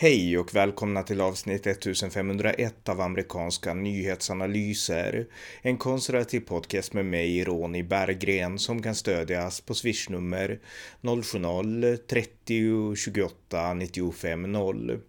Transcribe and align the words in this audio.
Hej 0.00 0.38
och 0.38 0.54
välkomna 0.54 1.02
till 1.02 1.20
avsnitt 1.20 1.66
1501 1.66 2.88
av 2.88 3.00
amerikanska 3.00 3.74
nyhetsanalyser. 3.74 5.26
En 5.62 5.76
konservativ 5.76 6.40
podcast 6.40 6.92
med 6.92 7.06
mig, 7.06 7.44
Ronny 7.44 7.82
Berggren, 7.82 8.58
som 8.58 8.82
kan 8.82 8.94
stödjas 8.94 9.60
på 9.60 9.74
swishnummer 9.74 10.60
070-30 11.02 12.94
28 12.94 13.74
95 13.74 14.52
0. 14.52 15.00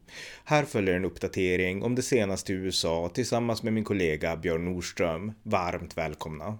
Här 0.43 0.65
följer 0.65 0.95
en 0.95 1.05
uppdatering 1.05 1.83
om 1.83 1.95
det 1.95 2.01
senaste 2.01 2.53
i 2.53 2.55
USA 2.55 3.11
tillsammans 3.13 3.63
med 3.63 3.73
min 3.73 3.83
kollega 3.83 4.37
Björn 4.37 4.65
Nordström. 4.65 5.31
Varmt 5.43 5.97
välkomna! 5.97 6.57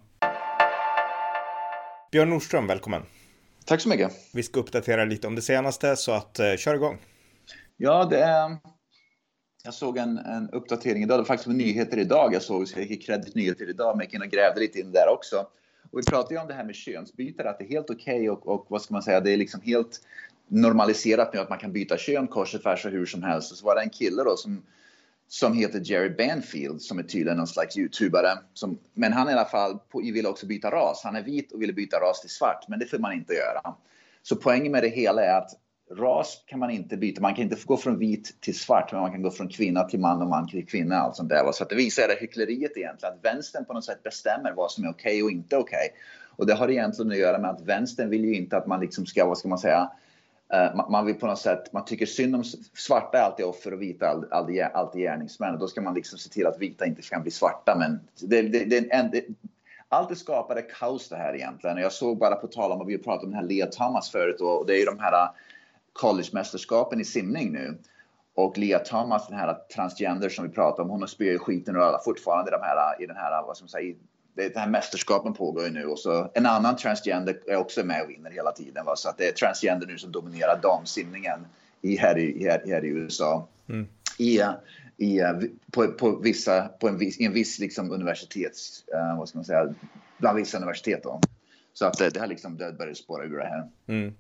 Björn 2.12 2.30
Nordström, 2.30 2.68
välkommen! 2.68 3.02
Tack 3.66 3.82
så 3.82 3.90
mycket! 3.90 4.12
Vi 4.34 4.44
ska 4.44 4.60
uppdatera 4.60 5.06
lite 5.06 5.28
om 5.28 5.36
det 5.36 5.42
senaste 5.42 5.96
så 5.96 6.12
att 6.12 6.40
eh, 6.40 6.56
kör 6.56 6.76
igång! 6.76 6.98
Ja, 7.82 8.06
det 8.06 8.20
är... 8.20 8.58
Jag 9.64 9.74
såg 9.74 9.98
en, 9.98 10.18
en 10.18 10.50
uppdatering 10.50 11.04
idag, 11.04 11.18
det 11.18 11.22
var 11.22 11.26
faktiskt 11.26 11.48
med 11.48 11.56
nyheter 11.56 11.98
idag 11.98 12.34
jag 12.34 12.42
såg, 12.42 12.68
så 12.68 12.80
jag 12.80 12.88
gick 12.88 13.06
kredit 13.06 13.36
nyheter 13.36 13.70
idag, 13.70 13.98
men 13.98 14.00
jag 14.00 14.06
gick 14.06 14.14
in 14.14 14.22
och 14.22 14.28
grävde 14.28 14.60
lite 14.60 14.80
in 14.80 14.92
där 14.92 15.14
också. 15.14 15.48
Och 15.92 16.00
vi 16.00 16.08
pratade 16.08 16.34
ju 16.34 16.42
om 16.42 16.48
det 16.48 16.54
här 16.54 16.64
med 16.64 16.76
könsbytare, 16.76 17.50
att 17.50 17.60
det 17.60 17.66
är 17.66 17.70
helt 17.70 17.90
okej 17.90 18.30
okay 18.30 18.30
och, 18.30 18.48
och 18.48 18.66
vad 18.70 18.82
ska 18.82 18.94
man 18.94 19.04
säga, 19.04 19.20
det 19.20 19.32
är 19.32 19.38
liksom 19.38 19.62
helt 19.62 20.02
normaliserat 20.48 21.34
nu 21.34 21.40
att 21.40 21.50
man 21.50 21.58
kan 21.58 21.74
byta 21.74 21.98
kön 21.98 22.28
kors 22.28 22.56
och 22.56 22.62
tvärs 22.62 22.86
och 22.86 22.92
hur 22.92 23.06
som 23.06 23.24
helst. 23.24 23.52
Och 23.52 23.58
så 23.58 23.66
var 23.66 23.76
det 23.76 23.82
en 23.82 23.90
kille 23.90 24.24
då 24.24 24.38
som, 24.38 24.64
som 25.28 25.54
heter 25.54 25.82
Jerry 25.84 26.10
Banfield 26.10 26.82
som 26.82 27.00
är 27.00 27.04
tydligen 27.04 27.38
någon 27.38 27.48
slags 27.48 27.78
youtubare. 27.78 28.30
Som, 28.54 28.80
men 28.94 29.14
han 29.14 29.30
i 29.30 29.34
alla 29.34 29.46
fall 29.46 29.80
vill 29.94 30.28
också 30.28 30.46
byta 30.46 30.72
ras. 30.72 31.02
Han 31.04 31.16
är 31.16 31.24
vit 31.24 31.52
och 31.52 31.62
vill 31.62 31.76
byta 31.76 31.98
ras 31.98 32.22
till 32.22 32.30
svart, 32.30 32.68
men 32.68 32.80
det 32.80 32.86
får 32.86 32.98
man 32.98 33.14
inte 33.14 33.34
göra. 33.34 33.76
Så 34.22 34.36
poängen 34.36 34.72
med 34.72 34.84
det 34.84 34.90
hela 34.90 35.24
är 35.24 35.38
att 35.38 35.52
ras 35.92 36.44
kan 36.46 36.60
man 36.60 36.72
inte 36.72 36.98
byta. 36.98 37.22
Man 37.22 37.36
kan 37.36 37.44
inte 37.44 37.58
gå 37.66 37.78
från 37.78 38.00
vit 38.00 38.42
till 38.42 38.60
svart, 38.60 38.92
men 38.92 39.02
man 39.02 39.12
kan 39.12 39.22
gå 39.22 39.32
från 39.32 39.50
kvinna 39.50 39.84
till 39.84 40.00
man 40.00 40.22
och 40.22 40.28
man 40.28 40.48
till 40.48 40.68
kvinna. 40.68 40.96
Allt 40.96 41.16
sånt 41.16 41.30
där. 41.30 41.52
Så 41.52 41.64
att 41.64 41.70
det 41.70 41.76
visar 41.76 42.08
det 42.08 42.18
hyckleriet 42.20 42.78
egentligen, 42.78 43.14
att 43.14 43.26
vänstern 43.26 43.66
på 43.66 43.74
något 43.74 43.86
sätt 43.86 44.04
bestämmer 44.04 44.52
vad 44.52 44.72
som 44.72 44.84
är 44.84 44.90
okej 44.90 45.12
okay 45.12 45.24
och 45.24 45.32
inte 45.32 45.58
okej. 45.58 45.78
Okay. 45.78 46.00
Och 46.36 46.46
det 46.46 46.54
har 46.54 46.70
egentligen 46.70 47.12
att 47.12 47.18
göra 47.18 47.38
med 47.38 47.50
att 47.50 47.62
vänstern 47.62 48.10
vill 48.10 48.26
ju 48.26 48.36
inte 48.36 48.58
att 48.58 48.68
man 48.68 48.80
liksom 48.80 49.06
ska, 49.06 49.26
vad 49.26 49.38
ska 49.38 49.48
man 49.48 49.60
säga, 49.60 49.92
eh, 50.54 50.90
man 50.90 51.06
vill 51.06 51.16
på 51.16 51.28
något 51.28 51.40
sätt, 51.40 51.74
man 51.74 51.86
tycker 51.86 52.06
synd 52.06 52.36
om 52.36 52.44
svarta 52.78 53.18
är 53.18 53.22
alltid 53.22 53.46
offer 53.46 53.74
och 53.74 53.82
vita 53.82 54.06
är 54.06 54.34
alltid, 54.34 54.62
alltid 54.62 55.02
gärningsmän. 55.02 55.54
Och 55.54 55.60
då 55.60 55.68
ska 55.68 55.82
man 55.82 55.94
liksom 55.94 56.20
se 56.20 56.30
till 56.30 56.48
att 56.48 56.60
vita 56.60 56.86
inte 56.86 57.02
kan 57.02 57.22
bli 57.22 57.32
svarta. 57.32 57.76
Men 57.80 58.00
det, 58.30 58.42
det, 58.42 58.66
det, 58.66 58.94
en, 58.94 59.12
det 59.12 59.26
allt 59.90 60.10
det 60.10 60.16
skapade 60.16 60.62
kaos 60.62 61.10
det 61.10 61.16
här 61.16 61.36
egentligen. 61.36 61.78
Och 61.78 61.84
jag 61.84 61.92
såg 61.92 62.18
bara 62.18 62.36
på 62.36 62.48
tal 62.48 62.72
om, 62.72 62.88
vi 62.88 62.98
pratade 62.98 63.26
om 63.26 63.32
den 63.32 63.40
här 63.40 63.48
Lea 63.48 63.66
Thomas 63.66 64.10
förut, 64.10 64.42
och 64.42 64.66
det 64.68 64.74
är 64.74 64.80
ju 64.80 64.86
de 64.86 65.00
här 65.00 65.30
collegemästerskapen 66.00 67.02
i 67.02 67.06
simning 67.06 67.52
nu. 67.52 67.78
Och 68.36 68.58
Lea 68.58 68.80
Thomas, 68.80 69.28
den 69.28 69.38
här 69.38 69.58
transgender 69.76 70.30
som 70.30 70.48
vi 70.48 70.52
pratade 70.52 70.82
om, 70.82 70.90
hon 70.90 71.08
ju 71.20 71.40
skiten 71.40 71.76
ur 71.76 71.80
alla 71.80 72.00
fortfarande 72.06 72.52
de 72.52 72.62
här, 72.62 73.04
i 73.04 73.06
den 73.06 73.16
här, 73.16 73.46
vad 73.48 73.58
ska 73.58 73.64
man 73.64 73.70
säga, 73.70 73.96
den 74.36 74.52
här 74.56 74.70
mästerskapen 74.70 75.34
pågår 75.34 75.64
ju 75.64 75.72
nu 75.72 75.86
och 75.86 76.00
så 76.00 76.32
en 76.34 76.46
annan 76.46 76.76
transgender 76.76 77.40
är 77.48 77.56
också 77.56 77.84
med 77.84 78.04
och 78.04 78.10
vinner 78.10 78.32
hela 78.32 78.52
tiden. 78.52 78.86
Va? 78.86 78.96
Så 78.96 79.10
att 79.10 79.18
det 79.18 79.28
är 79.28 79.32
transgender 79.32 79.88
nu 79.88 79.98
som 79.98 80.12
dominerar 80.12 80.60
damsimningen 80.62 81.48
i, 81.82 81.96
här, 81.96 82.18
i, 82.18 82.44
här, 82.44 82.64
här 82.66 82.86
i 82.86 82.88
USA. 82.88 83.48
Mm. 83.70 83.88
I, 84.18 84.42
i, 84.98 85.22
på, 85.72 85.88
på, 85.88 86.16
vissa, 86.16 86.68
på 86.68 86.88
en 86.88 86.98
viss, 86.98 87.20
i 87.20 87.26
en 87.26 87.34
viss 87.34 87.60
liksom 87.60 87.92
universitets, 87.92 88.84
uh, 88.96 89.20
vad 89.20 89.30
ska 89.30 89.38
man 89.38 89.46
säga, 89.46 89.74
bland 90.18 90.38
vissa 90.38 90.58
universitet. 90.58 91.04
Då. 91.04 91.22
Så 91.80 91.86
att 91.86 91.98
det, 91.98 92.10
det 92.10 92.20
har 92.20 92.28
liksom 92.28 92.58
det 92.58 92.74
börjar 92.74 92.94
spåra 92.94 93.24
ur 93.24 93.38
det 93.38 93.46
här. 93.46 93.68
Mm. 93.88 94.14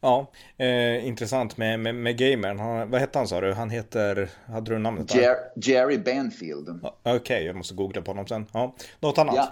Ja, 0.00 0.26
eh, 0.56 1.06
intressant 1.06 1.56
med, 1.56 1.80
med, 1.80 1.94
med 1.94 2.18
gamern. 2.18 2.58
Han, 2.58 2.90
vad 2.90 3.00
hette 3.00 3.18
han 3.18 3.28
sa 3.28 3.40
du? 3.40 3.52
Han 3.52 3.70
heter, 3.70 4.30
hade 4.46 4.70
du 4.70 4.78
namnet? 4.78 5.14
Jer, 5.14 5.36
Jerry 5.56 5.98
Banfield. 5.98 6.68
Okej, 6.82 7.16
okay, 7.16 7.42
jag 7.42 7.56
måste 7.56 7.74
googla 7.74 8.02
på 8.02 8.10
honom 8.10 8.26
sen. 8.26 8.46
Ja, 8.52 8.74
något 9.00 9.18
annat? 9.18 9.34
Ja. 9.34 9.48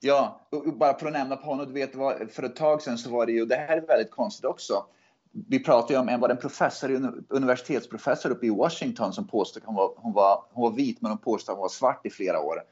Ja, 0.00 0.40
bara 0.74 0.98
för 0.98 1.06
att 1.06 1.12
nämna 1.12 1.36
på 1.36 1.46
honom, 1.46 1.66
du 1.66 1.72
vet, 1.72 1.92
för 2.34 2.42
ett 2.42 2.56
tag 2.56 2.82
sedan 2.82 2.98
så 2.98 3.10
var 3.10 3.26
det 3.26 3.32
ju, 3.32 3.44
det 3.44 3.56
här 3.56 3.76
är 3.76 3.86
väldigt 3.86 4.10
konstigt 4.10 4.44
också. 4.44 4.84
Vi 5.48 5.64
pratade 5.64 5.94
ju 5.94 6.00
om 6.00 6.08
en, 6.08 6.20
var 6.20 6.28
en 6.28 6.36
professor, 6.36 7.22
universitetsprofessor 7.28 8.30
uppe 8.30 8.46
i 8.46 8.50
Washington 8.50 9.12
som 9.12 9.28
påstod 9.28 9.62
att 9.62 9.66
hon 9.66 9.76
var, 9.76 9.92
hon 9.96 10.12
var, 10.12 10.44
hon 10.52 10.62
var 10.62 10.76
vit, 10.76 11.00
men 11.00 11.10
hon 11.10 11.18
påstod 11.18 11.52
att 11.52 11.56
hon 11.56 11.62
var 11.62 11.68
svart 11.68 12.06
i 12.06 12.10
flera 12.10 12.40
år. 12.40 12.62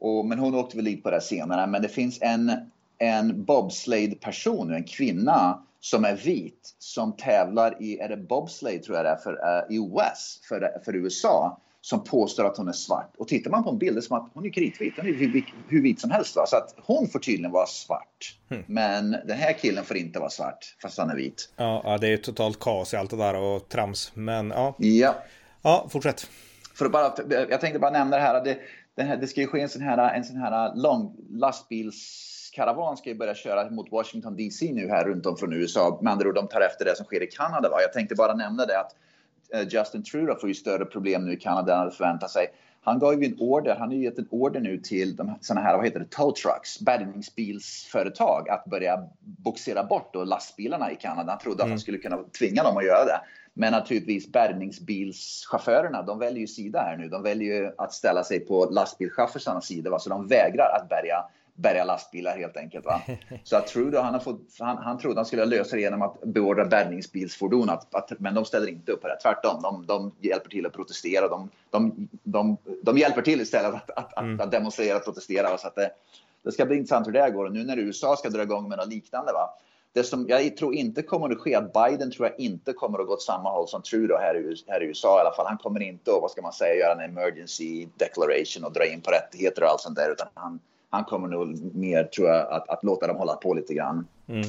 Och, 0.00 0.26
men 0.26 0.38
hon 0.38 0.54
åkte 0.54 0.76
väl 0.76 0.84
dit 0.84 1.02
på 1.02 1.10
det 1.10 1.20
senare. 1.20 1.66
Men 1.66 1.82
det 1.82 1.88
finns 1.88 2.18
en, 2.22 2.52
en 2.98 3.44
bobsleigh-person, 3.44 4.74
en 4.74 4.84
kvinna, 4.84 5.62
som 5.80 6.04
är 6.04 6.16
vit 6.16 6.76
som 6.78 7.16
tävlar 7.16 7.82
i, 7.82 7.98
är 7.98 8.08
det 8.08 8.16
bobsleigh 8.16 8.82
tror 8.82 8.96
jag 8.96 9.06
det 9.06 9.10
är, 9.10 9.16
för, 9.16 9.32
uh, 9.32 9.76
i 9.76 9.78
OS 9.78 10.40
för, 10.48 10.80
för 10.84 10.96
USA 10.96 11.60
som 11.80 12.04
påstår 12.04 12.44
att 12.44 12.56
hon 12.56 12.68
är 12.68 12.72
svart. 12.72 13.14
Och 13.18 13.28
tittar 13.28 13.50
man 13.50 13.64
på 13.64 13.70
en 13.70 13.78
bild 13.78 13.96
det 13.96 13.98
är 13.98 14.02
som 14.02 14.16
att 14.16 14.30
hon 14.34 14.46
är 14.46 14.50
kritvit, 14.50 14.94
hon 14.96 15.06
är 15.06 15.12
hur, 15.12 15.44
hur 15.68 15.82
vit 15.82 16.00
som 16.00 16.10
helst. 16.10 16.36
Va? 16.36 16.46
Så 16.46 16.56
att 16.56 16.74
hon 16.76 17.08
får 17.08 17.18
tydligen 17.18 17.50
vara 17.50 17.66
svart. 17.66 18.38
Mm. 18.50 18.64
Men 18.66 19.10
den 19.10 19.38
här 19.38 19.52
killen 19.52 19.84
får 19.84 19.96
inte 19.96 20.18
vara 20.18 20.30
svart, 20.30 20.76
fast 20.82 20.98
han 20.98 21.10
är 21.10 21.16
vit. 21.16 21.52
Ja, 21.56 21.98
det 22.00 22.12
är 22.12 22.16
totalt 22.16 22.60
kaos 22.60 22.94
i 22.94 22.96
allt 22.96 23.10
det 23.10 23.16
där 23.16 23.34
och 23.34 23.68
trams. 23.68 24.12
Men 24.14 24.50
ja. 24.50 24.74
Ja. 24.78 25.14
Ja, 25.62 25.88
fortsätt. 25.90 26.30
För 26.74 26.86
att 26.86 26.92
bara, 26.92 27.12
jag 27.50 27.60
tänkte 27.60 27.78
bara 27.78 27.90
nämna 27.90 28.16
det 28.16 28.22
här, 28.22 28.44
det, 28.44 28.58
det, 28.96 29.02
här, 29.02 29.16
det 29.16 29.26
ska 29.26 29.40
ju 29.40 29.46
ske 29.46 29.60
en 29.60 29.68
sån 29.68 29.82
här, 29.82 30.14
en 30.14 30.24
sån 30.24 30.36
här 30.36 30.76
lång 30.76 31.16
lastbils 31.30 32.37
karavan 32.58 32.96
ska 32.96 33.10
ju 33.10 33.16
börja 33.16 33.34
köra 33.34 33.70
mot 33.70 33.92
Washington 33.92 34.36
DC 34.36 34.72
nu 34.72 34.88
här 34.88 35.04
runt 35.04 35.26
om 35.26 35.36
från 35.36 35.52
USA. 35.52 35.98
Med 36.02 36.12
andra 36.12 36.28
ord, 36.28 36.34
de 36.34 36.48
tar 36.48 36.60
efter 36.60 36.84
det 36.84 36.96
som 36.96 37.06
sker 37.06 37.22
i 37.22 37.26
Kanada. 37.26 37.68
Va? 37.68 37.80
Jag 37.80 37.92
tänkte 37.92 38.14
bara 38.14 38.34
nämna 38.34 38.66
det 38.66 38.80
att 38.80 38.96
uh, 39.54 39.68
Justin 39.68 40.02
Trudeau 40.02 40.38
får 40.40 40.48
ju 40.48 40.54
större 40.54 40.84
problem 40.84 41.24
nu 41.24 41.32
i 41.32 41.36
Kanada 41.36 41.72
än 41.72 41.78
han 41.78 41.90
förväntat 41.90 42.30
sig. 42.30 42.46
Han 42.82 42.98
gav 42.98 43.22
ju 43.22 43.26
en 43.26 43.36
order, 43.40 43.76
han 43.76 43.88
har 43.88 43.94
ju 43.94 44.02
gett 44.02 44.18
en 44.18 44.28
order 44.30 44.60
nu 44.60 44.78
till 44.78 45.16
de, 45.16 45.38
såna 45.40 45.60
här, 45.60 45.76
vad 45.76 45.84
heter 45.84 46.00
det, 46.00 46.10
tow 46.10 46.32
trucks, 46.32 46.80
bärgningsbilsföretag 46.80 48.48
att 48.48 48.64
börja 48.64 49.08
boxera 49.20 49.84
bort 49.84 50.12
då 50.12 50.24
lastbilarna 50.24 50.92
i 50.92 50.96
Kanada. 50.96 51.32
Han 51.32 51.38
trodde 51.38 51.62
mm. 51.62 51.64
att 51.64 51.70
han 51.70 51.78
skulle 51.78 51.98
kunna 51.98 52.18
tvinga 52.38 52.62
dem 52.62 52.76
att 52.76 52.84
göra 52.84 53.04
det. 53.04 53.20
Men 53.54 53.72
naturligtvis 53.72 54.32
bärgningsbilschaufförerna, 54.32 56.02
de 56.02 56.18
väljer 56.18 56.40
ju 56.40 56.46
sida 56.46 56.80
här 56.80 56.96
nu. 56.96 57.08
De 57.08 57.22
väljer 57.22 57.56
ju 57.56 57.72
att 57.78 57.92
ställa 57.92 58.24
sig 58.24 58.40
på 58.40 58.64
lastbilschaufförernas 58.70 59.66
sida, 59.66 59.90
va? 59.90 59.98
så 59.98 60.10
de 60.10 60.26
vägrar 60.26 60.80
att 60.80 60.88
bärga 60.88 61.24
bärga 61.58 61.84
lastbilar 61.84 62.36
helt 62.36 62.56
enkelt. 62.56 62.84
Va? 62.84 63.02
Så 63.44 63.56
att 63.56 63.66
Trudeau, 63.66 64.02
han, 64.02 64.14
har 64.14 64.20
fått, 64.20 64.40
han, 64.58 64.76
han 64.76 64.98
trodde 64.98 65.18
han 65.18 65.26
skulle 65.26 65.44
lösa 65.44 65.76
det 65.76 65.82
genom 65.82 66.02
att 66.02 66.20
beordra 66.22 66.64
bärgningsbilsfordon, 66.64 67.70
att, 67.70 67.94
att, 67.94 68.12
men 68.20 68.34
de 68.34 68.44
ställer 68.44 68.68
inte 68.68 68.92
upp 68.92 69.02
på 69.02 69.08
det. 69.08 69.16
Tvärtom, 69.22 69.62
de, 69.62 69.86
de 69.86 70.12
hjälper 70.20 70.50
till 70.50 70.66
att 70.66 70.72
protestera. 70.72 71.28
De, 71.28 71.50
de, 71.70 72.08
de, 72.22 72.56
de 72.82 72.98
hjälper 72.98 73.22
till 73.22 73.40
istället 73.40 73.74
att, 73.74 73.90
att, 73.90 74.18
mm. 74.18 74.40
att 74.40 74.50
demonstrera 74.50 74.96
och 74.96 75.04
protestera. 75.04 75.58
Så 75.58 75.66
att 75.66 75.74
det, 75.74 75.90
det 76.42 76.52
ska 76.52 76.66
bli 76.66 76.76
intressant 76.76 77.06
hur 77.06 77.12
det 77.12 77.30
går. 77.30 77.44
Och 77.44 77.52
nu 77.52 77.64
när 77.64 77.76
USA 77.76 78.16
ska 78.16 78.30
dra 78.30 78.42
igång 78.42 78.68
med 78.68 78.78
något 78.78 78.88
liknande. 78.88 79.32
Va? 79.32 79.50
Det 79.92 80.04
som 80.04 80.26
jag 80.28 80.56
tror 80.56 80.74
inte 80.74 81.02
kommer 81.02 81.30
att 81.30 81.38
ske, 81.38 81.54
att 81.54 81.72
Biden 81.72 82.10
tror 82.10 82.28
jag 82.28 82.40
inte 82.40 82.72
kommer 82.72 82.98
att 82.98 83.06
gå 83.06 83.12
åt 83.12 83.22
samma 83.22 83.50
håll 83.50 83.68
som 83.68 83.82
Trudeau 83.82 84.18
här 84.18 84.34
i, 84.36 84.56
här 84.66 84.82
i 84.82 84.86
USA 84.86 85.18
i 85.18 85.20
alla 85.20 85.36
fall. 85.36 85.46
Han 85.46 85.58
kommer 85.58 85.82
inte 85.82 86.10
att, 86.10 86.22
vad 86.22 86.30
ska 86.30 86.42
man 86.42 86.52
säga, 86.52 86.74
göra 86.74 86.92
en 86.92 87.10
emergency 87.10 87.88
declaration 87.96 88.64
och 88.64 88.72
dra 88.72 88.86
in 88.86 89.00
på 89.00 89.10
rättigheter 89.10 89.62
och 89.62 89.68
allt 89.68 89.80
sånt 89.80 89.96
där, 89.96 90.10
utan 90.10 90.28
han, 90.34 90.60
han 90.90 91.04
kommer 91.04 91.28
nog 91.28 91.74
mer, 91.74 92.04
tror 92.04 92.28
jag, 92.28 92.52
att, 92.52 92.68
att 92.68 92.84
låta 92.84 93.06
dem 93.06 93.16
hålla 93.16 93.34
på 93.34 93.54
lite 93.54 93.74
grann. 93.74 94.06
Mm. 94.28 94.48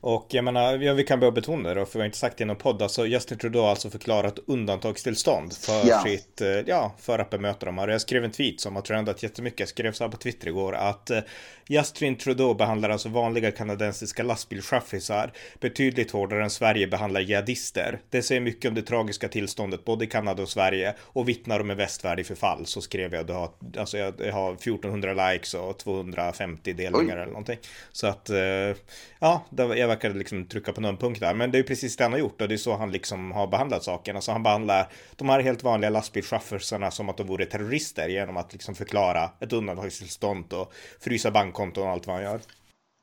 Och 0.00 0.26
jag 0.30 0.44
menar, 0.44 0.78
ja, 0.78 0.94
vi 0.94 1.04
kan 1.04 1.20
börja 1.20 1.30
betona 1.30 1.74
det, 1.74 1.86
för 1.86 1.92
vi 1.92 1.98
har 1.98 2.06
inte 2.06 2.18
sagt 2.18 2.36
det 2.36 2.42
i 2.42 2.46
någon 2.46 2.56
podd, 2.56 2.82
alltså 2.82 3.06
Justin 3.06 3.38
Trudeau 3.38 3.62
har 3.62 3.70
alltså 3.70 3.90
förklarat 3.90 4.38
undantagstillstånd 4.46 5.52
för 5.52 5.88
ja. 5.88 6.02
sitt, 6.04 6.40
eh, 6.40 6.48
ja, 6.48 6.94
för 6.98 7.18
att 7.18 7.30
bemöta 7.30 7.66
dem 7.66 7.78
här. 7.78 7.88
Jag 7.88 8.00
skrev 8.00 8.24
en 8.24 8.30
tweet 8.30 8.60
som 8.60 8.76
har 8.76 8.82
trendat 8.82 9.22
jättemycket, 9.22 9.60
jag 9.60 9.68
skrev 9.68 9.92
så 9.92 10.04
här 10.04 10.10
på 10.10 10.16
Twitter 10.16 10.48
igår, 10.48 10.74
att 10.74 11.10
eh, 11.10 11.20
Justin 11.68 12.16
Trudeau 12.16 12.54
behandlar 12.54 12.90
alltså 12.90 13.08
vanliga 13.08 13.50
kanadensiska 13.50 14.22
lastbilschaffisar 14.22 15.32
betydligt 15.60 16.10
hårdare 16.10 16.42
än 16.42 16.50
Sverige 16.50 16.86
behandlar 16.86 17.20
jihadister. 17.20 18.00
Det 18.10 18.22
säger 18.22 18.40
mycket 18.40 18.68
om 18.68 18.74
det 18.74 18.82
tragiska 18.82 19.28
tillståndet 19.28 19.84
både 19.84 20.04
i 20.04 20.08
Kanada 20.08 20.42
och 20.42 20.48
Sverige 20.48 20.94
och 21.00 21.28
vittnar 21.28 21.60
om 21.60 21.70
en 21.70 21.76
västvärld 21.76 22.20
i 22.20 22.24
förfall. 22.24 22.66
Så 22.66 22.80
skrev 22.80 23.14
jag, 23.14 23.26
det 23.26 23.32
har, 23.32 23.50
alltså 23.78 23.98
jag, 23.98 24.14
jag 24.18 24.32
har 24.32 24.52
1400 24.52 25.32
likes 25.32 25.54
och 25.54 25.78
250 25.78 26.72
delningar 26.72 27.16
Oj. 27.16 27.22
eller 27.22 27.26
någonting. 27.26 27.58
Så 27.92 28.06
att, 28.06 28.30
eh, 28.30 28.76
ja, 29.20 29.44
jag 29.56 29.88
verkade 29.88 30.14
liksom 30.14 30.46
trycka 30.46 30.72
på 30.72 30.80
någon 30.80 30.96
punkt 30.96 31.20
där. 31.20 31.34
Men 31.34 31.50
det 31.50 31.58
är 31.58 31.62
precis 31.62 31.96
det 31.96 32.04
han 32.04 32.12
har 32.12 32.18
gjort 32.18 32.40
och 32.40 32.48
det 32.48 32.54
är 32.54 32.56
så 32.56 32.76
han 32.76 32.92
liksom 32.92 33.32
har 33.32 33.46
behandlat 33.46 33.84
saken. 33.84 34.16
Alltså 34.16 34.32
han 34.32 34.42
behandlar 34.42 34.92
de 35.16 35.28
här 35.28 35.40
helt 35.40 35.62
vanliga 35.62 35.90
lastbilschaufförerna 35.90 36.90
som 36.90 37.08
att 37.08 37.16
de 37.16 37.26
vore 37.26 37.46
terrorister 37.46 38.08
genom 38.08 38.36
att 38.36 38.52
liksom 38.52 38.74
förklara 38.74 39.30
ett 39.40 39.52
undantagstillstånd 39.52 40.52
och 40.52 40.72
frysa 41.00 41.30
bankkonton 41.30 41.86
och 41.86 41.90
allt 41.90 42.06
vad 42.06 42.16
han 42.16 42.24
gör. 42.24 42.40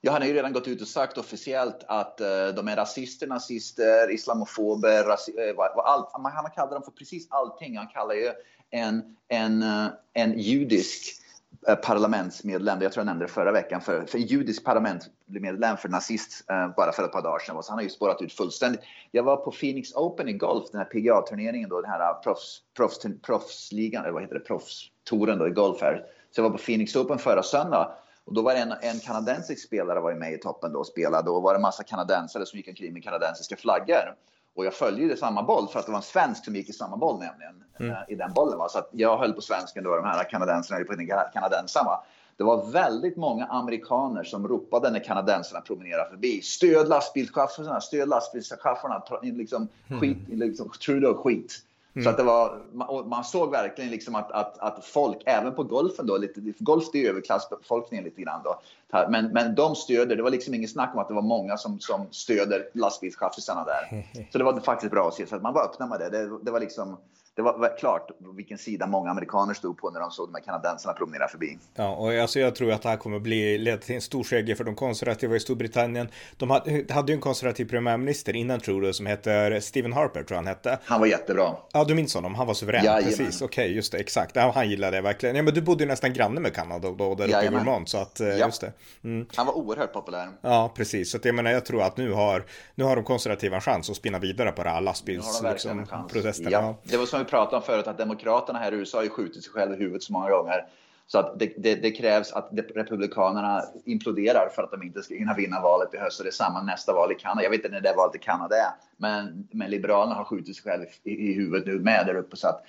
Ja, 0.02 0.12
han 0.12 0.22
har 0.22 0.30
ju 0.30 0.34
redan 0.34 0.54
gått 0.54 0.68
ut 0.68 0.82
och 0.82 0.88
sagt 0.88 1.18
officiellt 1.18 1.84
att 1.88 2.22
uh, 2.22 2.56
de 2.56 2.68
är 2.68 2.76
rasister, 2.76 3.28
nazister, 3.28 4.12
islamofober, 4.12 5.04
rasi 5.04 5.34
eh, 5.38 5.50
uh, 5.50 5.60
allt. 5.86 6.10
han 6.14 6.52
kallar 6.56 6.72
dem 6.72 6.84
för 6.84 6.92
precis 6.92 7.28
allting. 7.30 7.78
Han 7.78 7.88
kallar 7.88 8.16
ju 8.16 8.32
en, 8.70 9.16
en, 9.28 9.64
uh, 9.64 9.88
en 10.14 10.40
judisk 10.40 11.22
Eh, 11.68 11.76
parlamentsmedlem, 11.76 12.82
jag 12.82 12.92
tror 12.92 13.02
jag 13.02 13.06
nämnde 13.06 13.26
det 13.26 13.32
förra 13.32 13.52
veckan, 13.52 13.82
för, 13.82 14.06
för 14.06 14.18
judisk 14.18 14.64
parlamentsmedlem 14.64 15.78
för 15.78 15.90
nazist 15.90 16.50
eh, 16.50 16.76
bara 16.76 16.92
för 16.92 17.04
ett 17.04 17.12
par 17.12 17.22
dagar 17.22 17.40
sedan. 17.40 17.64
Så 17.64 17.72
han 17.72 17.78
har 17.78 17.84
ju 17.84 17.90
spårat 17.90 18.22
ut 18.22 18.34
fullständigt. 18.34 18.82
Jag 19.12 19.24
var 19.24 19.38
på 19.38 19.52
Phoenix 19.52 19.96
Open 19.96 20.30
i 20.30 20.34
golf, 20.34 20.66
den 20.72 20.80
här 20.80 20.86
PGA-turneringen 20.86 21.70
då, 21.70 21.82
den 21.82 21.92
här 21.92 22.00
eh, 22.00 22.22
proffs, 22.24 22.62
proffs, 22.78 23.00
proffsligan, 23.22 24.04
eller 24.04 24.14
vad 24.14 24.22
heter 24.22 24.36
det, 24.36 24.42
proffstouren 24.42 25.40
då 25.40 25.48
i 25.48 25.52
golf 25.52 25.82
här. 25.82 26.04
Så 26.32 26.42
jag 26.42 26.44
var 26.50 26.58
på 26.58 26.64
Phoenix 26.64 26.96
Open 26.96 27.18
förra 27.18 27.44
söndag 27.44 27.92
och 28.26 28.34
då 28.34 28.42
var 28.42 28.54
det 28.54 28.60
en, 28.60 28.74
en 28.82 29.00
kanadensisk 29.00 29.68
spelare 29.68 30.00
var 30.00 30.14
med 30.14 30.34
i 30.34 30.38
toppen 30.38 30.74
då 30.74 30.80
och 30.80 30.88
spelade 30.88 31.30
och 31.30 31.42
var 31.42 31.54
det 31.54 31.58
en 31.58 31.62
massa 31.62 31.84
kanadensare 31.84 32.46
som 32.46 32.58
gick 32.58 32.68
omkring 32.68 32.94
med 32.94 33.04
kanadensiska 33.04 33.56
flaggor. 33.56 34.16
Och 34.58 34.66
jag 34.66 34.74
följde 34.74 35.02
ju 35.02 35.18
samma 35.18 35.44
boll 35.44 35.68
för 35.68 35.80
att 35.80 35.86
det 35.86 35.92
var 35.92 36.00
en 36.00 36.04
svensk 36.04 36.46
som 36.46 36.56
gick 36.56 36.70
i 36.70 36.74
samma 36.74 36.98
boll 36.98 37.20
nämligen. 37.20 37.64
Mm. 37.80 37.92
Uh, 37.92 37.98
I 38.08 38.16
den 38.16 38.34
bollen. 38.34 38.58
Va? 38.58 38.70
Så 38.70 38.80
att 38.80 38.90
jag 38.92 39.18
höll 39.18 39.34
på 39.34 39.42
svensken 39.42 39.84
då, 39.84 39.96
de 39.96 40.06
här 40.06 40.30
kanadensarna 40.30 40.86
på 40.86 40.94
den 40.94 41.08
kanadensarna. 41.34 42.00
Det 42.38 42.44
var 42.44 42.72
väldigt 42.72 43.18
många 43.18 43.46
amerikaner 43.46 44.24
som 44.24 44.48
ropade 44.48 44.92
när 44.92 45.04
kanadensarna 45.04 45.62
promenerade 45.62 46.10
förbi. 46.10 46.42
Stöd 46.42 46.88
lastbilschaufförerna, 46.88 47.82
stöd 47.82 48.10
lastbilschaufförerna. 48.10 49.04
Liksom, 49.22 49.68
mm. 49.88 50.02
skit, 50.02 50.18
liksom, 50.28 50.70
Trudeau 50.70 51.14
skit. 51.14 51.64
Mm. 51.98 52.04
Så 52.04 52.10
att 52.10 52.18
det 52.18 52.24
var, 52.24 52.62
man 53.04 53.24
såg 53.24 53.52
verkligen 53.52 53.92
liksom 53.92 54.16
att, 54.16 54.32
att, 54.32 54.60
att 54.60 54.86
folk, 54.86 55.18
även 55.26 55.56
på 55.56 55.64
golfen 55.64 56.08
då, 56.08 56.18
lite, 56.18 56.42
golf 56.60 56.86
det 56.94 57.06
är 57.06 57.10
överklassbefolkningen 57.10 58.04
lite 58.04 58.22
grann 58.22 58.42
då, 58.44 58.62
men, 59.10 59.28
men 59.28 59.56
de 59.56 59.76
stöder, 59.76 60.16
det 60.16 60.24
var 60.24 60.30
liksom 60.30 60.54
inget 60.54 60.72
snack 60.72 60.92
om 60.94 61.00
att 61.00 61.08
det 61.08 61.14
var 61.14 61.22
många 61.22 61.58
som, 61.58 61.80
som 61.80 62.08
stöder 62.12 62.70
lastbilschaffisarna 62.74 63.64
där. 63.64 64.06
Så 64.32 64.38
det 64.38 64.44
var 64.44 64.60
faktiskt 64.60 64.92
bra 64.92 65.08
att 65.08 65.14
se, 65.14 65.28
så 65.28 65.36
att 65.36 65.42
man 65.42 65.54
var 65.54 65.64
öppna 65.64 65.88
med 65.88 66.00
det. 66.00 66.10
Det, 66.10 66.40
det 66.42 66.52
var 66.52 66.60
liksom, 66.60 66.98
det 67.38 67.44
var 67.44 67.78
klart 67.78 68.12
vilken 68.36 68.58
sida 68.58 68.88
många 68.88 69.12
amerikaner 69.12 69.54
stod 69.54 69.78
på 69.78 69.90
när 69.90 70.00
de 70.00 70.12
såg 70.12 70.28
de 70.28 70.36
här 70.36 70.42
kanadensarna 70.42 70.94
promenera 70.94 71.28
förbi. 71.28 71.58
Ja, 71.76 71.96
och 71.96 72.14
alltså 72.14 72.40
jag 72.40 72.56
tror 72.56 72.72
att 72.72 72.82
det 72.82 72.90
här 72.90 72.98
kommer 72.98 73.20
bli 73.20 73.58
leda 73.58 73.78
till 73.78 73.96
en 73.96 74.02
stor 74.02 74.24
seger 74.24 74.56
för 74.56 74.64
de 74.64 74.76
konservativa 74.76 75.36
i 75.36 75.40
Storbritannien. 75.40 76.08
De 76.38 76.50
hade, 76.50 76.94
hade 76.94 77.12
ju 77.12 77.16
en 77.16 77.22
konservativ 77.22 77.66
premiärminister 77.70 78.36
innan 78.36 78.60
tror 78.60 78.82
du 78.82 78.94
som 78.94 79.06
heter 79.06 79.60
Stephen 79.60 79.94
Harper 79.94 80.24
tror 80.24 80.36
han 80.36 80.48
hette. 80.48 80.80
Han 80.84 81.00
var 81.00 81.08
jättebra. 81.08 81.56
Ja, 81.74 81.84
du 81.84 81.96
minns 81.96 82.14
honom. 82.16 82.36
Han 82.36 82.48
var 82.48 82.54
suverän. 82.54 82.86
Ja, 82.86 83.00
Precis, 83.04 83.42
okej, 83.42 83.64
okay, 83.64 83.76
just 83.76 83.92
det, 83.92 83.98
exakt. 83.98 84.36
Ja, 84.36 84.52
han 84.56 84.70
gillade 84.70 84.98
det 84.98 85.02
verkligen. 85.02 85.36
Ja, 85.36 85.44
men 85.44 85.54
du 85.54 85.62
bodde 85.62 85.84
ju 85.84 85.88
nästan 85.88 86.14
granne 86.14 86.40
med 86.40 86.54
Kanada 86.54 86.92
då, 86.92 87.16
där 87.16 87.28
uppe 87.28 87.46
i 87.46 87.50
Vermont, 87.50 87.90
så 87.90 87.98
att 87.98 88.20
eh, 88.20 88.28
ja. 88.28 88.46
just 88.46 88.62
det. 88.62 88.74
Mm. 89.04 89.28
Han 89.36 89.46
var 89.46 89.58
oerhört 89.58 89.94
populär. 89.94 90.30
Ja, 90.42 90.72
precis. 90.76 91.12
Så 91.12 91.18
att 91.18 91.26
jag 91.26 91.36
menar, 91.36 91.52
jag 91.52 91.66
tror 91.66 91.82
att 91.82 91.98
nu 91.98 92.12
har, 92.12 92.46
nu 92.76 92.84
har 92.84 92.96
de 92.96 93.06
konservativa 93.06 93.56
en 93.56 93.62
chans 93.62 93.90
att 93.90 93.96
spinna 93.96 94.20
vidare 94.20 94.52
på 94.52 94.64
det 94.64 94.70
här 94.70 94.82
lastbilsprotesterna. 94.82 95.82
Liksom, 96.14 96.52
ja. 96.52 96.76
Det 96.84 96.98
var 96.98 97.06
som 97.06 97.27
pratat 97.28 97.50
pratade 97.50 97.56
om 97.58 97.64
förut, 97.64 97.88
att 97.88 97.98
Demokraterna 97.98 98.60
här 98.60 98.72
i 98.72 98.76
USA 98.76 98.98
har 98.98 99.04
ju 99.04 99.10
skjutit 99.10 99.44
sig 99.44 99.54
själva 99.54 99.76
i 99.76 99.78
huvudet 99.78 100.04
så 100.04 100.14
många 100.14 100.30
gånger. 100.30 100.68
Så 101.08 101.20
att 101.20 101.40
det, 101.40 101.54
det, 101.58 101.76
det, 101.76 101.92
krävs 101.92 102.32
att 102.32 102.50
Republikanerna 102.76 103.64
imploderar 103.86 104.50
för 104.56 104.64
att 104.64 104.72
de 104.72 104.84
inte 104.84 105.04
ska 105.04 105.16
hinna 105.16 105.34
vinna 105.34 105.62
valet 105.62 105.94
i 105.94 105.98
höst. 105.98 106.20
Och 106.20 106.24
det 106.24 106.30
är 106.30 106.32
samma 106.32 106.62
nästa 106.62 106.94
val 106.94 107.12
i 107.12 107.16
Kanada. 107.16 107.44
Jag 107.44 107.50
vet 107.50 107.58
inte 107.58 107.70
när 107.70 107.82
det 107.82 107.94
valet 107.98 108.16
i 108.16 108.20
Kanada 108.20 108.56
är. 108.56 108.72
Men, 108.98 109.48
men 109.52 109.70
Liberalerna 109.70 110.16
har 110.16 110.24
skjutit 110.24 110.56
sig 110.56 110.64
själva 110.64 110.86
i, 111.04 111.12
i 111.12 111.34
huvudet 111.34 111.68
nu 111.68 111.80
med 111.80 112.06
där 112.06 112.16
uppe. 112.16 112.38
Så 112.38 112.48
att, 112.48 112.64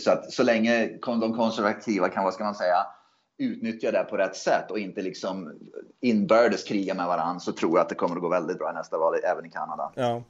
så 0.00 0.10
att 0.10 0.32
så 0.32 0.42
länge 0.42 0.86
de 1.20 1.36
konservativa 1.36 2.08
kan, 2.08 2.24
vad 2.24 2.34
ska 2.34 2.44
man 2.44 2.54
säga, 2.54 2.86
utnyttja 3.38 3.90
det 3.90 4.04
på 4.04 4.16
rätt 4.16 4.36
sätt 4.36 4.70
och 4.70 4.78
inte 4.78 5.02
liksom 5.02 5.58
inbördes 6.00 6.64
kriga 6.64 6.94
med 6.94 7.06
varandra 7.06 7.40
så 7.40 7.52
tror 7.52 7.72
jag 7.72 7.80
att 7.80 7.88
det 7.88 7.94
kommer 7.94 8.16
att 8.16 8.22
gå 8.22 8.28
väldigt 8.28 8.58
bra 8.58 8.70
i 8.70 8.74
nästa 8.74 8.98
val 8.98 9.14
även 9.24 9.46
i 9.46 9.50
Kanada. 9.50 9.92
Ja, 9.94 10.22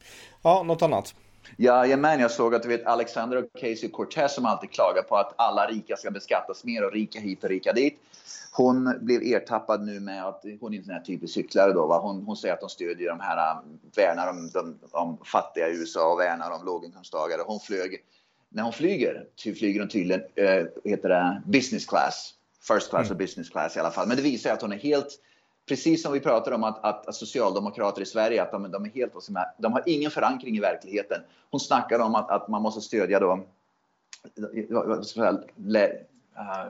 ja 0.42 0.62
något 0.62 0.82
annat? 0.82 1.14
Jajamän, 1.56 2.20
jag 2.20 2.30
såg 2.30 2.54
att 2.54 2.62
du 2.62 2.68
vet 2.68 2.86
Alexander 2.86 3.36
och 3.36 3.60
Casey 3.60 3.88
Cortez 3.88 4.34
som 4.34 4.46
alltid 4.46 4.70
klagar 4.70 5.02
på 5.02 5.16
att 5.16 5.34
alla 5.36 5.66
rika 5.66 5.96
ska 5.96 6.10
beskattas 6.10 6.64
mer 6.64 6.84
och 6.84 6.92
rika 6.92 7.20
hit 7.20 7.44
och 7.44 7.50
rika 7.50 7.72
dit. 7.72 7.98
Hon 8.52 8.98
blev 9.00 9.22
ertappad 9.22 9.86
nu 9.86 10.00
med 10.00 10.26
att 10.26 10.44
hon 10.60 10.74
är 10.74 10.78
en 10.78 10.84
sån 10.84 10.94
här 10.94 11.00
typisk 11.00 11.34
cyklare 11.34 11.72
då. 11.72 11.86
Va? 11.86 11.98
Hon, 11.98 12.22
hon 12.22 12.36
säger 12.36 12.54
att 12.54 12.60
hon 12.60 12.70
stödjer 12.70 13.08
de 13.08 13.20
här, 13.20 13.56
värnar 13.96 14.30
om 14.30 14.50
de, 14.50 14.78
de 14.92 15.18
fattiga 15.24 15.68
i 15.68 15.72
USA 15.72 16.12
och 16.12 16.20
värnar 16.20 16.50
om 16.50 16.66
låginkomsttagare. 16.66 17.42
Hon 17.46 17.60
flög, 17.60 18.04
när 18.48 18.62
hon 18.62 18.72
flyger, 18.72 19.26
flyger 19.58 19.80
hon 19.80 19.88
tydligen, 19.88 20.22
äh, 20.34 20.64
heter 20.84 21.08
det 21.08 21.42
business 21.46 21.86
class. 21.86 22.34
First 22.68 22.90
class 22.90 23.06
mm. 23.06 23.10
och 23.10 23.16
business 23.16 23.50
class 23.50 23.76
i 23.76 23.80
alla 23.80 23.90
fall. 23.90 24.08
Men 24.08 24.16
det 24.16 24.22
visar 24.22 24.52
att 24.52 24.62
hon 24.62 24.72
är 24.72 24.78
helt 24.78 25.18
precis 25.68 26.02
som 26.02 26.12
vi 26.12 26.20
pratar 26.20 26.52
om 26.52 26.64
att, 26.64 26.84
att, 26.84 27.06
att 27.06 27.14
socialdemokrater 27.14 28.02
i 28.02 28.06
Sverige, 28.06 28.42
att 28.42 28.52
de, 28.52 28.70
de 28.70 28.84
är 28.84 28.90
helt, 28.90 29.12
de 29.58 29.72
har 29.72 29.82
ingen 29.86 30.10
förankring 30.10 30.56
i 30.56 30.60
verkligheten. 30.60 31.22
Hon 31.50 31.60
snackar 31.60 31.98
om 31.98 32.14
att, 32.14 32.30
att 32.30 32.48
man 32.48 32.62
måste 32.62 32.80
stödja 32.80 33.20
då, 33.20 33.32
uh, 36.38 36.66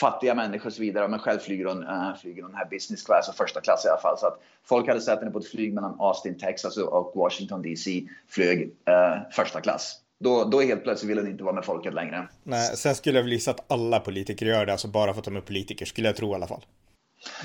fattiga 0.00 0.34
människor 0.34 0.66
och 0.66 0.72
så 0.72 0.82
vidare. 0.82 1.08
Men 1.08 1.18
själv 1.18 1.38
flyger 1.38 1.64
hon, 1.64 1.82
uh, 1.82 2.16
flyger 2.16 2.42
hon 2.42 2.54
här 2.54 2.66
business 2.70 3.02
class 3.02 3.28
och 3.28 3.34
första 3.34 3.60
klass 3.60 3.84
i 3.84 3.88
alla 3.88 4.00
fall. 4.00 4.18
Så 4.18 4.26
att 4.26 4.40
folk 4.64 4.88
hade 4.88 5.00
sett 5.00 5.18
henne 5.18 5.30
på 5.30 5.38
ett 5.38 5.48
flyg 5.48 5.74
mellan 5.74 5.96
Austin, 6.00 6.38
Texas 6.38 6.76
och 6.76 7.12
Washington 7.14 7.62
DC, 7.62 8.08
flög 8.28 8.62
uh, 8.62 9.30
första 9.30 9.60
klass. 9.60 10.00
Då, 10.18 10.44
då 10.44 10.60
helt 10.60 10.82
plötsligt 10.82 11.10
vill 11.10 11.18
hon 11.18 11.28
inte 11.28 11.44
vara 11.44 11.54
med 11.54 11.64
folket 11.64 11.94
längre. 11.94 12.28
Nej, 12.42 12.76
sen 12.76 12.94
skulle 12.94 13.18
jag 13.18 13.24
väl 13.24 13.32
gissa 13.32 13.50
att 13.50 13.72
alla 13.72 14.00
politiker 14.00 14.46
gör 14.46 14.66
det, 14.66 14.72
alltså 14.72 14.88
bara 14.88 15.12
för 15.12 15.18
att 15.18 15.24
de 15.24 15.36
är 15.36 15.40
politiker, 15.40 15.86
skulle 15.86 16.08
jag 16.08 16.16
tro 16.16 16.32
i 16.32 16.34
alla 16.34 16.46
fall. 16.46 16.64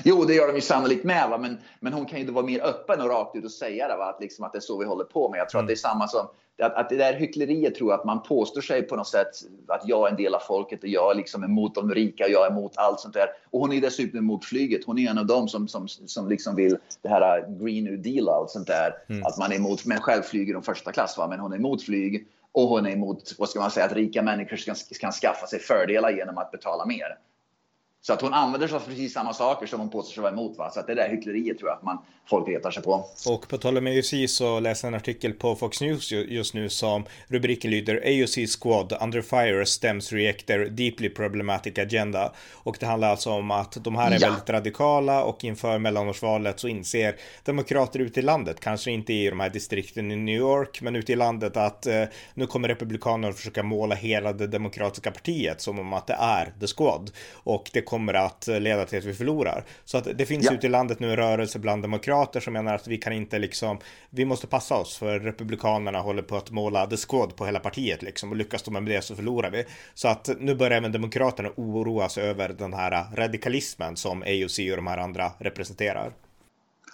Jo, 0.04 0.24
det 0.24 0.34
gör 0.34 0.46
de 0.46 0.54
ju 0.54 0.60
sannolikt 0.60 1.04
med, 1.04 1.30
va? 1.30 1.38
Men, 1.38 1.58
men 1.80 1.92
hon 1.92 2.06
kan 2.06 2.18
ju 2.18 2.30
vara 2.30 2.44
mer 2.44 2.60
öppen 2.60 3.00
och 3.00 3.08
rakt 3.08 3.36
ut 3.36 3.44
och 3.44 3.50
säga 3.50 3.88
det, 3.88 3.96
va? 3.96 4.04
Att, 4.04 4.20
liksom, 4.20 4.44
att 4.44 4.52
det 4.52 4.58
är 4.58 4.60
så 4.60 4.78
vi 4.78 4.84
håller 4.84 5.04
på 5.04 5.28
med. 5.28 5.40
Jag 5.40 5.48
tror 5.48 5.58
mm. 5.58 5.64
att 5.64 5.68
det 5.68 5.74
är 5.74 5.76
samma 5.76 6.08
som 6.08 6.28
att, 6.62 6.74
att 6.74 6.88
det 6.88 6.96
där 6.96 7.14
hyckleriet 7.14 7.74
tror 7.74 7.90
jag 7.90 8.00
att 8.00 8.06
man 8.06 8.22
påstår 8.22 8.60
sig 8.60 8.82
på 8.82 8.96
något 8.96 9.08
sätt 9.08 9.28
att 9.68 9.82
jag 9.88 10.06
är 10.06 10.10
en 10.10 10.16
del 10.16 10.34
av 10.34 10.40
folket 10.40 10.82
och 10.82 10.88
jag 10.88 11.10
är 11.10 11.14
liksom 11.14 11.44
emot 11.44 11.74
de 11.74 11.94
rika 11.94 12.24
och 12.24 12.30
jag 12.30 12.46
är 12.46 12.50
emot 12.50 12.72
allt 12.76 13.00
sånt 13.00 13.14
där. 13.14 13.26
Och 13.50 13.60
hon 13.60 13.72
är 13.72 13.80
dessutom 13.80 14.18
emot 14.18 14.44
flyget. 14.44 14.84
Hon 14.84 14.98
är 14.98 15.10
en 15.10 15.18
av 15.18 15.26
dem 15.26 15.48
som, 15.48 15.68
som, 15.68 15.88
som 15.88 16.28
liksom 16.28 16.56
vill 16.56 16.76
det 17.02 17.08
här 17.08 17.46
Green 17.64 17.84
New 17.84 18.02
Deal 18.02 18.28
och 18.28 18.34
allt 18.34 18.50
sånt 18.50 18.66
där. 18.66 18.94
Mm. 19.08 19.22
Att 19.26 19.38
man 19.38 19.52
är 19.52 19.56
emot, 19.56 19.84
men 19.84 20.00
själv 20.00 20.22
flyger 20.22 20.54
hon 20.54 20.62
första 20.62 20.92
klass, 20.92 21.18
va? 21.18 21.28
men 21.28 21.40
hon 21.40 21.52
är 21.52 21.56
emot 21.56 21.82
flyg 21.82 22.26
och 22.52 22.68
hon 22.68 22.86
är 22.86 22.90
emot, 22.90 23.34
vad 23.38 23.48
ska 23.48 23.60
man 23.60 23.70
säga, 23.70 23.86
att 23.86 23.92
rika 23.92 24.22
människor 24.22 24.56
ska, 24.56 24.74
kan 25.00 25.12
skaffa 25.12 25.46
sig 25.46 25.58
fördelar 25.58 26.10
genom 26.10 26.38
att 26.38 26.50
betala 26.50 26.86
mer. 26.86 27.18
Så 28.04 28.12
att 28.12 28.20
hon 28.20 28.34
använder 28.34 28.68
sig 28.68 28.76
av 28.76 28.80
precis 28.80 29.12
samma 29.12 29.32
saker 29.34 29.66
som 29.66 29.80
hon 29.80 29.90
påstår 29.90 30.12
sig 30.12 30.22
vara 30.22 30.32
emot. 30.32 30.58
Va? 30.58 30.70
Så 30.70 30.80
att 30.80 30.86
det 30.86 30.94
där 30.94 31.08
hyckleriet 31.08 31.58
tror 31.58 31.70
jag 31.70 31.76
att 31.76 31.82
man, 31.82 31.98
folk 32.30 32.48
retar 32.48 32.70
sig 32.70 32.82
på. 32.82 33.04
Och 33.28 33.48
på 33.48 33.58
tal 33.58 33.78
om 33.78 33.86
AUC 33.86 34.14
så 34.28 34.60
läser 34.60 34.88
jag 34.88 34.94
en 34.94 35.00
artikel 35.00 35.32
på 35.32 35.56
Fox 35.56 35.80
News 35.80 36.12
just 36.12 36.54
nu 36.54 36.68
som 36.68 37.04
rubriken 37.26 37.70
lyder 37.70 37.96
AUC 37.96 38.56
Squad 38.60 38.96
Under 39.00 39.22
Fire 39.22 39.66
Stems 39.66 40.12
React 40.12 40.46
Their 40.46 40.68
Deeply 40.68 41.08
Problematic 41.08 41.78
Agenda. 41.78 42.32
Och 42.52 42.76
det 42.80 42.86
handlar 42.86 43.08
alltså 43.08 43.30
om 43.30 43.50
att 43.50 43.84
de 43.84 43.96
här 43.96 44.10
är 44.10 44.18
ja. 44.20 44.28
väldigt 44.28 44.50
radikala 44.50 45.24
och 45.24 45.44
inför 45.44 45.78
mellanårsvalet 45.78 46.60
så 46.60 46.68
inser 46.68 47.16
demokrater 47.44 47.98
ute 47.98 48.20
i 48.20 48.22
landet, 48.22 48.60
kanske 48.60 48.90
inte 48.90 49.12
i 49.12 49.30
de 49.30 49.40
här 49.40 49.50
distrikten 49.50 50.12
i 50.12 50.16
New 50.16 50.36
York, 50.36 50.80
men 50.82 50.96
ute 50.96 51.12
i 51.12 51.16
landet 51.16 51.56
att 51.56 51.86
eh, 51.86 52.04
nu 52.34 52.46
kommer 52.46 52.68
republikanerna 52.68 53.28
att 53.28 53.36
försöka 53.36 53.62
måla 53.62 53.94
hela 53.94 54.32
det 54.32 54.46
demokratiska 54.46 55.10
partiet 55.10 55.60
som 55.60 55.78
om 55.78 55.92
att 55.92 56.06
det 56.06 56.16
är 56.20 56.52
the 56.60 56.66
squad. 56.66 57.10
Och 57.32 57.70
det 57.72 57.91
kommer 57.92 58.14
att 58.14 58.46
leda 58.46 58.84
till 58.84 58.98
att 58.98 59.04
vi 59.04 59.14
förlorar. 59.14 59.64
Så 59.84 59.98
att 59.98 60.18
det 60.18 60.26
finns 60.26 60.46
ja. 60.46 60.54
ute 60.54 60.66
i 60.66 60.70
landet 60.70 61.00
nu 61.00 61.10
en 61.10 61.16
rörelse 61.16 61.58
bland 61.58 61.82
demokrater 61.82 62.40
som 62.40 62.52
menar 62.52 62.74
att 62.74 62.88
vi 62.88 62.98
kan 62.98 63.12
inte 63.12 63.38
liksom, 63.38 63.78
vi 64.10 64.24
måste 64.24 64.46
passa 64.46 64.74
oss 64.74 64.96
för 64.96 65.20
republikanerna 65.20 66.00
håller 66.00 66.22
på 66.22 66.36
att 66.36 66.50
måla 66.50 66.86
the 66.86 66.96
squad 66.96 67.36
på 67.36 67.46
hela 67.46 67.58
partiet 67.58 68.02
liksom 68.02 68.30
och 68.30 68.36
lyckas 68.36 68.62
de 68.62 68.74
med 68.74 68.84
det 68.84 69.02
så 69.02 69.16
förlorar 69.16 69.50
vi. 69.50 69.64
Så 69.94 70.08
att 70.08 70.30
nu 70.38 70.54
börjar 70.54 70.76
även 70.76 70.92
demokraterna 70.92 71.48
oroa 71.56 72.08
sig 72.08 72.24
över 72.24 72.48
den 72.48 72.72
här 72.72 73.04
radikalismen 73.16 73.96
som 73.96 74.22
AOC 74.22 74.58
och 74.58 74.76
de 74.76 74.86
här 74.86 74.98
andra 74.98 75.32
representerar. 75.38 76.12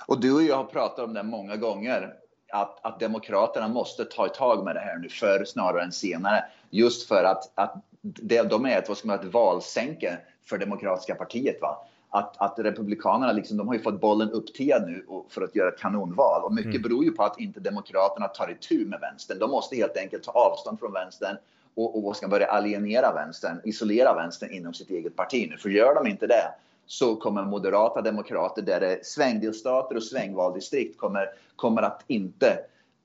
Och 0.06 0.20
du 0.20 0.32
och 0.32 0.42
jag 0.42 0.56
har 0.56 0.64
pratat 0.64 1.04
om 1.04 1.14
det 1.14 1.22
många 1.22 1.56
gånger. 1.56 2.12
Att, 2.52 2.84
att 2.84 3.00
demokraterna 3.00 3.68
måste 3.68 4.04
ta 4.04 4.28
tag 4.28 4.64
med 4.64 4.74
det 4.74 4.80
här 4.80 4.98
nu 4.98 5.08
förr 5.08 5.44
snarare 5.44 5.82
än 5.82 5.92
senare. 5.92 6.44
Just 6.70 7.08
för 7.08 7.24
att, 7.24 7.52
att 7.54 7.84
det, 8.00 8.42
de 8.42 8.64
är 8.66 8.78
ett, 8.78 8.88
vad 8.88 8.96
ska 8.96 9.08
man, 9.08 9.18
ett 9.18 9.32
valsänke 9.32 10.18
för 10.48 10.58
Demokratiska 10.58 11.14
partiet. 11.14 11.60
Va? 11.60 11.86
Att, 12.10 12.36
att 12.36 12.58
Republikanerna 12.58 13.32
liksom, 13.32 13.56
de 13.56 13.66
har 13.68 13.74
ju 13.74 13.80
fått 13.80 14.00
bollen 14.00 14.30
upptiad 14.30 14.82
nu 14.86 15.04
för 15.28 15.42
att 15.42 15.56
göra 15.56 15.68
ett 15.68 15.78
kanonval. 15.78 16.44
Och 16.44 16.54
mycket 16.54 16.70
mm. 16.70 16.82
beror 16.82 17.04
ju 17.04 17.10
på 17.10 17.22
att 17.22 17.40
inte 17.40 17.60
Demokraterna 17.60 18.28
tar 18.28 18.50
itu 18.50 18.86
med 18.86 19.00
vänstern. 19.00 19.38
De 19.38 19.50
måste 19.50 19.76
helt 19.76 19.96
enkelt 19.96 20.22
ta 20.22 20.30
avstånd 20.30 20.80
från 20.80 20.92
vänstern 20.92 21.36
och, 21.74 22.06
och 22.06 22.16
ska 22.16 22.28
börja 22.28 22.46
alienera 22.46 23.12
vänstern, 23.12 23.60
isolera 23.64 24.14
vänstern 24.14 24.52
inom 24.52 24.74
sitt 24.74 24.90
eget 24.90 25.16
parti 25.16 25.46
nu. 25.50 25.56
För 25.56 25.68
gör 25.68 25.94
de 25.94 26.06
inte 26.06 26.26
det 26.26 26.52
så 26.86 27.16
kommer 27.16 27.44
moderata 27.44 28.02
demokrater 28.02 28.62
där 28.62 28.80
det 28.80 28.86
är 28.86 29.00
svängdelstater 29.02 29.96
och 29.96 30.02
svängvaldistrikt 30.02 30.98
kommer, 30.98 31.26
kommer 31.56 31.82
att 31.82 32.04
inte 32.06 32.58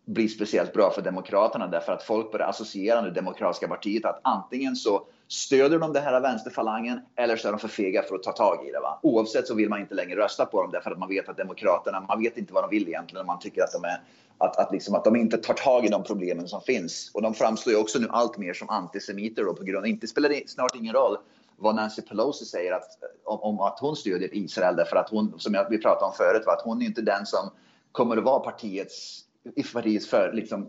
bli 0.06 0.28
speciellt 0.28 0.74
bra 0.74 0.92
för 0.92 1.02
Demokraterna 1.02 1.68
därför 1.68 1.94
att 1.94 2.04
folk 2.04 2.32
börjar 2.32 2.48
associera 2.48 3.02
nu 3.02 3.12
Demokratiska 3.12 3.68
partiet 3.68 4.06
att 4.06 4.20
antingen 4.24 4.76
så 4.76 5.06
stöder 5.28 5.80
de 5.80 5.94
den 5.94 6.04
här 6.04 6.22
vänsterfalangen 6.22 7.00
eller 7.16 7.38
så 7.38 7.48
är 7.48 7.52
de 7.52 7.60
för 7.60 7.68
fega 7.68 8.04
för 8.04 8.16
att 8.16 8.24
ta 8.24 8.32
tag 8.32 8.68
i 8.68 8.72
det. 8.72 8.80
Va? 8.80 9.00
Oavsett 9.04 9.48
så 9.48 9.56
vill 9.56 9.70
man 9.70 9.80
inte 9.80 9.96
längre 9.96 10.16
rösta 10.16 10.46
på 10.46 10.62
dem 10.62 10.72
därför 10.72 10.92
att 10.92 11.00
man 11.00 11.10
vet 11.10 11.30
att 11.30 11.38
Demokraterna, 11.38 12.06
man 12.08 12.20
vet 12.20 12.38
inte 12.38 12.54
vad 12.54 12.64
de 12.64 12.70
vill 12.70 12.88
egentligen. 12.88 13.26
Man 13.26 13.40
tycker 13.40 13.64
att 13.64 13.72
de, 13.72 13.84
är, 13.84 14.02
att, 14.38 14.58
att, 14.58 14.72
liksom, 14.72 14.96
att 14.96 15.04
de 15.04 15.16
inte 15.16 15.38
tar 15.38 15.54
tag 15.54 15.86
i 15.86 15.88
de 15.88 16.04
problemen 16.04 16.48
som 16.48 16.62
finns. 16.62 17.12
Och 17.14 17.22
de 17.22 17.34
framstår 17.34 17.74
ju 17.74 17.80
också 17.80 18.00
nu 18.00 18.08
allt 18.10 18.38
mer 18.38 18.54
som 18.54 18.70
antisemiter 18.70 19.44
då 19.44 19.54
på 19.54 19.64
grund 19.64 19.78
av, 19.78 19.88
inte 19.88 20.08
spelar 20.08 20.30
det 20.30 20.50
snart 20.50 20.76
ingen 20.76 20.94
roll 20.94 21.18
vad 21.58 21.76
Nancy 21.76 22.02
Pelosi 22.02 22.46
säger 22.46 22.72
att, 22.72 22.98
om, 23.24 23.40
om 23.40 23.60
att 23.60 23.80
hon 23.80 23.96
stödjer 23.96 24.36
Israel. 24.36 24.76
Därför 24.76 24.98
att 24.98 25.10
hon, 25.10 25.40
som 25.40 25.54
jag, 25.54 25.70
vi 25.70 25.78
pratade 25.78 26.06
om 26.06 26.14
förut, 26.14 26.44
va? 26.46 26.54
att 26.54 26.62
hon 26.62 26.82
är 26.82 26.86
inte 26.86 27.02
den 27.02 27.26
som 27.26 27.50
kommer 27.92 28.18
att 28.18 28.24
vara 28.24 28.40
partiets, 28.40 29.26
partiets 29.74 30.08
för, 30.08 30.34
liksom, 30.34 30.68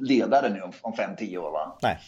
ledare 0.00 0.48
nu 0.48 0.62
om, 0.62 0.72
om 0.82 0.92
fem, 0.92 1.10
tio 1.18 1.38
år. 1.38 1.50
Va? 1.50 1.78
Nej, 1.82 1.98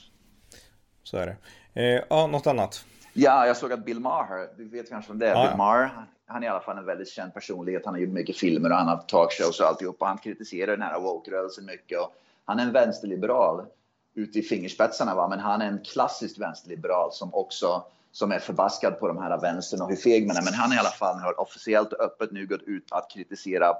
så 1.09 1.17
är 1.17 1.27
det. 1.27 1.37
Eh, 1.83 2.03
ja, 2.11 2.27
något 2.27 2.47
annat? 2.47 2.85
Ja, 3.13 3.47
jag 3.47 3.57
såg 3.57 3.73
att 3.73 3.85
Bill 3.85 4.01
Maher, 4.01 4.49
du 4.57 4.69
vet 4.69 4.89
kanske 4.89 5.13
om 5.13 5.19
det 5.19 5.27
är, 5.29 5.35
ja, 5.35 5.49
Bill 5.49 5.57
Maher, 5.57 5.91
han 6.27 6.43
är 6.43 6.47
i 6.47 6.51
alla 6.51 6.61
fall 6.61 6.79
en 6.79 6.85
väldigt 6.85 7.09
känd 7.09 7.35
personlighet. 7.35 7.83
Han 7.85 7.95
har 7.95 8.01
gjort 8.01 8.13
mycket 8.13 8.37
filmer 8.37 8.71
och 8.71 8.81
annat 8.81 9.09
talkshows 9.09 9.61
och 9.61 9.67
alltihop. 9.67 9.97
Och 10.01 10.07
han 10.07 10.19
kritiserar 10.19 10.73
den 10.77 10.83
här 10.83 11.01
woke-rörelsen 11.01 11.65
mycket. 11.65 12.01
Och 12.01 12.13
han 12.45 12.59
är 12.59 12.63
en 12.63 12.73
vänsterliberal 12.73 13.67
ute 14.15 14.39
i 14.39 14.43
fingerspetsarna, 14.43 15.15
va? 15.15 15.29
men 15.29 15.39
han 15.39 15.63
är 15.63 15.67
en 15.67 15.85
klassisk 15.85 16.41
vänsterliberal 16.41 17.13
som 17.13 17.35
också 17.35 17.85
som 18.13 18.33
är 18.33 18.39
förbaskad 18.39 19.01
på 19.01 19.09
de 19.09 19.19
här 19.19 19.41
vänstern 19.41 19.83
och 19.83 19.89
hur 19.89 19.97
feg 19.97 20.27
man 20.27 20.37
är. 20.37 20.43
Men 20.43 20.55
han 20.55 20.73
i 20.73 20.79
alla 20.79 20.89
fall 20.89 21.19
har 21.19 21.41
officiellt 21.41 21.93
och 21.93 22.01
öppet 22.01 22.33
nu 22.33 22.47
gått 22.47 22.63
ut 22.63 22.93
att 22.93 23.11
kritisera 23.11 23.71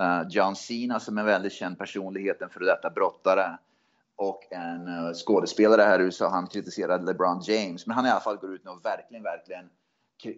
uh, 0.00 0.28
John 0.28 0.56
Cena 0.56 1.00
som 1.00 1.18
är 1.18 1.22
en 1.22 1.26
väldigt 1.26 1.52
känd 1.52 1.78
personlighet, 1.78 2.42
en 2.42 2.48
före 2.48 2.64
detta 2.64 2.90
brottare 2.90 3.58
och 4.18 4.52
en 4.52 4.88
uh, 4.88 5.12
skådespelare 5.12 5.82
här 5.82 6.00
i 6.00 6.02
USA. 6.02 6.28
Han 6.28 6.46
kritiserade 6.46 7.04
LeBron 7.04 7.40
James, 7.40 7.86
men 7.86 7.96
han 7.96 8.06
i 8.06 8.10
alla 8.10 8.20
fall 8.20 8.36
går 8.36 8.54
ut 8.54 8.64
nu 8.64 8.70
och 8.70 8.84
verkligen, 8.84 9.22
verkligen 9.22 9.70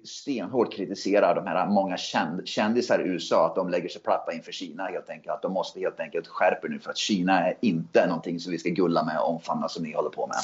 stenhårt 0.05 0.73
kritiserar 0.73 1.35
de 1.35 1.47
här 1.47 1.67
många 1.67 1.97
känd, 1.97 2.49
kändisar 2.49 2.99
i 2.99 3.09
USA 3.09 3.47
att 3.47 3.55
de 3.55 3.69
lägger 3.69 3.89
sig 3.89 4.03
platta 4.03 4.33
inför 4.33 4.53
Kina 4.53 4.87
helt 4.87 5.11
enkelt. 5.11 5.35
Att 5.35 5.43
de 5.43 5.53
måste 5.53 5.81
helt 5.81 6.01
enkelt 6.01 6.29
skärpa 6.29 6.69
nu 6.69 6.79
för 6.79 6.91
att 6.91 6.97
Kina 6.97 7.47
är 7.47 7.55
inte 7.61 8.07
någonting 8.07 8.41
som 8.41 8.53
vi 8.53 8.59
ska 8.59 8.69
gulla 8.69 9.05
med 9.05 9.19
och 9.19 9.31
omfamna 9.31 9.69
som 9.69 9.83
ni 9.83 9.93
håller 9.93 10.11
på 10.11 10.27
med. 10.27 10.37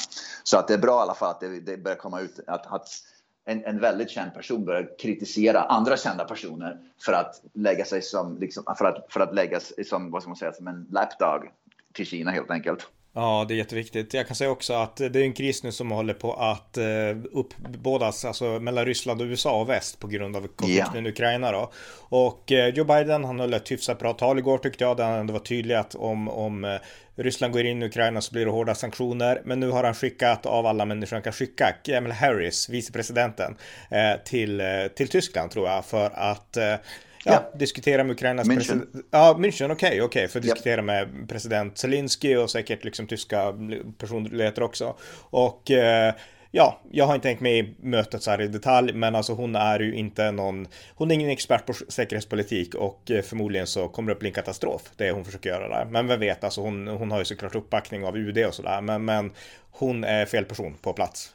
Så 0.43 0.57
att 0.57 0.67
det 0.67 0.73
är 0.73 0.77
bra 0.77 0.99
i 0.99 1.01
alla 1.01 1.13
fall 1.13 1.31
att 1.31 1.39
det, 1.39 1.59
det 1.59 1.77
börjar 1.77 1.97
komma 1.97 2.21
ut 2.21 2.39
att, 2.47 2.73
att 2.73 2.87
en, 3.45 3.65
en, 3.65 3.79
väldigt 3.79 4.09
känd 4.09 4.33
person 4.33 4.65
börjar 4.65 4.97
kritisera 4.99 5.61
andra 5.61 5.97
kända 5.97 6.25
personer 6.25 6.79
för 7.05 7.13
att 7.13 7.41
lägga 7.53 7.85
sig 7.85 8.01
som, 8.01 8.37
liksom, 8.37 8.63
för 8.77 8.85
att, 8.85 9.05
för 9.09 9.19
att 9.19 9.35
lägga 9.35 9.59
sig 9.59 9.85
som, 9.85 10.11
vad 10.11 10.21
ska 10.21 10.29
man 10.29 10.37
säga, 10.37 10.53
som 10.53 10.67
en 10.67 10.87
lapdog 10.91 11.51
till 11.93 12.05
Kina 12.05 12.31
helt 12.31 12.51
enkelt. 12.51 12.87
Ja, 13.17 13.45
det 13.47 13.53
är 13.53 13.55
jätteviktigt. 13.55 14.13
Jag 14.13 14.27
kan 14.27 14.35
säga 14.35 14.49
också 14.49 14.73
att 14.73 14.95
det 14.95 15.15
är 15.15 15.23
en 15.23 15.33
kris 15.33 15.63
nu 15.63 15.71
som 15.71 15.91
håller 15.91 16.13
på 16.13 16.33
att 16.33 16.77
eh, 16.77 16.85
uppbådas, 17.31 18.25
alltså 18.25 18.59
mellan 18.59 18.85
Ryssland 18.85 19.21
och 19.21 19.25
USA 19.25 19.61
och 19.61 19.69
väst 19.69 19.99
på 19.99 20.07
grund 20.07 20.35
av 20.35 20.47
konflikten 20.47 20.95
yeah. 20.95 21.05
i 21.05 21.09
Ukraina 21.09 21.51
då. 21.51 21.71
Och 21.99 22.51
eh, 22.51 22.67
Joe 22.67 22.85
Biden, 22.85 23.25
han 23.25 23.39
höll 23.39 23.53
ett 23.53 23.71
hyfsat 23.71 23.99
bra 23.99 24.13
tal 24.13 24.39
igår 24.39 24.57
tyckte 24.57 24.83
jag, 24.83 24.97
där 24.97 25.03
han 25.03 25.19
ändå 25.19 25.33
var 25.33 25.39
tydlig 25.39 25.75
att 25.75 25.95
om, 25.95 26.29
om 26.29 26.65
eh, 26.65 26.75
Ryssland 27.15 27.53
går 27.53 27.65
in 27.65 27.83
i 27.83 27.85
Ukraina 27.85 28.21
så 28.21 28.33
blir 28.33 28.45
det 28.45 28.51
hårda 28.51 28.75
sanktioner. 28.75 29.41
Men 29.45 29.59
nu 29.59 29.69
har 29.69 29.83
han 29.83 29.93
skickat 29.93 30.45
av 30.45 30.65
alla 30.65 30.85
människor 30.85 31.15
han 31.15 31.23
kan 31.23 31.33
skicka, 31.33 31.75
Kamala 31.83 32.13
Harris, 32.13 32.69
vicepresidenten, 32.69 33.55
till, 34.25 34.61
till 34.95 35.07
Tyskland 35.07 35.51
tror 35.51 35.67
jag, 35.67 35.85
för 35.85 36.09
att 36.15 36.57
Ja, 37.33 37.51
diskutera 37.55 38.03
med 38.03 38.13
Ukrainas 38.13 38.47
president. 38.47 38.89
Ja, 39.11 39.35
München, 39.39 39.71
okej, 39.71 39.71
okay, 39.71 40.01
okej, 40.01 40.01
okay, 40.01 40.27
för 40.27 40.39
att 40.39 40.43
diskutera 40.43 40.81
med 40.81 41.29
president 41.29 41.77
Zelensky 41.77 42.35
och 42.35 42.51
säkert 42.51 42.83
liksom 42.83 43.07
tyska 43.07 43.53
personligheter 43.97 44.63
också. 44.63 44.95
Och 45.29 45.71
eh, 45.71 46.13
ja, 46.51 46.81
jag 46.91 47.05
har 47.05 47.15
inte 47.15 47.27
tänkt 47.27 47.41
med 47.41 47.57
i 47.57 47.75
mötet 47.79 48.23
så 48.23 48.31
här 48.31 48.41
i 48.41 48.47
detalj, 48.47 48.93
men 48.93 49.15
alltså 49.15 49.33
hon 49.33 49.55
är 49.55 49.79
ju 49.79 49.95
inte 49.95 50.31
någon, 50.31 50.67
hon 50.95 51.11
är 51.11 51.15
ingen 51.15 51.29
expert 51.29 51.65
på 51.65 51.73
säkerhetspolitik 51.73 52.75
och 52.75 53.11
eh, 53.11 53.21
förmodligen 53.21 53.67
så 53.67 53.87
kommer 53.87 54.07
det 54.07 54.13
att 54.13 54.19
bli 54.19 54.29
en 54.29 54.33
katastrof, 54.33 54.81
det 54.95 55.11
hon 55.11 55.25
försöker 55.25 55.49
göra 55.49 55.69
där. 55.69 55.85
Men 55.85 56.07
vem 56.07 56.19
vet, 56.19 56.43
alltså 56.43 56.61
hon, 56.61 56.87
hon 56.87 57.11
har 57.11 57.19
ju 57.19 57.25
såklart 57.25 57.55
uppbackning 57.55 58.05
av 58.05 58.17
UD 58.17 58.45
och 58.45 58.53
sådär, 58.53 58.81
men, 58.81 59.05
men 59.05 59.31
hon 59.71 60.03
är 60.03 60.25
fel 60.25 60.45
person 60.45 60.75
på 60.81 60.93
plats. 60.93 61.33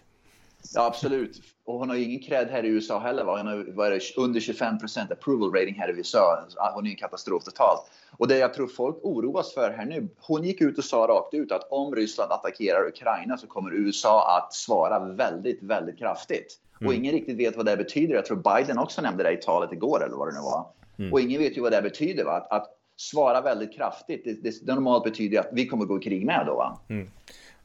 Ja, 0.75 0.87
absolut. 0.87 1.43
Och 1.65 1.79
hon 1.79 1.89
har 1.89 1.97
ju 1.97 2.05
ingen 2.05 2.21
cred 2.21 2.49
här 2.51 2.65
i 2.65 2.69
USA 2.69 2.99
heller. 2.99 3.25
Va? 3.25 3.37
Hon 3.37 3.47
har 3.47 3.73
varit 3.73 4.15
under 4.17 4.41
25% 4.41 5.13
approval 5.13 5.53
rating 5.53 5.75
här 5.75 5.89
i 5.89 5.93
USA. 5.93 6.45
Hon 6.75 6.87
är 6.87 6.91
en 6.91 6.97
katastrof 6.97 7.45
totalt. 7.45 7.91
Och 8.19 8.29
det 8.29 8.39
jag 8.39 8.55
tror 8.55 8.67
folk 8.67 8.97
oroas 9.03 9.55
för 9.55 9.71
här 9.71 9.87
nu. 9.87 10.09
Hon 10.21 10.45
gick 10.45 10.61
ut 10.61 10.79
och 10.79 10.85
sa 10.85 11.07
rakt 11.07 11.35
ut 11.35 11.53
att 11.53 11.69
om 11.71 11.95
Ryssland 11.95 12.33
attackerar 12.33 12.89
Ukraina 12.89 13.37
så 13.37 13.47
kommer 13.47 13.75
USA 13.75 14.39
att 14.39 14.55
svara 14.55 14.99
väldigt, 14.99 15.63
väldigt 15.63 15.99
kraftigt. 15.99 16.59
Mm. 16.81 16.89
Och 16.89 16.95
ingen 16.95 17.13
riktigt 17.13 17.39
vet 17.39 17.57
vad 17.57 17.67
det 17.67 17.77
betyder. 17.77 18.15
Jag 18.15 18.27
tror 18.27 18.57
Biden 18.57 18.79
också 18.79 19.03
nämnde 19.03 19.25
det 19.25 19.33
i 19.33 19.37
talet 19.37 19.73
igår 19.73 20.05
eller 20.05 20.17
vad 20.17 20.29
det 20.29 20.35
nu 20.35 20.41
var. 20.41 20.67
Mm. 20.99 21.13
Och 21.13 21.21
ingen 21.21 21.41
vet 21.41 21.57
ju 21.57 21.61
vad 21.61 21.73
det 21.73 21.83
betyder. 21.83 22.25
Va? 22.25 22.33
Att, 22.33 22.53
att 22.53 22.67
svara 22.97 23.41
väldigt 23.41 23.75
kraftigt, 23.75 24.25
det, 24.25 24.43
det, 24.43 24.67
det 24.67 24.75
normalt 24.75 25.05
betyder 25.05 25.41
att 25.41 25.49
vi 25.53 25.67
kommer 25.67 25.85
gå 25.85 25.99
i 25.99 26.03
krig 26.03 26.27
med 26.27 26.47
då. 26.47 26.55
Va? 26.55 26.81
Mm. 26.89 27.09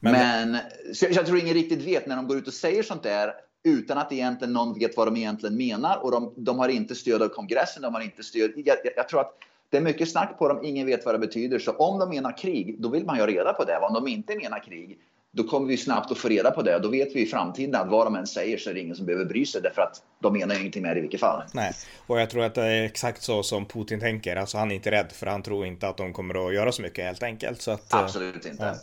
Men, 0.00 0.12
Men 0.50 0.60
så 0.94 1.04
jag, 1.04 1.12
jag 1.12 1.26
tror 1.26 1.38
ingen 1.38 1.54
riktigt 1.54 1.82
vet 1.82 2.06
när 2.06 2.16
de 2.16 2.28
går 2.28 2.36
ut 2.36 2.46
och 2.46 2.54
säger 2.54 2.82
sånt 2.82 3.02
där 3.02 3.32
utan 3.64 3.98
att 3.98 4.12
egentligen 4.12 4.52
någon 4.52 4.78
vet 4.78 4.96
vad 4.96 5.06
de 5.06 5.16
egentligen 5.16 5.56
menar 5.56 5.96
och 5.96 6.10
de, 6.10 6.32
de 6.36 6.58
har 6.58 6.68
inte 6.68 6.94
stöd 6.94 7.22
av 7.22 7.28
kongressen, 7.28 7.82
de 7.82 7.94
har 7.94 8.00
inte 8.00 8.22
stöd. 8.22 8.50
Jag, 8.56 8.76
jag, 8.84 8.92
jag, 8.96 9.08
tror 9.08 9.20
att 9.20 9.34
det 9.70 9.76
är 9.76 9.80
mycket 9.80 10.10
snack 10.10 10.38
på 10.38 10.48
dem, 10.48 10.64
ingen 10.64 10.86
vet 10.86 11.04
vad 11.04 11.14
det 11.14 11.18
betyder. 11.18 11.58
Så 11.58 11.72
om 11.72 11.98
de 11.98 12.08
menar 12.08 12.38
krig, 12.38 12.76
då 12.78 12.88
vill 12.88 13.04
man 13.04 13.16
ju 13.16 13.22
ha 13.22 13.28
reda 13.28 13.52
på 13.52 13.64
det. 13.64 13.78
Om 13.78 13.94
de 13.94 14.08
inte 14.08 14.36
menar 14.36 14.64
krig, 14.64 14.98
då 15.32 15.44
kommer 15.44 15.68
vi 15.68 15.76
snabbt 15.76 16.10
att 16.12 16.18
få 16.18 16.28
reda 16.28 16.50
på 16.50 16.62
det. 16.62 16.78
Då 16.78 16.88
vet 16.88 17.16
vi 17.16 17.20
i 17.20 17.26
framtiden 17.26 17.74
att 17.74 17.88
vad 17.88 18.06
de 18.06 18.16
än 18.16 18.26
säger 18.26 18.58
så 18.58 18.70
är 18.70 18.74
det 18.74 18.80
ingen 18.80 18.96
som 18.96 19.06
behöver 19.06 19.24
bry 19.24 19.46
sig 19.46 19.62
därför 19.62 19.82
att 19.82 20.02
de 20.22 20.32
menar 20.32 20.54
ju 20.54 20.60
ingenting 20.60 20.82
med 20.82 20.96
det 20.96 20.98
i 20.98 21.02
vilket 21.02 21.20
fall. 21.20 21.42
Nej, 21.52 21.72
och 22.06 22.20
jag 22.20 22.30
tror 22.30 22.44
att 22.44 22.54
det 22.54 22.64
är 22.64 22.84
exakt 22.84 23.22
så 23.22 23.42
som 23.42 23.66
Putin 23.66 24.00
tänker. 24.00 24.36
Alltså 24.36 24.58
han 24.58 24.70
är 24.70 24.74
inte 24.74 24.90
rädd 24.90 25.12
för 25.12 25.26
han 25.26 25.42
tror 25.42 25.66
inte 25.66 25.88
att 25.88 25.96
de 25.96 26.12
kommer 26.12 26.46
att 26.46 26.54
göra 26.54 26.72
så 26.72 26.82
mycket 26.82 27.04
helt 27.04 27.22
enkelt. 27.22 27.62
Så 27.62 27.70
att, 27.70 27.94
Absolut 27.94 28.46
inte. 28.46 28.64
Ja. 28.64 28.74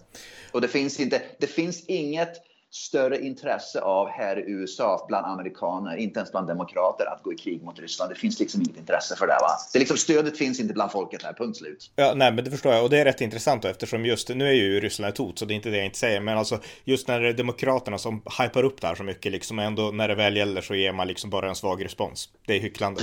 Och 0.52 0.62
det 0.62 0.68
finns 0.68 1.00
inte, 1.00 1.22
det 1.40 1.48
finns 1.48 1.86
inget 1.86 2.34
större 2.76 3.22
intresse 3.26 3.82
av 3.82 4.10
här 4.10 4.40
i 4.40 4.52
USA 4.52 5.06
bland 5.08 5.26
amerikaner, 5.26 5.98
inte 5.98 6.20
ens 6.20 6.32
bland 6.32 6.48
demokrater, 6.48 7.06
att 7.06 7.24
gå 7.24 7.34
i 7.34 7.38
krig 7.38 7.64
mot 7.64 7.80
Ryssland. 7.80 8.12
Det 8.12 8.16
finns 8.16 8.40
liksom 8.40 8.62
inget 8.62 8.78
intresse 8.78 9.16
för 9.16 9.28
det. 9.28 9.38
Va? 9.42 9.50
Det 9.74 9.80
liksom, 9.80 9.98
stödet 9.98 10.38
finns 10.38 10.60
inte 10.60 10.74
bland 10.74 10.92
folket 10.92 11.24
här, 11.24 11.34
punkt 11.34 11.58
slut. 11.58 11.92
Ja, 11.96 12.14
nej, 12.16 12.32
men 12.32 12.44
det 12.44 12.52
förstår 12.52 12.74
jag. 12.74 12.84
Och 12.84 12.90
det 12.90 13.00
är 13.00 13.06
rätt 13.06 13.22
intressant 13.22 13.62
då, 13.62 13.68
eftersom 13.68 14.06
just 14.06 14.30
nu 14.30 14.48
är 14.48 14.54
ju 14.54 14.80
Ryssland 14.80 15.10
ett 15.10 15.18
hot, 15.18 15.40
så 15.40 15.46
det 15.46 15.54
är 15.54 15.56
inte 15.56 15.70
det 15.70 15.78
jag 15.78 15.86
inte 15.86 15.98
säger. 15.98 16.22
Men 16.22 16.38
alltså, 16.38 16.60
just 16.84 17.08
när 17.08 17.22
det 17.22 17.30
är 17.30 17.34
demokraterna 17.34 17.98
som 17.98 18.22
hypar 18.40 18.64
upp 18.64 18.82
det 18.82 18.88
här 18.88 18.96
så 18.96 19.04
mycket, 19.04 19.32
liksom 19.32 19.60
ändå 19.60 19.92
när 19.92 20.08
det 20.08 20.16
väl 20.16 20.38
gäller 20.38 20.62
så 20.62 20.76
ger 20.76 20.94
man 20.94 21.08
liksom 21.08 21.30
bara 21.30 21.50
en 21.50 21.56
svag 21.56 21.86
respons. 21.86 22.30
Det 22.48 22.54
är 22.54 22.60
hycklande. 22.60 23.02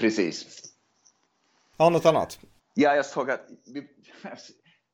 Precis. 0.00 0.62
Ja, 1.76 1.88
något 1.88 2.06
annat? 2.06 2.38
Ja, 2.74 2.94
jag 2.94 3.06
såg 3.06 3.30
att 3.30 3.40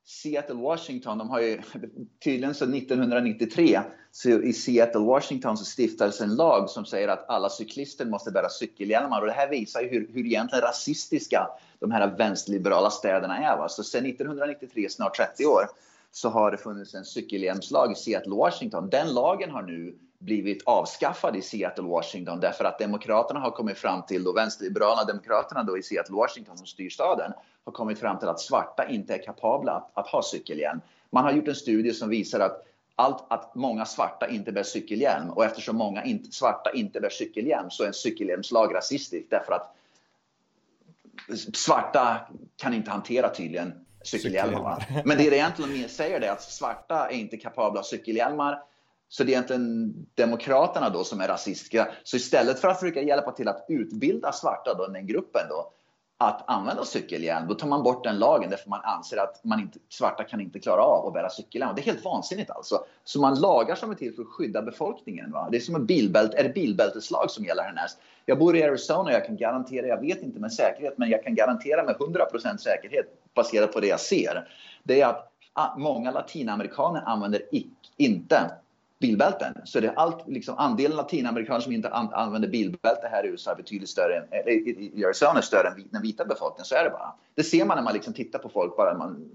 Seattle, 0.05 0.55
Washington, 0.55 1.19
de 1.19 1.31
har 1.31 1.41
ju 1.41 1.63
tydligen 2.25 2.55
så 2.55 2.65
1993 2.65 3.81
så 4.11 4.29
i 4.29 4.53
Seattle, 4.53 5.01
Washington 5.01 5.57
så 5.57 5.65
stiftades 5.65 6.21
en 6.21 6.35
lag 6.35 6.71
som 6.71 6.85
säger 6.85 7.09
att 7.09 7.29
alla 7.29 7.51
cyklister 7.51 8.07
måste 8.07 8.31
bära 8.31 8.49
cykelhjälmar 8.49 9.21
och 9.21 9.27
det 9.27 9.33
här 9.33 9.49
visar 9.49 9.81
ju 9.81 9.89
hur, 9.89 10.09
hur 10.13 10.27
egentligen 10.27 10.63
rasistiska 10.63 11.49
de 11.79 11.91
här 11.91 12.17
vänsterliberala 12.17 12.91
städerna 12.91 13.39
är. 13.39 13.57
Va? 13.57 13.69
Så 13.69 13.85
sedan 13.85 14.07
1993, 14.07 14.89
snart 14.89 15.17
30 15.17 15.47
år, 15.47 15.67
så 16.13 16.29
har 16.29 16.51
det 16.51 16.57
funnits 16.57 16.95
en 16.95 17.05
cykelhjälmslag 17.05 17.93
i 17.93 17.95
Seattle, 17.95 18.35
Washington. 18.35 18.91
Den 18.91 19.15
lagen 19.15 19.51
har 19.51 19.63
nu 19.63 19.99
blivit 20.19 20.63
avskaffad 20.67 21.37
i 21.37 21.43
Seattle, 21.43 21.85
Washington 21.85 22.41
därför 22.41 22.65
att 22.65 22.79
Demokraterna 22.79 23.41
har 23.41 23.51
kommit 23.51 23.79
fram 23.79 24.03
till, 24.03 24.29
och 24.29 24.37
vänsterliberala 24.37 25.05
Demokraterna 25.05 25.63
då 25.63 25.79
i 25.79 25.83
Seattle, 25.83 26.15
Washington 26.15 26.59
som 26.59 26.67
styr 26.67 26.91
staden, 26.91 27.33
har 27.65 27.73
kommit 27.73 27.99
fram 27.99 28.19
till 28.19 28.29
att 28.29 28.41
svarta 28.41 28.89
inte 28.89 29.15
är 29.15 29.23
kapabla 29.23 29.73
att, 29.73 29.91
att 29.95 30.07
ha 30.07 30.23
cykelhjälm. 30.23 30.81
Man 31.11 31.25
har 31.25 31.33
gjort 31.33 31.49
en 31.49 31.55
studie 31.55 31.93
som 31.93 32.09
visar 32.09 32.41
att 32.41 32.67
allt 32.97 33.25
att 33.29 33.55
många 33.55 33.85
svarta 33.85 34.29
inte 34.29 34.53
bär 34.53 34.63
cykelhjälm 34.63 35.31
och 35.31 35.45
eftersom 35.45 35.77
många 35.77 36.05
inte, 36.05 36.33
svarta 36.33 36.73
inte 36.73 37.01
bär 37.01 37.11
cykelhjälm 37.11 37.71
så 37.71 37.83
är 37.83 37.87
en 37.87 37.95
cykelhjälmslag 37.95 38.75
rasistisk 38.75 39.27
därför 39.31 39.53
att 39.53 39.77
svarta 41.55 42.21
kan 42.57 42.75
inte 42.75 42.91
hantera 42.91 43.29
tydligen 43.29 43.82
cykelhjälmar. 44.05 45.03
Men 45.05 45.19
det 45.19 45.31
det 45.31 45.37
egentligen 45.37 45.89
säger 45.89 46.21
är 46.21 46.31
att 46.31 46.43
svarta 46.43 47.09
är 47.09 47.15
inte 47.15 47.37
kapabla 47.37 47.81
ha 47.81 47.85
cykelhjälmar 47.85 48.59
så 49.13 49.25
det 49.25 49.31
är 49.31 49.33
egentligen 49.33 49.95
Demokraterna 50.15 50.91
då 50.91 51.05
som 51.05 51.21
är 51.21 51.29
rasistiska. 51.29 51.89
Så 52.03 52.17
istället 52.17 52.61
för 52.61 52.69
att 52.69 52.81
försöka 52.81 53.03
hjälpa 53.03 53.33
till 53.33 53.49
att 53.49 53.65
utbilda 53.69 54.33
svarta, 54.33 54.75
då, 54.75 54.87
den 54.87 55.07
gruppen, 55.07 55.43
då, 55.49 55.73
att 56.19 56.45
använda 56.47 56.85
cykelhjälm, 56.85 57.49
då 57.49 57.55
tar 57.55 57.69
man 57.69 57.83
bort 57.83 58.05
den 58.05 58.19
lagen 58.19 58.51
därför 58.51 58.71
man 58.71 58.81
anser 58.83 59.17
att 59.17 59.45
man 59.45 59.61
inte, 59.61 59.79
svarta 59.89 60.25
kan 60.25 60.41
inte 60.41 60.61
klara 60.61 60.83
av 60.83 61.07
att 61.07 61.13
bära 61.13 61.31
cykelhjälm. 61.31 61.75
Det 61.75 61.83
är 61.83 61.85
helt 61.85 62.05
vansinnigt 62.05 62.51
alltså. 62.51 62.85
Så 63.05 63.21
man 63.21 63.41
lagar 63.41 63.75
som 63.75 63.91
är 63.91 63.95
till 63.95 64.15
för 64.15 64.23
att 64.23 64.29
skydda 64.29 64.63
befolkningen. 64.63 65.33
Va? 65.33 65.49
Det 65.51 65.57
är 65.57 65.61
som 65.61 65.75
en 65.75 65.87
bilbält, 65.87 66.35
är 66.35 66.43
det 66.43 66.55
bilbälteslag 66.55 67.31
som 67.31 67.45
gäller 67.45 67.63
härnäst? 67.63 67.99
Jag 68.27 68.39
bor 68.39 68.57
i 68.57 68.63
Arizona, 68.63 69.13
jag 69.13 69.27
kan 69.27 69.37
garantera, 69.37 69.87
jag 69.87 70.01
vet 70.01 70.23
inte 70.23 70.41
med 70.41 70.53
säkerhet, 70.53 70.99
men 70.99 71.11
jag 71.11 71.25
kan 71.25 71.35
garantera 71.35 71.85
med 71.85 71.97
100% 71.97 72.57
säkerhet 72.57 73.22
baserat 73.35 73.73
på 73.73 73.81
det 73.81 73.87
jag 73.87 74.01
ser. 74.01 74.49
Det 74.83 75.01
är 75.01 75.07
att 75.07 75.33
ah, 75.53 75.77
många 75.77 76.11
latinamerikaner 76.11 77.03
använder 77.07 77.43
inte 77.97 78.51
bilbälten. 79.03 79.55
Så 79.65 79.81
det 79.81 79.87
är 79.89 79.95
allt, 79.95 80.29
liksom, 80.29 80.59
andelen 80.59 80.97
latinamerikaner 80.97 81.61
som 81.61 81.73
inte 81.73 81.89
an 81.89 82.15
använder 82.15 82.49
bilbälte 82.49 83.09
här 83.11 83.25
i 83.25 83.29
USA 83.29 83.51
är 83.51 83.57
betydligt 83.57 83.89
större 83.89 84.17
än, 84.17 84.25
eller, 84.31 84.51
i 84.99 85.05
Arizona 85.05 85.39
är 85.39 85.43
större 85.43 85.69
än 85.69 85.89
den 85.91 86.03
vita 86.03 86.25
befolkningen. 86.25 86.65
Så 86.65 86.75
är 86.75 86.85
det 86.85 86.91
bara. 86.91 87.15
Det 87.35 87.43
ser 87.43 87.65
man 87.65 87.77
när 87.77 87.85
man 87.85 87.95
liksom 87.95 88.15
tittar 88.15 88.39
på 88.39 88.49
folk 88.49 88.77
bara 88.77 88.99
man, 88.99 89.31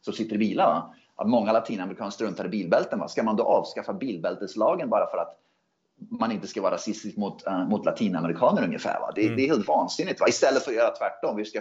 som 0.00 0.14
sitter 0.14 0.34
i 0.34 0.38
bilar. 0.38 0.66
Va? 0.66 0.94
Att 1.16 1.28
många 1.28 1.52
latinamerikaner 1.52 2.10
struntar 2.10 2.44
i 2.44 2.48
bilbälten. 2.48 2.98
Va? 2.98 3.08
Ska 3.08 3.22
man 3.22 3.36
då 3.36 3.44
avskaffa 3.44 3.92
bilbälteslagen 3.92 4.88
bara 4.88 5.10
för 5.10 5.18
att 5.18 5.38
man 6.10 6.32
inte 6.32 6.46
ska 6.46 6.62
vara 6.62 6.74
rasistisk 6.74 7.16
mot, 7.16 7.46
uh, 7.46 7.68
mot 7.68 7.84
latinamerikaner 7.84 8.64
ungefär. 8.64 9.00
Va? 9.00 9.12
Det, 9.14 9.24
mm. 9.24 9.36
det, 9.36 9.42
är 9.42 9.48
helt 9.48 9.68
vansinnigt. 9.68 10.20
Va? 10.20 10.28
Istället 10.28 10.62
för 10.62 10.70
att 10.70 10.76
göra 10.76 10.90
tvärtom. 10.90 11.36
Vi 11.36 11.44
ska, 11.44 11.60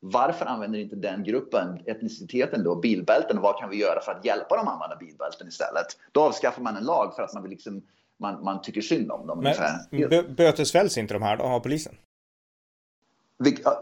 varför 0.00 0.46
använder 0.46 0.78
inte 0.78 0.96
den 0.96 1.24
gruppen 1.24 1.82
etniciteten 1.86 2.64
då 2.64 2.76
bilbälten 2.76 3.36
och 3.36 3.42
vad 3.42 3.60
kan 3.60 3.70
vi 3.70 3.76
göra 3.76 4.00
för 4.00 4.12
att 4.12 4.24
hjälpa 4.24 4.56
dem 4.56 4.68
att 4.68 4.74
använda 4.74 4.96
bilbälten 4.96 5.48
istället? 5.48 5.86
Då 6.12 6.20
avskaffar 6.20 6.62
man 6.62 6.76
en 6.76 6.84
lag 6.84 7.14
för 7.16 7.22
att 7.22 7.34
man 7.34 7.42
vill 7.42 7.50
liksom 7.50 7.82
man, 8.16 8.44
man 8.44 8.62
tycker 8.62 8.80
synd 8.80 9.10
om 9.10 9.26
dem. 9.26 9.40
Men 9.90 10.34
bötesfälls 10.34 10.98
inte 10.98 11.14
de 11.14 11.22
här 11.22 11.36
då 11.36 11.44
av 11.44 11.60
polisen? 11.60 11.94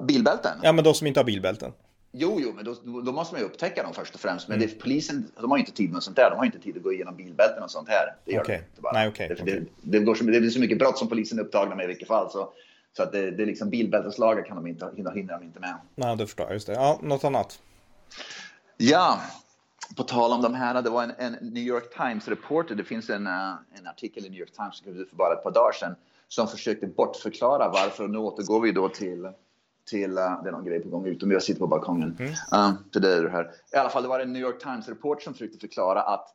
Bilbälten? 0.01 0.59
Ja, 0.63 0.73
men 0.73 0.85
de 0.85 0.95
som 0.95 1.07
inte 1.07 1.21
har 1.21 1.25
bilbälten. 1.25 1.73
Jo, 2.13 2.39
jo, 2.41 2.53
men 2.57 2.65
då, 2.65 2.75
då, 3.01 3.13
måste 3.13 3.35
man 3.35 3.41
ju 3.41 3.47
upptäcka 3.47 3.83
dem 3.83 3.95
först 3.95 4.15
och 4.15 4.21
främst. 4.21 4.49
Men 4.49 4.57
mm. 4.57 4.69
det, 4.69 4.81
polisen, 4.83 5.31
de 5.41 5.51
har 5.51 5.59
inte 5.59 5.73
tid 5.73 5.93
med 5.93 6.03
sånt 6.03 6.17
där. 6.17 6.31
De 6.31 6.37
har 6.37 6.45
inte 6.45 6.59
tid 6.59 6.77
att 6.77 6.83
gå 6.83 6.93
igenom 6.93 7.17
bilbälten 7.17 7.63
och 7.63 7.71
sånt 7.71 7.89
här. 7.89 8.15
Det 8.25 8.33
gör 8.33 8.41
okay. 8.41 8.57
de 8.57 8.63
inte 8.63 8.81
bara. 8.81 8.93
Nej, 8.93 9.09
okay. 9.09 9.29
Det, 9.29 9.35
okay. 9.35 9.61
Det, 9.61 9.99
det, 9.99 10.05
går 10.05 10.15
så, 10.15 10.25
det 10.25 10.37
är 10.37 10.51
så 10.51 10.61
mycket 10.61 10.79
brott 10.79 10.99
som 10.99 11.09
polisen 11.09 11.39
är 11.39 11.43
upptagna 11.43 11.75
med 11.75 11.85
i 11.85 11.87
vilket 11.87 12.09
fall. 12.09 12.31
Så, 12.31 12.53
så 12.97 13.03
att 13.03 13.13
det, 13.13 13.31
det 13.31 13.43
är 13.43 13.47
liksom 13.47 13.71
bilbälteslagar 13.71 14.45
kan 14.45 14.57
de 14.57 14.67
inte, 14.67 14.91
hinna, 14.97 15.11
hinner 15.11 15.39
de 15.39 15.45
inte 15.45 15.61
med. 15.61 15.75
Nej, 15.95 16.17
det 16.17 16.27
förstår 16.27 16.47
jag. 16.47 16.55
Just 16.55 16.67
det. 16.67 16.73
Ja, 16.73 16.99
något 17.03 17.25
annat? 17.25 17.61
Ja, 18.77 19.21
på 19.97 20.03
tal 20.03 20.33
om 20.33 20.43
de 20.43 20.55
här, 20.55 20.83
det 20.83 20.91
var 20.91 21.03
en, 21.03 21.13
en 21.19 21.33
New 21.33 21.63
York 21.63 21.97
Times-reporter, 21.97 22.75
det 22.75 22.85
finns 22.85 23.11
en, 23.11 23.27
uh, 23.27 23.55
en 23.73 23.87
artikel 23.87 24.27
i 24.27 24.31
New 24.31 24.41
York 24.41 24.53
Times 24.53 24.81
för 24.81 25.17
bara 25.17 25.33
ett 25.33 25.43
par 25.43 25.51
dagar 25.51 25.73
sedan 25.73 25.95
som 26.29 26.49
försökte 26.49 26.87
bortförklara 26.87 27.69
varför, 27.69 28.05
och 28.05 28.11
nu 28.11 28.19
återgår 28.19 28.61
vi 28.61 28.73
då 28.73 28.89
till 28.89 29.33
till, 29.87 30.11
uh, 30.11 30.43
det 30.43 30.49
är 30.49 30.53
någon 30.53 30.65
grej 30.65 30.81
på 30.81 30.89
gång 30.89 31.07
utom 31.07 31.31
jag 31.31 31.43
sitter 31.43 31.61
på 31.61 31.67
balkongen. 31.67 32.17
Mm. 32.19 32.31
Uh, 32.31 32.75
till 32.93 33.05
är 33.05 33.23
det 33.23 33.31
här. 33.31 33.51
I 33.73 33.77
alla 33.77 33.91
fall, 33.91 34.03
det 34.03 34.09
var 34.09 34.21
en 34.21 34.33
New 34.33 34.43
York 34.43 34.63
Times-report 34.63 35.23
som 35.23 35.33
försökte 35.33 35.59
förklara 35.59 36.03
att 36.03 36.35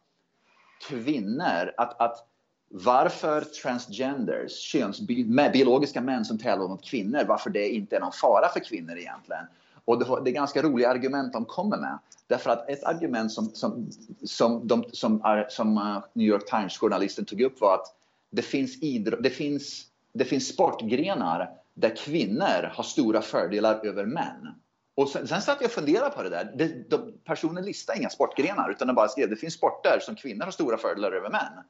kvinnor, 0.89 1.73
att, 1.77 2.01
att 2.01 2.27
varför 2.75 3.41
transgenders, 3.41 4.51
könsby, 4.51 5.23
biologiska 5.53 6.01
män 6.01 6.25
som 6.25 6.39
tävlar 6.39 6.67
mot 6.67 6.85
kvinnor, 6.85 7.23
varför 7.27 7.49
det 7.49 7.69
inte 7.69 7.95
är 7.95 7.99
någon 7.99 8.11
fara 8.11 8.49
för 8.49 8.59
kvinnor 8.59 8.97
egentligen. 8.97 9.45
Och 9.85 9.99
det, 9.99 10.21
det 10.23 10.29
är 10.29 10.33
ganska 10.33 10.61
roliga 10.61 10.89
argument 10.89 11.33
de 11.33 11.45
kommer 11.45 11.77
med. 11.77 11.99
Därför 12.27 12.49
att 12.49 12.69
ett 12.69 12.83
argument 12.83 13.31
som, 13.31 13.45
som, 13.45 13.89
som, 14.23 14.67
de, 14.67 14.83
som, 14.91 15.21
är, 15.25 15.45
som 15.49 15.77
eh, 15.77 16.03
New 16.13 16.27
York 16.27 16.49
Times-journalisten 16.49 17.25
tog 17.25 17.41
upp 17.41 17.61
var 17.61 17.75
att 17.75 17.95
det 18.29 18.41
finns, 18.41 18.83
idro, 18.83 19.21
det, 19.21 19.29
finns, 19.29 19.85
det 20.13 20.25
finns 20.25 20.47
sportgrenar 20.47 21.49
där 21.73 21.95
kvinnor 21.95 22.71
har 22.73 22.83
stora 22.83 23.21
fördelar 23.21 23.85
över 23.85 24.05
män. 24.05 24.47
Och 24.95 25.09
sen, 25.09 25.27
sen 25.27 25.41
satt 25.41 25.57
jag 25.61 25.67
och 25.67 25.71
funderade 25.71 26.15
på 26.15 26.23
det 26.23 26.29
där. 26.29 26.53
Det, 26.55 26.89
de, 26.89 27.13
personen 27.25 27.65
listade 27.65 27.99
inga 27.99 28.09
sportgrenar 28.09 28.71
utan 28.71 28.87
de 28.87 28.93
bara 28.93 29.07
skrev 29.07 29.29
det 29.29 29.35
finns 29.35 29.53
sporter 29.53 29.99
som 30.01 30.15
kvinnor 30.15 30.45
har 30.45 30.51
stora 30.51 30.77
fördelar 30.77 31.11
över 31.11 31.29
män. 31.29 31.63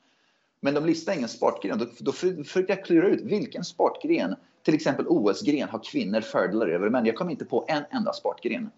Men 0.64 0.74
de 0.74 0.86
listar 0.86 1.14
ingen 1.14 1.30
sportgren. 1.30 1.78
Då, 1.78 1.86
då 2.00 2.12
försökte 2.12 2.74
jag 2.74 2.86
klura 2.86 3.08
ut 3.08 3.22
vilken 3.22 3.64
sportgren, 3.64 4.36
till 4.64 4.74
exempel 4.74 5.06
OS-gren, 5.08 5.70
har 5.70 5.84
kvinnor 5.84 6.22
fördelar 6.22 6.68
över 6.68 6.90
män. 6.90 7.06
Jag 7.06 7.16
kom 7.16 7.30
inte 7.30 7.46
på 7.46 7.66
en 7.68 7.84
enda 7.92 8.14
sportgren. 8.14 8.70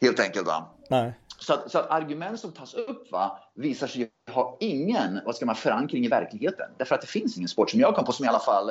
Helt 0.00 0.20
enkelt. 0.20 0.46
Va? 0.46 0.68
Nej. 0.90 1.12
Så, 1.38 1.52
att, 1.52 1.70
så 1.70 1.78
att 1.78 1.90
argument 1.90 2.40
som 2.40 2.52
tas 2.52 2.74
upp 2.74 3.12
va, 3.12 3.38
visar 3.54 3.86
sig 3.86 4.10
ha 4.30 4.56
ingen 4.60 5.20
vad 5.24 5.36
ska 5.36 5.46
man, 5.46 5.54
förankring 5.54 6.04
i 6.04 6.08
verkligheten. 6.08 6.70
Därför 6.76 6.94
att 6.94 7.00
det 7.00 7.06
finns 7.06 7.36
ingen 7.36 7.48
sport 7.48 7.70
som 7.70 7.80
jag 7.80 7.94
kom 7.94 8.04
på 8.04 8.12
som 8.12 8.24
i 8.24 8.28
alla 8.28 8.38
fall 8.38 8.70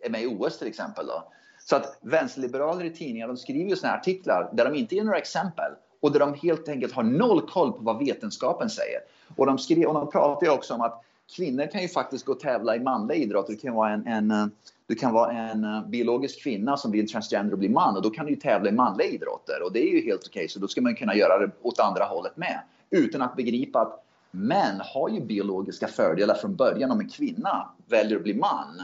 är 0.00 0.10
med 0.10 0.22
i 0.22 0.26
OS 0.26 0.58
till 0.58 0.68
exempel. 0.68 1.06
Då. 1.06 1.32
Så 1.58 1.76
att 1.76 1.98
vänsterliberaler 2.00 2.84
i 2.84 2.90
tidningar 2.90 3.28
de 3.28 3.36
skriver 3.36 3.70
ju 3.70 3.76
såna 3.76 3.92
här 3.92 3.98
artiklar 3.98 4.50
där 4.52 4.64
de 4.64 4.74
inte 4.74 4.94
ger 4.94 5.04
några 5.04 5.18
exempel 5.18 5.72
och 6.00 6.12
där 6.12 6.20
de 6.20 6.34
helt 6.34 6.68
enkelt 6.68 6.92
har 6.92 7.02
noll 7.02 7.48
koll 7.48 7.72
på 7.72 7.78
vad 7.78 7.98
vetenskapen 7.98 8.70
säger. 8.70 9.00
Och 9.36 9.46
de, 9.46 9.58
skrev, 9.58 9.84
och 9.84 9.94
de 9.94 10.10
pratar 10.10 10.46
ju 10.46 10.52
också 10.52 10.74
om 10.74 10.80
att 10.80 11.04
kvinnor 11.36 11.66
kan 11.66 11.82
ju 11.82 11.88
faktiskt 11.88 12.24
gå 12.24 12.32
och 12.32 12.40
tävla 12.40 12.76
i 12.76 12.80
manliga 12.80 13.18
idrotter. 13.18 13.52
Du 13.52 13.58
kan 13.58 13.74
vara 13.74 13.90
en, 13.90 14.06
en, 14.06 14.30
eh, 14.30 14.46
du 14.86 14.94
kan 14.94 15.12
vara 15.12 15.32
en 15.32 15.64
eh, 15.64 15.88
biologisk 15.88 16.42
kvinna 16.42 16.76
som 16.76 16.90
blir 16.90 17.00
en 17.00 17.06
transgender 17.06 17.52
och 17.52 17.58
blir 17.58 17.68
man 17.68 17.96
och 17.96 18.02
då 18.02 18.10
kan 18.10 18.26
du 18.26 18.32
ju 18.32 18.40
tävla 18.40 18.68
i 18.68 18.72
manliga 18.72 19.08
idrotter. 19.08 19.62
Och 19.64 19.72
det 19.72 19.88
är 19.88 19.92
ju 19.94 20.04
helt 20.04 20.26
okej 20.26 20.40
okay, 20.40 20.48
så 20.48 20.58
då 20.58 20.68
ska 20.68 20.80
man 20.80 20.94
kunna 20.94 21.14
göra 21.14 21.38
det 21.38 21.50
åt 21.62 21.80
andra 21.80 22.04
hållet 22.04 22.36
med. 22.36 22.60
Utan 22.90 23.22
att 23.22 23.36
begripa 23.36 23.80
att 23.80 24.04
män 24.30 24.80
har 24.94 25.08
ju 25.08 25.20
biologiska 25.20 25.88
fördelar 25.88 26.34
från 26.34 26.56
början. 26.56 26.90
Om 26.90 27.00
en 27.00 27.08
kvinna 27.08 27.68
väljer 27.86 28.16
att 28.16 28.22
bli 28.22 28.34
man 28.34 28.82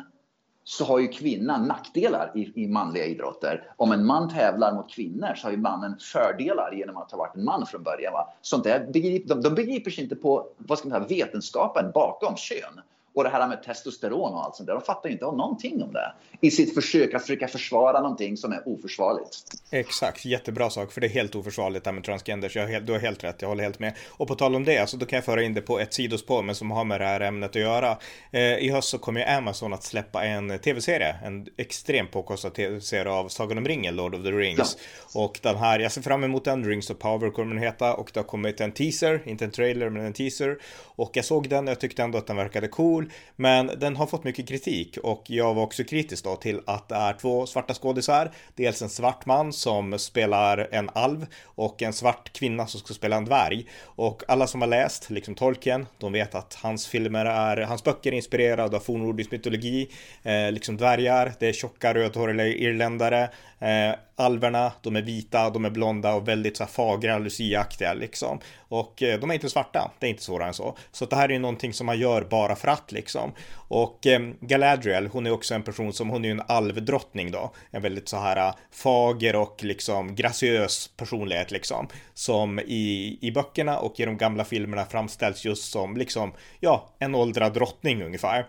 så 0.64 0.84
har 0.84 0.98
ju 0.98 1.08
kvinnan 1.08 1.66
nackdelar 1.68 2.32
i, 2.34 2.64
i 2.64 2.68
manliga 2.68 3.04
idrotter. 3.04 3.72
Om 3.76 3.92
en 3.92 4.06
man 4.06 4.30
tävlar 4.30 4.74
mot 4.74 4.90
kvinnor 4.90 5.34
så 5.34 5.46
har 5.46 5.52
ju 5.52 5.56
mannen 5.56 5.96
fördelar 5.98 6.72
genom 6.72 6.96
att 6.96 7.10
ha 7.10 7.18
varit 7.18 7.36
en 7.36 7.44
man 7.44 7.66
från 7.66 7.82
början. 7.82 8.12
Va? 8.12 8.28
Sånt 8.42 8.64
där 8.64 8.88
de, 8.92 9.18
de 9.42 9.54
begriper 9.54 9.90
sig 9.90 10.04
inte 10.04 10.16
på 10.16 10.46
vad 10.56 10.78
ska 10.78 10.88
man 10.88 11.08
säga, 11.08 11.26
vetenskapen 11.26 11.90
bakom 11.94 12.36
kön. 12.36 12.80
Och 13.14 13.24
det 13.24 13.30
här 13.30 13.48
med 13.48 13.62
testosteron 13.62 14.34
och 14.34 14.44
allt 14.44 14.56
sånt 14.56 14.66
där. 14.66 14.74
De 14.74 14.82
fattar 14.82 15.08
inte 15.08 15.24
någonting 15.24 15.82
om 15.82 15.92
det. 15.92 16.12
I 16.40 16.50
sitt 16.50 16.74
försök 16.74 17.14
att 17.14 17.22
försöka 17.22 17.48
försvara 17.48 18.00
någonting 18.00 18.36
som 18.36 18.52
är 18.52 18.68
oförsvarligt. 18.68 19.38
Exakt, 19.70 20.24
jättebra 20.24 20.70
sak. 20.70 20.92
För 20.92 21.00
det 21.00 21.06
är 21.06 21.10
helt 21.10 21.34
oförsvarligt 21.34 21.84
det 21.84 21.90
här 21.90 21.94
med 21.94 22.04
transgenders. 22.04 22.56
Jag 22.56 22.62
har 22.62 22.70
helt, 22.70 22.86
du 22.86 22.92
har 22.92 23.00
helt 23.00 23.24
rätt, 23.24 23.42
jag 23.42 23.48
håller 23.48 23.62
helt 23.64 23.78
med. 23.78 23.94
Och 24.10 24.28
på 24.28 24.34
tal 24.34 24.54
om 24.54 24.64
det, 24.64 24.78
alltså, 24.78 24.96
då 24.96 25.06
kan 25.06 25.16
jag 25.16 25.24
föra 25.24 25.42
in 25.42 25.54
det 25.54 25.60
på 25.60 25.78
ett 25.78 25.94
sidospår, 25.94 26.42
men 26.42 26.54
som 26.54 26.70
har 26.70 26.84
med 26.84 27.00
det 27.00 27.04
här 27.04 27.20
ämnet 27.20 27.50
att 27.50 27.56
göra. 27.56 27.98
Eh, 28.30 28.40
I 28.42 28.70
höst 28.70 28.88
så 28.88 28.98
kommer 28.98 29.20
ju 29.20 29.26
Amazon 29.26 29.72
att 29.72 29.82
släppa 29.82 30.24
en 30.24 30.58
tv-serie. 30.58 31.16
En 31.24 31.46
extremt 31.56 32.10
påkostad 32.10 32.54
tv-serie 32.54 33.12
av 33.12 33.28
Sagan 33.28 33.58
om 33.58 33.68
ringen, 33.68 33.96
Lord 33.96 34.14
of 34.14 34.22
the 34.22 34.30
Rings. 34.30 34.76
Ja. 35.14 35.24
Och 35.24 35.40
den 35.42 35.56
här, 35.56 35.78
jag 35.78 35.92
ser 35.92 36.02
fram 36.02 36.24
emot 36.24 36.44
den. 36.44 36.64
Rings 36.64 36.90
of 36.90 36.98
Power 36.98 37.30
kommer 37.30 37.54
den 37.54 37.62
heta. 37.62 37.94
Och 37.94 38.10
det 38.14 38.20
har 38.20 38.24
kommit 38.24 38.60
en 38.60 38.72
teaser, 38.72 39.22
inte 39.24 39.44
en 39.44 39.50
trailer, 39.50 39.90
men 39.90 40.06
en 40.06 40.12
teaser. 40.12 40.58
Och 40.96 41.10
jag 41.12 41.24
såg 41.24 41.48
den 41.48 41.64
och 41.64 41.70
jag 41.70 41.80
tyckte 41.80 42.02
ändå 42.02 42.18
att 42.18 42.26
den 42.26 42.36
verkade 42.36 42.68
cool. 42.68 43.03
Men 43.36 43.66
den 43.66 43.96
har 43.96 44.06
fått 44.06 44.24
mycket 44.24 44.48
kritik 44.48 44.98
och 45.02 45.24
jag 45.26 45.54
var 45.54 45.62
också 45.62 45.84
kritisk 45.84 46.24
då 46.24 46.36
till 46.36 46.60
att 46.66 46.88
det 46.88 46.94
är 46.94 47.12
två 47.12 47.46
svarta 47.46 47.74
skådisar. 47.74 48.30
Dels 48.54 48.82
en 48.82 48.88
svart 48.88 49.26
man 49.26 49.52
som 49.52 49.98
spelar 49.98 50.68
en 50.70 50.90
alv 50.92 51.26
och 51.44 51.82
en 51.82 51.92
svart 51.92 52.32
kvinna 52.32 52.66
som 52.66 52.80
ska 52.80 52.94
spela 52.94 53.16
en 53.16 53.24
dvärg. 53.24 53.66
Och 53.84 54.22
alla 54.28 54.46
som 54.46 54.60
har 54.60 54.68
läst, 54.68 55.10
liksom 55.10 55.34
Tolkien, 55.34 55.86
de 55.98 56.12
vet 56.12 56.34
att 56.34 56.54
hans 56.54 56.86
filmer 56.86 57.26
är, 57.26 57.56
hans 57.56 57.84
böcker 57.84 58.12
är 58.12 58.16
inspirerade 58.16 58.76
av 58.76 58.80
fornnordisk 58.80 59.30
mytologi, 59.30 59.88
eh, 60.22 60.52
liksom 60.52 60.76
dvärgar, 60.76 61.32
det 61.38 61.48
är 61.48 61.52
tjocka 61.52 61.94
rödhåriga 61.94 62.46
irländare, 62.46 63.30
Eh, 63.64 63.94
alverna, 64.16 64.72
de 64.82 64.96
är 64.96 65.02
vita, 65.02 65.50
de 65.50 65.64
är 65.64 65.70
blonda 65.70 66.14
och 66.14 66.28
väldigt 66.28 66.56
så 66.56 66.64
här 66.64 66.70
fagra, 66.70 67.18
luciaaktiga 67.18 67.94
liksom. 67.94 68.40
Och 68.58 69.02
eh, 69.02 69.20
de 69.20 69.30
är 69.30 69.34
inte 69.34 69.50
svarta, 69.50 69.90
det 69.98 70.06
är 70.06 70.10
inte 70.10 70.22
svårare 70.22 70.48
än 70.48 70.54
så. 70.54 70.76
Så 70.92 71.06
det 71.06 71.16
här 71.16 71.28
är 71.28 71.32
ju 71.32 71.38
någonting 71.38 71.72
som 71.72 71.86
man 71.86 71.98
gör 71.98 72.22
bara 72.22 72.56
för 72.56 72.68
att 72.68 72.92
liksom. 72.92 73.32
Och 73.54 74.06
eh, 74.06 74.20
Galadriel, 74.40 75.06
hon 75.06 75.26
är 75.26 75.30
också 75.30 75.54
en 75.54 75.62
person 75.62 75.92
som, 75.92 76.10
hon 76.10 76.24
är 76.24 76.28
ju 76.28 76.32
en 76.32 76.42
alvdrottning 76.46 77.30
då. 77.30 77.52
En 77.70 77.82
väldigt 77.82 78.08
så 78.08 78.16
här 78.16 78.36
eh, 78.36 78.54
fager 78.70 79.36
och 79.36 79.64
liksom 79.64 80.14
graciös 80.14 80.90
personlighet 80.96 81.50
liksom. 81.50 81.88
Som 82.14 82.58
i, 82.58 83.18
i 83.20 83.30
böckerna 83.30 83.78
och 83.78 84.00
i 84.00 84.04
de 84.04 84.16
gamla 84.16 84.44
filmerna 84.44 84.84
framställs 84.84 85.44
just 85.44 85.72
som 85.72 85.96
liksom, 85.96 86.32
ja, 86.60 86.88
en 86.98 87.14
åldrad 87.14 87.54
drottning 87.54 88.02
ungefär. 88.02 88.46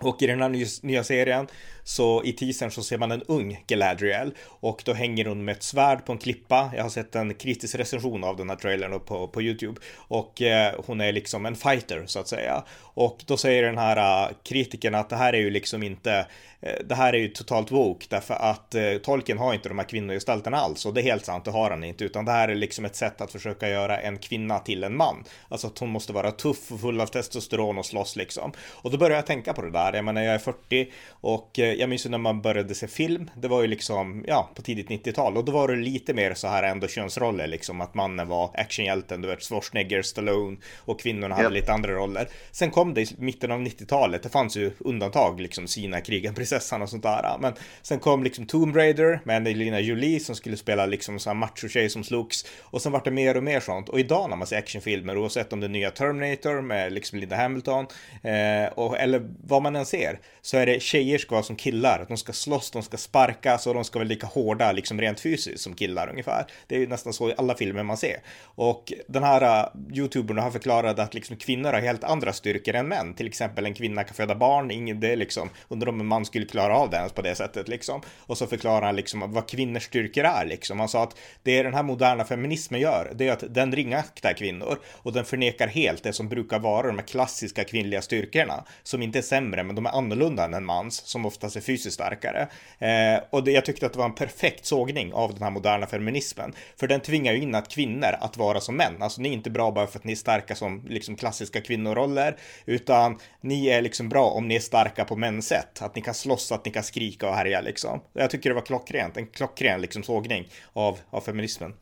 Och 0.00 0.22
i 0.22 0.26
den 0.26 0.42
här 0.42 0.84
nya 0.86 1.04
serien 1.04 1.46
så 1.90 2.24
i 2.24 2.32
teasern 2.32 2.70
så 2.70 2.82
ser 2.82 2.98
man 2.98 3.10
en 3.10 3.22
ung 3.22 3.64
Galadriel 3.66 4.34
och 4.46 4.82
då 4.84 4.92
hänger 4.92 5.24
hon 5.24 5.44
med 5.44 5.52
ett 5.52 5.62
svärd 5.62 6.04
på 6.06 6.12
en 6.12 6.18
klippa. 6.18 6.70
Jag 6.76 6.82
har 6.82 6.90
sett 6.90 7.16
en 7.16 7.34
kritisk 7.34 7.74
recension 7.74 8.24
av 8.24 8.36
den 8.36 8.50
här 8.50 8.56
trailern 8.56 9.00
på, 9.00 9.28
på 9.28 9.42
YouTube 9.42 9.80
och 9.96 10.42
eh, 10.42 10.74
hon 10.86 11.00
är 11.00 11.12
liksom 11.12 11.46
en 11.46 11.56
fighter 11.56 12.04
så 12.06 12.18
att 12.18 12.28
säga. 12.28 12.64
Och 12.94 13.22
då 13.26 13.36
säger 13.36 13.62
den 13.62 13.78
här 13.78 14.28
uh, 14.28 14.34
kritiken 14.42 14.94
att 14.94 15.08
det 15.08 15.16
här 15.16 15.32
är 15.32 15.38
ju 15.38 15.50
liksom 15.50 15.82
inte 15.82 16.26
eh, 16.60 16.74
det 16.84 16.94
här 16.94 17.12
är 17.12 17.18
ju 17.18 17.28
totalt 17.28 17.72
woke 17.72 18.06
därför 18.10 18.34
att 18.34 18.74
eh, 18.74 18.94
Tolkien 18.94 19.38
har 19.38 19.54
inte 19.54 19.68
de 19.68 19.78
här 19.78 19.86
kvinnogestalterna 19.86 20.56
alls 20.56 20.86
och 20.86 20.94
det 20.94 21.00
är 21.00 21.02
helt 21.02 21.24
sant, 21.24 21.44
det 21.44 21.50
har 21.50 21.70
han 21.70 21.84
inte 21.84 22.04
utan 22.04 22.24
det 22.24 22.32
här 22.32 22.48
är 22.48 22.54
liksom 22.54 22.84
ett 22.84 22.96
sätt 22.96 23.20
att 23.20 23.32
försöka 23.32 23.68
göra 23.68 24.00
en 24.00 24.18
kvinna 24.18 24.58
till 24.58 24.84
en 24.84 24.96
man. 24.96 25.24
Alltså 25.48 25.66
att 25.66 25.78
hon 25.78 25.88
måste 25.88 26.12
vara 26.12 26.30
tuff 26.30 26.72
och 26.72 26.80
full 26.80 27.00
av 27.00 27.06
testosteron 27.06 27.78
och 27.78 27.86
slåss 27.86 28.16
liksom. 28.16 28.52
Och 28.70 28.90
då 28.90 28.98
börjar 28.98 29.16
jag 29.16 29.26
tänka 29.26 29.52
på 29.52 29.62
det 29.62 29.70
där, 29.70 29.92
jag 29.92 30.04
menar 30.04 30.22
jag 30.22 30.34
är 30.34 30.38
40 30.38 30.92
och 31.10 31.58
eh, 31.58 31.79
jag 31.80 31.88
minns 31.88 32.06
ju 32.06 32.10
när 32.10 32.18
man 32.18 32.42
började 32.42 32.74
se 32.74 32.88
film, 32.88 33.30
det 33.34 33.48
var 33.48 33.62
ju 33.62 33.66
liksom, 33.66 34.24
ja, 34.26 34.50
på 34.54 34.62
tidigt 34.62 34.88
90-tal 34.88 35.36
och 35.36 35.44
då 35.44 35.52
var 35.52 35.68
det 35.68 35.76
lite 35.76 36.14
mer 36.14 36.34
så 36.34 36.48
här 36.48 36.62
ändå 36.62 36.88
könsroller 36.88 37.46
liksom, 37.46 37.80
att 37.80 37.94
mannen 37.94 38.28
var 38.28 38.50
actionhjälten, 38.54 39.22
du 39.22 39.28
vet, 39.28 39.42
Schwarzenegger, 39.42 40.02
Stallone 40.02 40.56
och 40.78 41.00
kvinnorna 41.00 41.34
hade 41.34 41.50
lite 41.50 41.72
andra 41.72 41.92
roller. 41.92 42.28
Sen 42.50 42.70
kom 42.70 42.94
det 42.94 43.00
i 43.00 43.06
mitten 43.18 43.52
av 43.52 43.60
90-talet, 43.60 44.22
det 44.22 44.28
fanns 44.28 44.56
ju 44.56 44.70
undantag, 44.78 45.40
liksom 45.40 45.66
Sina, 45.66 46.00
krigen, 46.00 46.34
prinsessan 46.40 46.82
och 46.82 46.88
sånt 46.88 47.02
där, 47.02 47.36
men 47.40 47.52
sen 47.82 47.98
kom 47.98 48.24
liksom 48.24 48.46
Tomb 48.46 48.76
Raider 48.76 49.20
med 49.24 49.36
Angelina 49.36 49.80
Jolie 49.80 50.20
som 50.20 50.34
skulle 50.34 50.56
spela 50.56 50.86
liksom 50.86 51.18
så 51.18 51.30
här 51.30 51.34
macho-tjej 51.34 51.90
som 51.90 52.04
slogs. 52.04 52.46
Och 52.60 52.82
sen 52.82 52.92
vart 52.92 53.04
det 53.04 53.10
mer 53.10 53.36
och 53.36 53.42
mer 53.42 53.60
sånt. 53.60 53.88
Och 53.88 54.00
idag 54.00 54.30
när 54.30 54.36
man 54.36 54.46
ser 54.46 54.58
actionfilmer, 54.58 55.18
oavsett 55.18 55.52
om 55.52 55.60
det 55.60 55.66
är 55.66 55.68
nya 55.68 55.90
Terminator 55.90 56.62
med 56.62 56.92
liksom 56.92 57.18
Linda 57.18 57.36
Hamilton 57.36 57.86
eh, 58.22 58.72
och, 58.74 58.98
eller 58.98 59.30
vad 59.44 59.62
man 59.62 59.76
än 59.76 59.86
ser, 59.86 60.20
så 60.42 60.56
är 60.56 60.66
det 60.66 60.82
tjejer 60.82 61.18
ska 61.18 61.34
vara 61.34 61.42
som 61.42 61.56
killar. 61.56 62.04
De 62.08 62.16
ska 62.16 62.32
slåss, 62.32 62.70
de 62.70 62.82
ska 62.82 62.96
sparkas 62.96 63.66
och 63.66 63.74
de 63.74 63.84
ska 63.84 63.98
vara 63.98 64.08
lika 64.08 64.26
hårda 64.26 64.72
liksom 64.72 65.00
rent 65.00 65.20
fysiskt 65.20 65.60
som 65.60 65.74
killar 65.74 66.10
ungefär. 66.10 66.46
Det 66.66 66.74
är 66.74 66.78
ju 66.78 66.86
nästan 66.86 67.12
så 67.12 67.30
i 67.30 67.34
alla 67.38 67.54
filmer 67.54 67.82
man 67.82 67.96
ser. 67.96 68.16
Och 68.42 68.92
den 69.08 69.22
här 69.22 69.64
uh, 69.64 69.96
youtubern 69.96 70.38
har 70.38 70.50
förklarat 70.50 70.98
att 70.98 71.14
liksom 71.14 71.36
kvinnor 71.36 71.72
har 71.72 71.80
helt 71.80 72.04
andra 72.04 72.32
styrkor 72.32 72.74
än 72.74 72.88
män. 72.88 73.14
Till 73.14 73.26
exempel 73.26 73.66
en 73.66 73.74
kvinna 73.74 74.04
kan 74.04 74.14
föda 74.14 74.34
barn, 74.34 74.70
ingen, 74.70 75.00
det 75.00 75.12
är 75.12 75.16
liksom, 75.16 75.50
undrar 75.68 75.88
om 75.88 76.00
en 76.00 76.06
man 76.06 76.24
skulle 76.24 76.46
klara 76.46 76.76
av 76.76 76.90
det 76.90 76.96
ens 76.96 77.12
på 77.12 77.22
det 77.22 77.34
sättet 77.34 77.68
liksom. 77.68 78.00
Och 78.18 78.38
så 78.38 78.46
förklarar 78.46 78.86
han 78.86 78.96
liksom 78.96 79.32
vad 79.32 79.48
kvinnors 79.48 79.84
styrkor 79.84 80.24
är 80.24 80.46
liksom. 80.46 80.78
Han 80.78 80.88
sa 80.88 81.02
att 81.02 81.16
det 81.42 81.62
den 81.62 81.74
här 81.74 81.82
moderna 81.82 82.24
feminismen 82.24 82.80
gör, 82.80 83.12
det 83.14 83.28
är 83.28 83.32
att 83.32 83.44
den 83.54 83.72
ringaktar 83.72 84.32
kvinnor 84.32 84.78
och 84.86 85.12
den 85.12 85.24
förnekar 85.24 85.68
helt 85.68 86.02
det 86.02 86.12
som 86.12 86.28
brukar 86.28 86.58
vara 86.58 86.86
de 86.86 86.98
här 86.98 87.06
klassiska 87.06 87.64
kvinnliga 87.64 88.02
styrkorna 88.02 88.64
som 88.82 89.02
inte 89.02 89.18
är 89.18 89.22
sämre, 89.22 89.62
men 89.62 89.76
de 89.76 89.86
är 89.86 89.90
annorlunda 89.90 90.29
än 90.38 90.54
en 90.54 90.64
mans 90.64 90.96
som 90.96 91.26
oftast 91.26 91.56
är 91.56 91.60
fysiskt 91.60 91.94
starkare. 91.94 92.48
Eh, 92.78 93.22
och 93.30 93.44
det, 93.44 93.52
jag 93.52 93.64
tyckte 93.64 93.86
att 93.86 93.92
det 93.92 93.98
var 93.98 94.06
en 94.06 94.14
perfekt 94.14 94.66
sågning 94.66 95.12
av 95.12 95.34
den 95.34 95.42
här 95.42 95.50
moderna 95.50 95.86
feminismen, 95.86 96.52
för 96.76 96.86
den 96.86 97.00
tvingar 97.00 97.32
ju 97.32 97.42
in 97.42 97.54
att 97.54 97.68
kvinnor 97.68 98.16
att 98.20 98.36
vara 98.36 98.60
som 98.60 98.76
män. 98.76 99.02
Alltså 99.02 99.20
ni 99.20 99.28
är 99.28 99.32
inte 99.32 99.50
bra 99.50 99.70
bara 99.70 99.86
för 99.86 99.98
att 99.98 100.04
ni 100.04 100.12
är 100.12 100.16
starka 100.16 100.54
som 100.54 100.84
liksom 100.88 101.16
klassiska 101.16 101.60
kvinnoroller, 101.60 102.36
utan 102.66 103.18
ni 103.40 103.68
är 103.68 103.82
liksom 103.82 104.08
bra 104.08 104.30
om 104.30 104.48
ni 104.48 104.54
är 104.54 104.60
starka 104.60 105.04
på 105.04 105.16
mäns 105.16 105.48
sätt, 105.48 105.82
att 105.82 105.94
ni 105.94 106.02
kan 106.02 106.14
slåss, 106.14 106.52
att 106.52 106.64
ni 106.64 106.70
kan 106.70 106.82
skrika 106.82 107.28
och 107.28 107.34
härja 107.34 107.60
liksom. 107.60 108.00
Jag 108.12 108.30
tycker 108.30 108.50
det 108.50 108.54
var 108.54 108.62
klockrent, 108.62 109.16
en 109.16 109.26
klockren 109.26 109.80
liksom 109.80 110.02
sågning 110.02 110.48
av, 110.72 110.98
av 111.10 111.20
feminismen. 111.20 111.74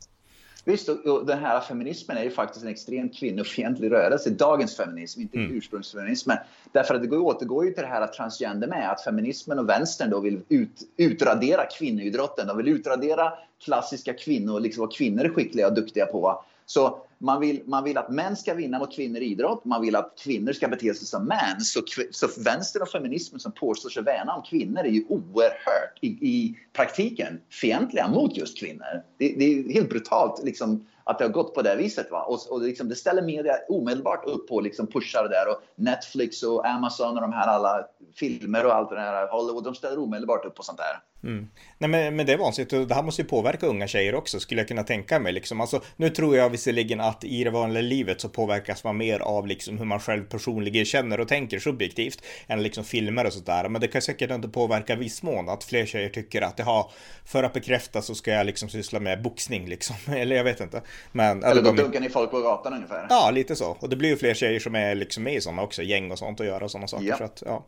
Visst, 0.65 0.89
och 0.89 1.25
den 1.25 1.39
här 1.39 1.59
feminismen 1.59 2.17
är 2.17 2.23
ju 2.23 2.29
faktiskt 2.29 2.65
en 2.65 2.71
extremt 2.71 3.15
kvinnofientlig 3.15 3.91
rörelse. 3.91 4.29
Dagens 4.29 4.77
feminism, 4.77 5.21
inte 5.21 5.37
mm. 5.37 5.57
ursprungsfeminismen. 5.57 6.37
Därför 6.71 6.95
att 6.95 7.01
det 7.01 7.07
går, 7.07 7.19
återgår 7.19 7.65
ju 7.65 7.71
till 7.71 7.83
det 7.83 7.89
här 7.89 8.01
att 8.01 8.13
transgender 8.13 8.67
med, 8.67 8.91
att 8.91 9.03
feminismen 9.03 9.59
och 9.59 9.69
vänstern 9.69 10.09
då 10.09 10.19
vill 10.19 10.41
ut, 10.49 10.81
utradera 10.97 11.65
kvinnoidrotten. 11.65 12.47
De 12.47 12.57
vill 12.57 12.67
utradera 12.67 13.33
klassiska 13.63 14.13
kvinnor, 14.13 14.59
liksom 14.59 14.81
vad 14.81 14.93
kvinnor 14.93 15.25
är 15.25 15.29
skickliga 15.29 15.67
och 15.67 15.73
duktiga 15.73 16.05
på. 16.05 16.43
Så 16.71 17.01
man 17.17 17.39
vill, 17.39 17.61
man 17.65 17.83
vill 17.83 17.97
att 17.97 18.09
män 18.09 18.35
ska 18.35 18.53
vinna 18.53 18.79
mot 18.79 18.95
kvinnor 18.95 19.21
i 19.21 19.25
idrott. 19.25 19.65
Man 19.65 19.81
vill 19.81 19.95
att 19.95 20.13
kvinnor 20.23 20.53
ska 20.53 20.67
bete 20.67 20.93
sig 20.93 21.07
som 21.07 21.25
män. 21.25 21.61
Så, 21.61 21.81
så 22.11 22.27
vänstern 22.41 22.81
och 22.81 22.89
feminismen 22.89 23.39
som 23.39 23.51
påstår 23.51 23.89
sig 23.89 24.03
värna 24.03 24.35
om 24.35 24.43
kvinnor 24.43 24.79
är 24.79 24.89
ju 24.89 25.05
oerhört 25.09 25.97
i, 26.01 26.07
i 26.07 26.57
praktiken 26.73 27.41
fientliga 27.49 28.07
mot 28.07 28.37
just 28.37 28.59
kvinnor. 28.59 29.03
Det, 29.17 29.35
det 29.37 29.45
är 29.45 29.73
helt 29.73 29.89
brutalt 29.89 30.43
liksom, 30.43 30.85
att 31.09 31.17
det 31.19 31.25
har 31.25 31.31
gått 31.31 31.53
på 31.53 31.61
det 31.61 31.75
viset. 31.75 32.11
Va? 32.11 32.23
Och, 32.23 32.51
och 32.51 32.61
liksom, 32.61 32.89
det 32.89 32.95
ställer 32.95 33.21
media 33.21 33.53
omedelbart 33.69 34.25
upp 34.25 34.47
på 34.47 34.61
liksom 34.61 34.87
pushar 34.87 35.23
det 35.23 35.29
där 35.29 35.49
och 35.49 35.61
Netflix 35.75 36.43
och 36.43 36.67
Amazon 36.67 37.15
och 37.15 37.21
de 37.21 37.33
här 37.33 37.47
alla 37.47 37.85
filmer 38.15 38.65
och 38.65 38.75
allt 38.75 38.89
det 38.89 38.95
där 38.95 39.27
Hollywood, 39.27 39.63
de 39.63 39.75
ställer 39.75 39.99
omedelbart 39.99 40.45
upp 40.45 40.55
på 40.55 40.63
sånt 40.63 40.77
där. 40.77 40.99
Mm. 41.23 41.47
Nej 41.77 41.89
men, 41.89 42.15
men 42.15 42.25
det 42.25 42.33
är 42.33 42.37
vansinnigt 42.37 42.73
och 42.73 42.87
det 42.87 42.95
här 42.95 43.03
måste 43.03 43.21
ju 43.21 43.27
påverka 43.27 43.67
unga 43.67 43.87
tjejer 43.87 44.15
också 44.15 44.39
skulle 44.39 44.61
jag 44.61 44.67
kunna 44.67 44.83
tänka 44.83 45.19
mig 45.19 45.33
liksom. 45.33 45.61
Alltså, 45.61 45.81
nu 45.95 46.09
tror 46.09 46.37
jag 46.37 46.49
visserligen 46.49 47.01
att 47.01 47.23
i 47.23 47.43
det 47.43 47.49
vanliga 47.49 47.81
livet 47.81 48.21
så 48.21 48.29
påverkas 48.29 48.83
man 48.83 48.97
mer 48.97 49.19
av 49.19 49.47
liksom 49.47 49.77
hur 49.77 49.85
man 49.85 49.99
själv 49.99 50.23
personligen 50.23 50.85
känner 50.85 51.19
och 51.19 51.27
tänker 51.27 51.59
subjektivt 51.59 52.23
än 52.47 52.63
liksom 52.63 52.83
filmer 52.83 53.25
och 53.25 53.33
sådär. 53.33 53.69
Men 53.69 53.81
det 53.81 53.87
kan 53.87 54.01
säkert 54.01 54.31
inte 54.31 54.47
påverka 54.47 54.95
viss 54.95 55.23
mån 55.23 55.49
att 55.49 55.63
fler 55.63 55.85
tjejer 55.85 56.09
tycker 56.09 56.41
att 56.41 56.59
har 56.59 56.91
för 57.25 57.43
att 57.43 57.53
bekräfta 57.53 58.01
så 58.01 58.15
ska 58.15 58.31
jag 58.31 58.45
liksom 58.45 58.69
syssla 58.69 58.99
med 58.99 59.21
boxning 59.21 59.69
liksom. 59.69 59.95
Eller 60.13 60.35
jag 60.35 60.43
vet 60.43 60.59
inte. 60.59 60.81
Men, 61.11 61.43
eller 61.43 61.61
då 61.61 61.71
dunkar 61.71 61.99
ni 61.99 62.09
folk 62.09 62.31
på 62.31 62.41
gatan 62.41 62.73
ungefär? 62.73 63.07
Ja, 63.09 63.31
lite 63.31 63.55
så. 63.55 63.77
Och 63.79 63.89
det 63.89 63.95
blir 63.95 64.09
ju 64.09 64.17
fler 64.17 64.33
tjejer 64.33 64.59
som 64.59 64.75
är 64.75 64.95
liksom 64.95 65.23
med 65.23 65.35
i 65.35 65.41
sådana 65.41 65.61
också, 65.61 65.81
gäng 65.81 66.11
och 66.11 66.19
sånt 66.19 66.39
och 66.39 66.45
göra 66.45 66.69
sådana 66.69 66.87
saker. 66.87 67.05
Ja. 67.05 67.17
Så 67.17 67.23
att, 67.23 67.43
ja. 67.45 67.65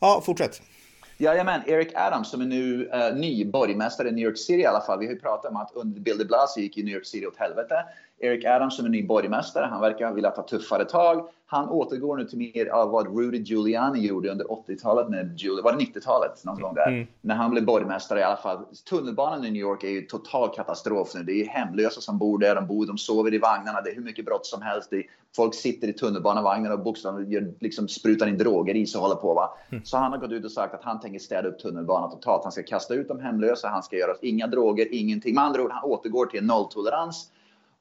ja, 0.00 0.22
fortsätt. 0.26 0.62
Jajamän, 1.16 1.60
Eric 1.66 1.88
Adams 1.94 2.30
som 2.30 2.40
är 2.40 2.44
nu 2.44 2.84
uh, 2.84 3.16
ny 3.16 3.44
borgmästare 3.44 4.08
i 4.08 4.12
New 4.12 4.24
York 4.24 4.38
City 4.38 4.62
i 4.62 4.66
alla 4.66 4.80
fall. 4.80 4.98
Vi 4.98 5.06
har 5.06 5.12
ju 5.12 5.20
pratat 5.20 5.50
om 5.50 5.56
att 5.56 5.72
under 5.74 6.00
Bill 6.00 6.18
de 6.18 6.24
Blasio 6.24 6.62
gick 6.62 6.78
i 6.78 6.82
New 6.82 6.94
York 6.94 7.06
City 7.06 7.26
åt 7.26 7.36
helvete. 7.36 7.74
Eric 8.22 8.44
Adams 8.44 8.76
som 8.76 8.84
är 8.84 8.90
ny 8.90 9.06
borgmästare, 9.06 9.66
han 9.66 9.80
verkar 9.80 10.12
vilja 10.12 10.30
ta 10.30 10.42
tuffare 10.42 10.84
tag. 10.84 11.28
Han 11.46 11.68
återgår 11.68 12.16
nu 12.16 12.24
till 12.24 12.38
mer 12.38 12.66
av 12.66 12.90
vad 12.90 13.18
Rudy 13.18 13.38
Giuliani 13.38 14.06
gjorde 14.06 14.30
under 14.30 14.44
80-talet, 14.44 15.08
med 15.08 15.40
Giul 15.40 15.62
var 15.62 15.72
det 15.72 15.78
90-talet? 15.78 16.44
Någon 16.44 16.60
gång 16.60 16.74
där. 16.74 16.88
Mm. 16.88 17.06
När 17.20 17.34
han 17.34 17.50
blev 17.50 17.64
borgmästare 17.64 18.20
i 18.20 18.22
alla 18.22 18.36
fall. 18.36 18.64
Tunnelbanan 18.90 19.44
i 19.44 19.50
New 19.50 19.60
York 19.60 19.84
är 19.84 19.88
ju 19.88 20.02
total 20.02 20.54
katastrof 20.54 21.14
nu. 21.14 21.22
Det 21.22 21.32
är 21.32 21.46
hemlösa 21.46 22.00
som 22.00 22.18
bor 22.18 22.38
där, 22.38 22.54
de 22.54 22.66
bor, 22.66 22.86
de 22.86 22.98
sover 22.98 23.34
i 23.34 23.38
vagnarna, 23.38 23.80
det 23.80 23.90
är 23.90 23.94
hur 23.94 24.02
mycket 24.02 24.24
brott 24.24 24.46
som 24.46 24.62
helst. 24.62 24.92
Är, 24.92 25.02
folk 25.36 25.54
sitter 25.54 25.88
i 25.88 25.92
tunnelbanevagnar 25.92 26.72
och 26.72 26.80
bokstavligen 26.80 27.54
liksom 27.60 27.88
sprutar 27.88 28.26
in 28.26 28.38
droger 28.38 28.74
i 28.74 28.86
sig 28.86 28.98
och 28.98 29.02
håller 29.02 29.20
på. 29.20 29.34
Va? 29.34 29.58
Mm. 29.70 29.84
Så 29.84 29.96
han 29.96 30.12
har 30.12 30.18
gått 30.18 30.32
ut 30.32 30.44
och 30.44 30.52
sagt 30.52 30.74
att 30.74 30.84
han 30.84 31.00
tänker 31.00 31.18
städa 31.18 31.48
upp 31.48 31.58
tunnelbanan 31.58 32.10
totalt. 32.10 32.42
Han 32.42 32.52
ska 32.52 32.62
kasta 32.62 32.94
ut 32.94 33.08
de 33.08 33.20
hemlösa, 33.20 33.68
han 33.68 33.82
ska 33.82 33.96
göra 33.96 34.14
inga 34.22 34.46
droger, 34.46 34.88
ingenting. 34.90 35.34
Med 35.34 35.44
andra 35.44 35.62
ord, 35.62 35.70
han 35.70 35.90
återgår 35.90 36.26
till 36.26 36.44
nolltolerans. 36.44 37.31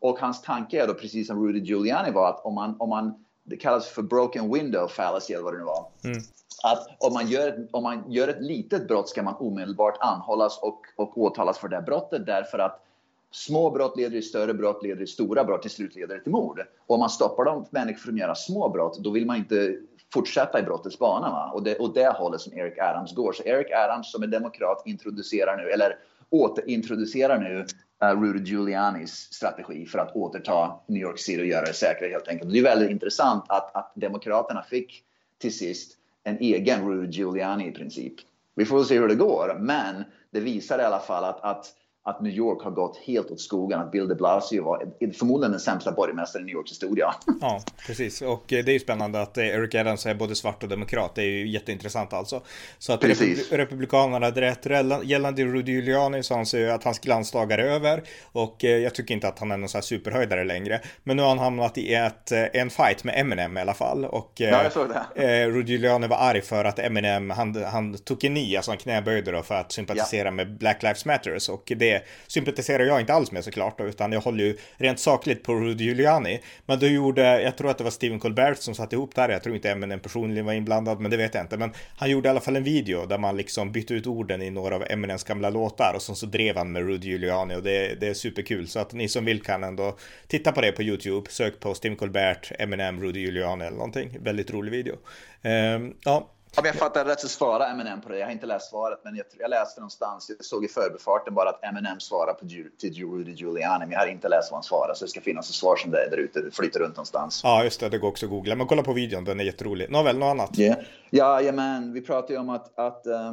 Och 0.02 0.20
hans 0.20 0.42
tanke 0.42 0.84
är 0.84 0.88
då, 0.88 0.94
precis 0.94 1.28
som 1.28 1.48
Rudy 1.48 1.60
Giuliani 1.60 2.12
var, 2.12 2.30
att 2.30 2.46
om 2.46 2.54
man, 2.54 2.76
om 2.80 2.90
man 2.90 3.14
det 3.44 3.58
kallas 3.58 3.88
för 3.88 4.02
broken 4.02 4.54
window 4.54 4.88
fallacy 4.88 5.34
eller 5.34 5.44
vad 5.44 5.54
det 5.54 5.58
nu 5.58 5.66
var. 5.66 5.86
Mm. 6.04 6.18
Att 6.64 6.88
om 7.00 7.14
man, 7.14 7.28
gör, 7.28 7.68
om 7.72 7.84
man 7.84 8.12
gör 8.12 8.28
ett 8.28 8.42
litet 8.42 8.88
brott 8.88 9.10
ska 9.10 9.24
man 9.24 9.36
omedelbart 9.40 9.98
anhållas 10.00 10.60
och, 10.62 10.82
och 10.96 11.18
åtalas 11.18 11.60
för 11.60 11.68
det 11.68 11.82
brottet 11.82 12.26
därför 12.26 12.60
att 12.60 12.84
små 13.32 13.70
brott 13.70 13.98
leder 13.98 14.18
i 14.18 14.22
större 14.22 14.54
brott, 14.54 14.84
leder 14.84 15.02
i 15.02 15.08
stora 15.08 15.44
brott, 15.44 15.62
till 15.62 15.72
slut 15.72 15.96
leder 15.96 16.16
det 16.16 16.24
till 16.24 16.32
mord. 16.32 16.60
Och 16.88 16.94
om 16.96 17.00
man 17.00 17.10
stoppar 17.10 17.46
de 17.46 17.66
människor 17.70 18.00
från 18.00 18.14
att 18.14 18.20
göra 18.20 18.36
små 18.36 18.70
brott, 18.70 19.00
då 19.00 19.10
vill 19.10 19.26
man 19.26 19.38
inte 19.38 19.78
fortsätta 20.14 20.60
i 20.60 20.64
brottets 20.64 21.00
bana. 21.00 21.30
Va? 21.32 21.52
Och, 21.54 21.64
det, 21.64 21.76
och 21.76 21.94
det 21.94 22.18
hållet 22.18 22.42
som 22.42 22.54
Eric 22.54 22.80
Adams 22.80 23.16
går. 23.16 23.34
Så 23.34 23.44
Eric 23.44 23.72
Adams 23.72 24.12
som 24.12 24.24
är 24.24 24.28
demokrat 24.28 24.84
introducerar 24.86 25.58
nu, 25.58 25.70
eller 25.70 25.98
återintroducerar 26.30 27.40
nu 27.40 27.66
Eh, 28.02 28.22
Rudy 28.22 28.52
Giulianis 28.52 29.34
strategi 29.34 29.86
för 29.86 30.00
att 30.00 30.16
återta 30.16 30.80
New 30.88 31.02
York 31.02 31.20
City 31.20 31.42
och 31.42 31.46
göra 31.46 31.66
det 31.66 31.74
säkrare 31.74 32.12
helt 32.12 32.28
enkelt. 32.28 32.52
Det 32.52 32.60
är 32.60 32.64
väldigt 32.64 32.92
intressant 32.92 33.44
att, 33.48 33.76
att 33.76 33.92
Demokraterna 33.96 34.64
fick 34.64 35.04
till 35.38 35.58
sist 35.58 35.98
en 36.24 36.38
egen 36.38 36.90
Rudy 36.90 37.18
Giuliani 37.18 37.68
i 37.68 37.72
princip. 37.72 38.14
Vi 38.56 38.66
får 38.66 38.84
se 38.84 39.00
hur 39.00 39.08
det 39.08 39.16
går, 39.16 39.58
men 39.60 40.04
det 40.32 40.40
visar 40.40 40.80
i 40.80 40.84
alla 40.84 41.00
fall 41.00 41.24
att, 41.24 41.42
att 41.42 41.74
att 42.04 42.22
New 42.22 42.34
York 42.34 42.64
har 42.64 42.72
gått 42.72 42.98
helt 42.98 43.32
åt 43.32 43.42
skogen. 43.42 43.80
Att 43.80 43.92
Bill 43.92 44.08
de 44.08 44.16
Blasio 44.16 44.64
var 44.64 44.86
förmodligen 45.14 45.52
den 45.52 45.60
sämsta 45.60 45.92
borgmästaren 45.92 46.46
i 46.46 46.46
New 46.46 46.56
Yorks 46.56 46.72
historia. 46.72 47.16
Ja, 47.42 47.62
precis. 47.88 48.22
Och 48.22 48.54
eh, 48.54 48.66
det 48.66 48.72
är 48.72 48.74
ju 48.74 48.80
spännande 48.80 49.22
att 49.22 49.38
eh, 49.38 49.48
Eric 49.48 49.76
Adams 49.76 50.06
är 50.06 50.14
både 50.14 50.36
svart 50.36 50.64
och 50.64 50.70
demokrat. 50.70 51.16
Det 51.16 51.22
är 51.22 51.26
ju 51.26 51.48
jätteintressant 51.48 52.14
alltså. 52.14 52.42
Så 52.80 52.94
att 52.94 53.02
precis. 53.02 53.52
Republikanerna 53.52 54.26
hade 54.26 54.42
rätt. 54.42 54.68
Gällande 55.04 55.44
Rudy 55.46 55.72
Giuliani 55.72 56.24
så 56.24 56.36
anser 56.36 56.60
jag 56.60 56.76
att 56.76 56.84
hans 56.84 57.00
glansdagar 57.00 57.58
är 57.58 57.64
över. 57.64 58.04
Och 58.32 58.64
eh, 58.64 58.78
jag 58.78 58.96
tycker 58.96 59.14
inte 59.14 59.28
att 59.28 59.40
han 59.40 59.52
är 59.52 59.58
någon 59.58 59.70
sån 59.70 59.78
här 59.78 59.84
superhöjdare 59.84 60.44
längre. 60.44 60.82
Men 61.04 61.18
nu 61.18 61.24
har 61.24 61.30
han 61.30 61.40
hamnat 61.40 61.78
i 61.78 61.94
ett, 61.94 62.32
en 62.32 62.70
fight 62.70 63.04
med 63.04 63.20
Eminem 63.20 63.58
i 63.58 63.62
alla 63.62 63.74
fall. 63.74 64.06
Och 64.06 64.32
ja, 64.36 64.64
jag 64.64 64.72
såg 64.72 64.88
det. 64.90 65.48
Rudy 65.50 65.72
Giuliani 65.72 66.08
var 66.08 66.18
arg 66.18 66.42
för 66.42 66.66
att 66.66 66.80
Eminem, 66.80 67.30
han, 67.30 67.64
han 67.64 67.98
tog 67.98 68.26
en 68.26 68.34
ny, 68.34 68.56
alltså 68.56 68.72
han 68.72 68.78
knäböjde 68.78 69.32
då 69.32 69.42
för 69.42 69.56
att 69.56 69.72
sympatisera 69.72 70.28
ja. 70.28 70.32
med 70.32 70.58
Black 70.58 70.84
Lives 70.84 71.06
Matters. 71.06 71.50
Och 71.50 71.72
det 71.76 71.91
det 71.92 72.04
sympatiserar 72.28 72.84
jag 72.84 73.00
inte 73.00 73.14
alls 73.14 73.32
med 73.32 73.44
såklart, 73.44 73.78
då, 73.78 73.84
utan 73.84 74.12
jag 74.12 74.22
håller 74.22 74.44
ju 74.44 74.58
rent 74.78 75.00
sakligt 75.00 75.44
på 75.44 75.54
Rudy 75.54 75.84
Giuliani. 75.84 76.40
Men 76.66 76.80
då 76.80 76.88
gjorde, 76.88 77.42
jag 77.42 77.58
tror 77.58 77.70
att 77.70 77.78
det 77.78 77.84
var 77.84 77.92
Stephen 77.92 78.20
Colbert 78.20 78.58
som 78.58 78.76
satte 78.76 78.96
ihop 78.96 79.16
det 79.16 79.22
här, 79.22 79.30
jag 79.30 79.44
tror 79.44 79.56
inte 79.56 79.72
Eminem 79.72 80.00
personligen 80.00 80.46
var 80.46 80.54
inblandad, 80.54 81.00
men 81.00 81.12
det 81.12 81.18
vet 81.18 81.34
jag 81.34 81.44
inte. 81.44 81.58
Men 81.58 81.72
han 81.98 82.10
gjorde 82.10 82.28
i 82.28 82.30
alla 82.30 82.40
fall 82.40 82.56
en 82.56 82.64
video 82.64 83.06
där 83.06 83.18
man 83.18 83.38
liksom 83.38 83.72
bytte 83.72 83.94
ut 83.94 84.08
orden 84.08 84.42
i 84.42 84.50
några 84.50 84.76
av 84.76 84.84
Eminems 84.90 85.24
gamla 85.24 85.50
låtar 85.50 85.94
och 85.96 86.02
så, 86.02 86.16
så 86.16 86.26
drev 86.26 86.58
han 86.58 86.72
med 86.72 86.88
Rudy 86.88 87.08
Giuliani 87.08 87.56
och 87.56 87.64
det, 87.64 88.00
det 88.00 88.08
är 88.08 88.14
superkul. 88.14 88.68
Så 88.68 88.80
att 88.80 88.94
ni 88.94 89.08
som 89.08 89.26
vill 89.26 89.42
kan 89.42 89.64
ändå 89.64 89.98
titta 90.28 90.52
på 90.52 90.62
det 90.62 90.72
på 90.72 90.84
YouTube, 90.84 91.30
sök 91.30 91.60
på 91.60 91.74
Stephen 91.74 91.98
Colbert, 91.98 92.52
Eminem, 92.60 93.02
Rudy 93.02 93.20
Giuliani 93.20 93.66
eller 93.66 93.78
någonting. 93.78 94.18
Väldigt 94.22 94.52
rolig 94.52 94.72
video. 94.72 94.96
Um, 95.44 95.96
ja, 96.04 96.30
om 96.58 96.66
jag 96.66 96.76
fattar 96.76 97.06
rätt 97.06 97.20
så 97.20 97.28
svarar 97.28 97.72
Eminem 97.72 98.02
på 98.02 98.10
det. 98.10 98.18
Jag 98.18 98.26
har 98.26 98.32
inte 98.32 98.46
läst 98.46 98.70
svaret, 98.70 99.00
men 99.04 99.16
jag, 99.16 99.26
jag 99.40 99.50
läste 99.50 99.80
någonstans, 99.80 100.32
jag 100.38 100.46
såg 100.46 100.66
i 100.66 100.68
förbifarten 100.68 101.34
bara 101.34 101.50
att 101.50 101.64
Eminem 101.64 102.00
svarar 102.00 102.34
på, 102.34 102.46
till 102.80 102.94
Rudy 102.94 103.32
Giuliani, 103.32 103.86
men 103.86 103.92
jag 103.92 104.00
har 104.00 104.08
inte 104.08 104.30
läst 104.30 104.52
vad 104.52 104.58
han 104.58 104.64
svarar, 104.64 104.94
så 104.94 105.06
det 105.06 105.10
ska 105.10 105.22
finnas 105.22 105.50
ett 105.50 105.56
svar 105.56 105.76
som 105.76 105.92
det 105.92 106.06
är 106.06 106.10
där 106.10 106.18
ute, 106.18 106.52
flyter 106.52 106.80
runt 106.80 106.96
någonstans. 106.96 107.42
Ja, 107.44 107.64
just 107.64 107.80
det, 107.80 107.90
det 107.90 107.98
går 107.98 108.08
också 108.08 108.26
att 108.26 108.30
googla. 108.30 108.56
Men 108.56 108.68
kolla 108.68 108.84
på 108.84 108.94
videon, 108.94 109.24
den 109.24 109.40
är 109.40 109.44
jätterolig. 109.44 109.92
Nåväl, 109.92 110.18
något 110.18 110.32
annat? 110.32 110.60
Yeah. 110.60 110.80
Ja, 111.10 111.42
jajamän, 111.42 111.94
vi 111.94 112.02
pratade 112.02 112.34
ju 112.34 112.40
om 112.40 112.50
att, 112.50 112.80
att 112.80 113.08
uh, 113.08 113.32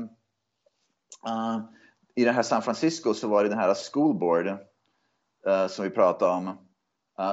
uh, 1.28 1.61
i 2.14 2.24
det 2.24 2.33
här 2.33 2.42
San 2.42 2.62
Francisco 2.62 3.14
så 3.14 3.28
var 3.28 3.42
det 3.42 3.48
den 3.48 3.59
här 3.59 3.74
school 3.92 4.18
board 4.18 4.46
uh, 4.46 5.66
som 5.68 5.85
vi 5.85 5.90
pratade 5.90 6.33
om, 6.33 6.59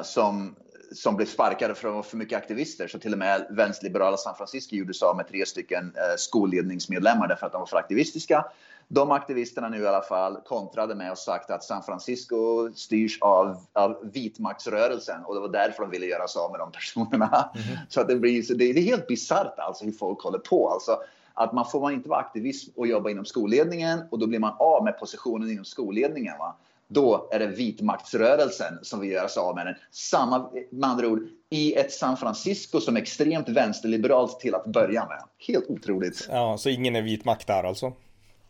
som 0.03 0.55
som 0.95 1.15
blev 1.15 1.25
sparkade 1.25 1.75
för 1.75 1.87
att 1.87 1.93
vara 1.93 2.03
för 2.03 2.17
mycket 2.17 2.37
aktivister. 2.37 2.87
Så 2.87 2.99
till 2.99 3.13
och 3.13 3.19
med 3.19 3.47
vänsterliberala 3.49 4.17
San 4.17 4.35
Francisco 4.35 4.75
gjorde 4.75 4.93
sig 4.93 5.15
med 5.15 5.27
tre 5.27 5.45
stycken 5.45 5.85
eh, 5.95 6.15
skolledningsmedlemmar 6.17 7.27
därför 7.27 7.45
att 7.45 7.51
de 7.51 7.59
var 7.59 7.65
för 7.65 7.77
aktivistiska. 7.77 8.45
De 8.87 9.11
aktivisterna 9.11 9.69
nu 9.69 9.81
i 9.81 9.87
alla 9.87 10.01
fall 10.01 10.37
kontrade 10.45 10.95
med 10.95 11.11
och 11.11 11.17
sagt 11.17 11.49
att 11.49 11.63
San 11.63 11.83
Francisco 11.83 12.69
styrs 12.75 13.21
av, 13.21 13.57
av 13.73 14.09
vitmaktsrörelsen 14.13 15.25
och 15.25 15.35
det 15.35 15.41
var 15.41 15.49
därför 15.49 15.81
de 15.81 15.91
ville 15.91 16.05
göra 16.05 16.27
sig 16.27 16.39
av 16.39 16.51
med 16.51 16.59
de 16.59 16.71
personerna. 16.71 17.49
Mm. 17.55 17.77
Så 17.89 18.01
att 18.01 18.07
det, 18.07 18.15
blir, 18.15 18.41
så 18.41 18.53
det, 18.53 18.73
det 18.73 18.79
är 18.79 18.83
helt 18.83 19.07
bisarrt 19.07 19.59
alltså 19.59 19.85
hur 19.85 19.91
folk 19.91 20.21
håller 20.21 20.39
på. 20.39 20.69
Alltså, 20.69 20.97
att 21.33 21.53
man 21.53 21.65
får 21.65 21.81
man 21.81 21.93
inte 21.93 22.09
vara 22.09 22.19
aktivist 22.19 22.69
och 22.75 22.87
jobba 22.87 23.09
inom 23.09 23.25
skolledningen 23.25 23.99
och 24.09 24.19
då 24.19 24.27
blir 24.27 24.39
man 24.39 24.55
av 24.59 24.83
med 24.83 24.99
positionen 24.99 25.51
inom 25.51 25.65
skolledningen. 25.65 26.37
Va? 26.37 26.55
Då 26.87 27.29
är 27.31 27.39
det 27.39 27.47
vitmaktsrörelsen 27.47 28.79
som 28.81 28.99
vill 28.99 29.11
göra 29.11 29.27
sig 29.27 29.41
av 29.41 29.55
med 29.55 29.65
den. 29.65 29.75
Samma, 29.91 30.49
med 30.71 30.89
andra 30.89 31.07
ord, 31.07 31.19
i 31.49 31.75
ett 31.75 31.91
San 31.91 32.17
Francisco 32.17 32.79
som 32.79 32.97
är 32.97 33.01
extremt 33.01 33.49
vänsterliberalt 33.49 34.39
till 34.39 34.55
att 34.55 34.65
börja 34.65 35.05
med. 35.05 35.23
Helt 35.47 35.69
otroligt. 35.69 36.27
Ja, 36.31 36.57
så 36.57 36.69
ingen 36.69 36.95
är 36.95 37.01
vitmakt 37.01 37.47
där 37.47 37.63
alltså? 37.63 37.93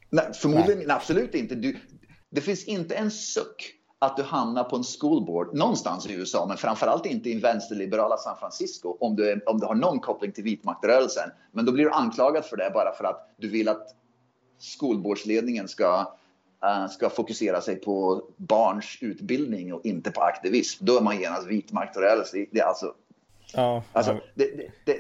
Nej, 0.10 0.26
förmodligen 0.34 0.78
Nej. 0.78 0.92
absolut 0.92 1.36
inte. 1.36 1.56
Du, 1.56 1.78
det 2.30 2.42
finns 2.42 2.66
inte 2.66 2.96
en 2.96 3.12
suck 3.12 3.76
att 4.00 4.18
du 4.18 4.24
hamnar 4.24 4.64
på 4.64 4.76
en 4.76 4.84
schoolboard 4.84 5.56
någonstans 5.56 6.10
i 6.10 6.14
USA, 6.14 6.46
men 6.46 6.58
framförallt 6.58 7.06
inte 7.06 7.30
i 7.30 7.40
vänsterliberala 7.40 8.18
San 8.18 8.38
Francisco 8.38 8.98
om 9.00 9.16
du, 9.16 9.30
är, 9.32 9.50
om 9.50 9.60
du 9.60 9.66
har 9.66 9.76
någon 9.76 10.00
koppling 10.00 10.32
till 10.32 10.44
vitmaktrörelsen. 10.44 11.30
Men 11.52 11.66
då 11.66 11.72
blir 11.72 11.84
du 11.84 11.92
anklagad 11.92 12.46
för 12.46 12.58
det 12.58 12.72
bara 12.74 12.92
för 12.92 13.04
att 13.04 13.36
du 13.38 13.50
vill 13.50 13.70
att 13.70 13.88
skolbordsledningen 14.60 15.68
ska, 15.68 16.18
ska 16.90 17.10
fokusera 17.10 17.62
sig 17.62 17.76
på 17.76 18.24
barns 18.38 18.98
utbildning 19.02 19.74
och 19.74 19.86
inte 19.86 20.12
på 20.12 20.22
aktivism. 20.22 20.86
Då 20.86 20.98
är 20.98 21.02
man 21.02 21.20
genast 21.20 21.48
vitmaktrörelse. 21.48 22.46
Det 22.52 22.60
är 22.60 22.66
alltså, 22.66 22.94
ja, 23.54 23.84
alltså. 23.94 24.20
Det, 24.36 24.58
det, 24.58 24.68
det, 24.86 24.98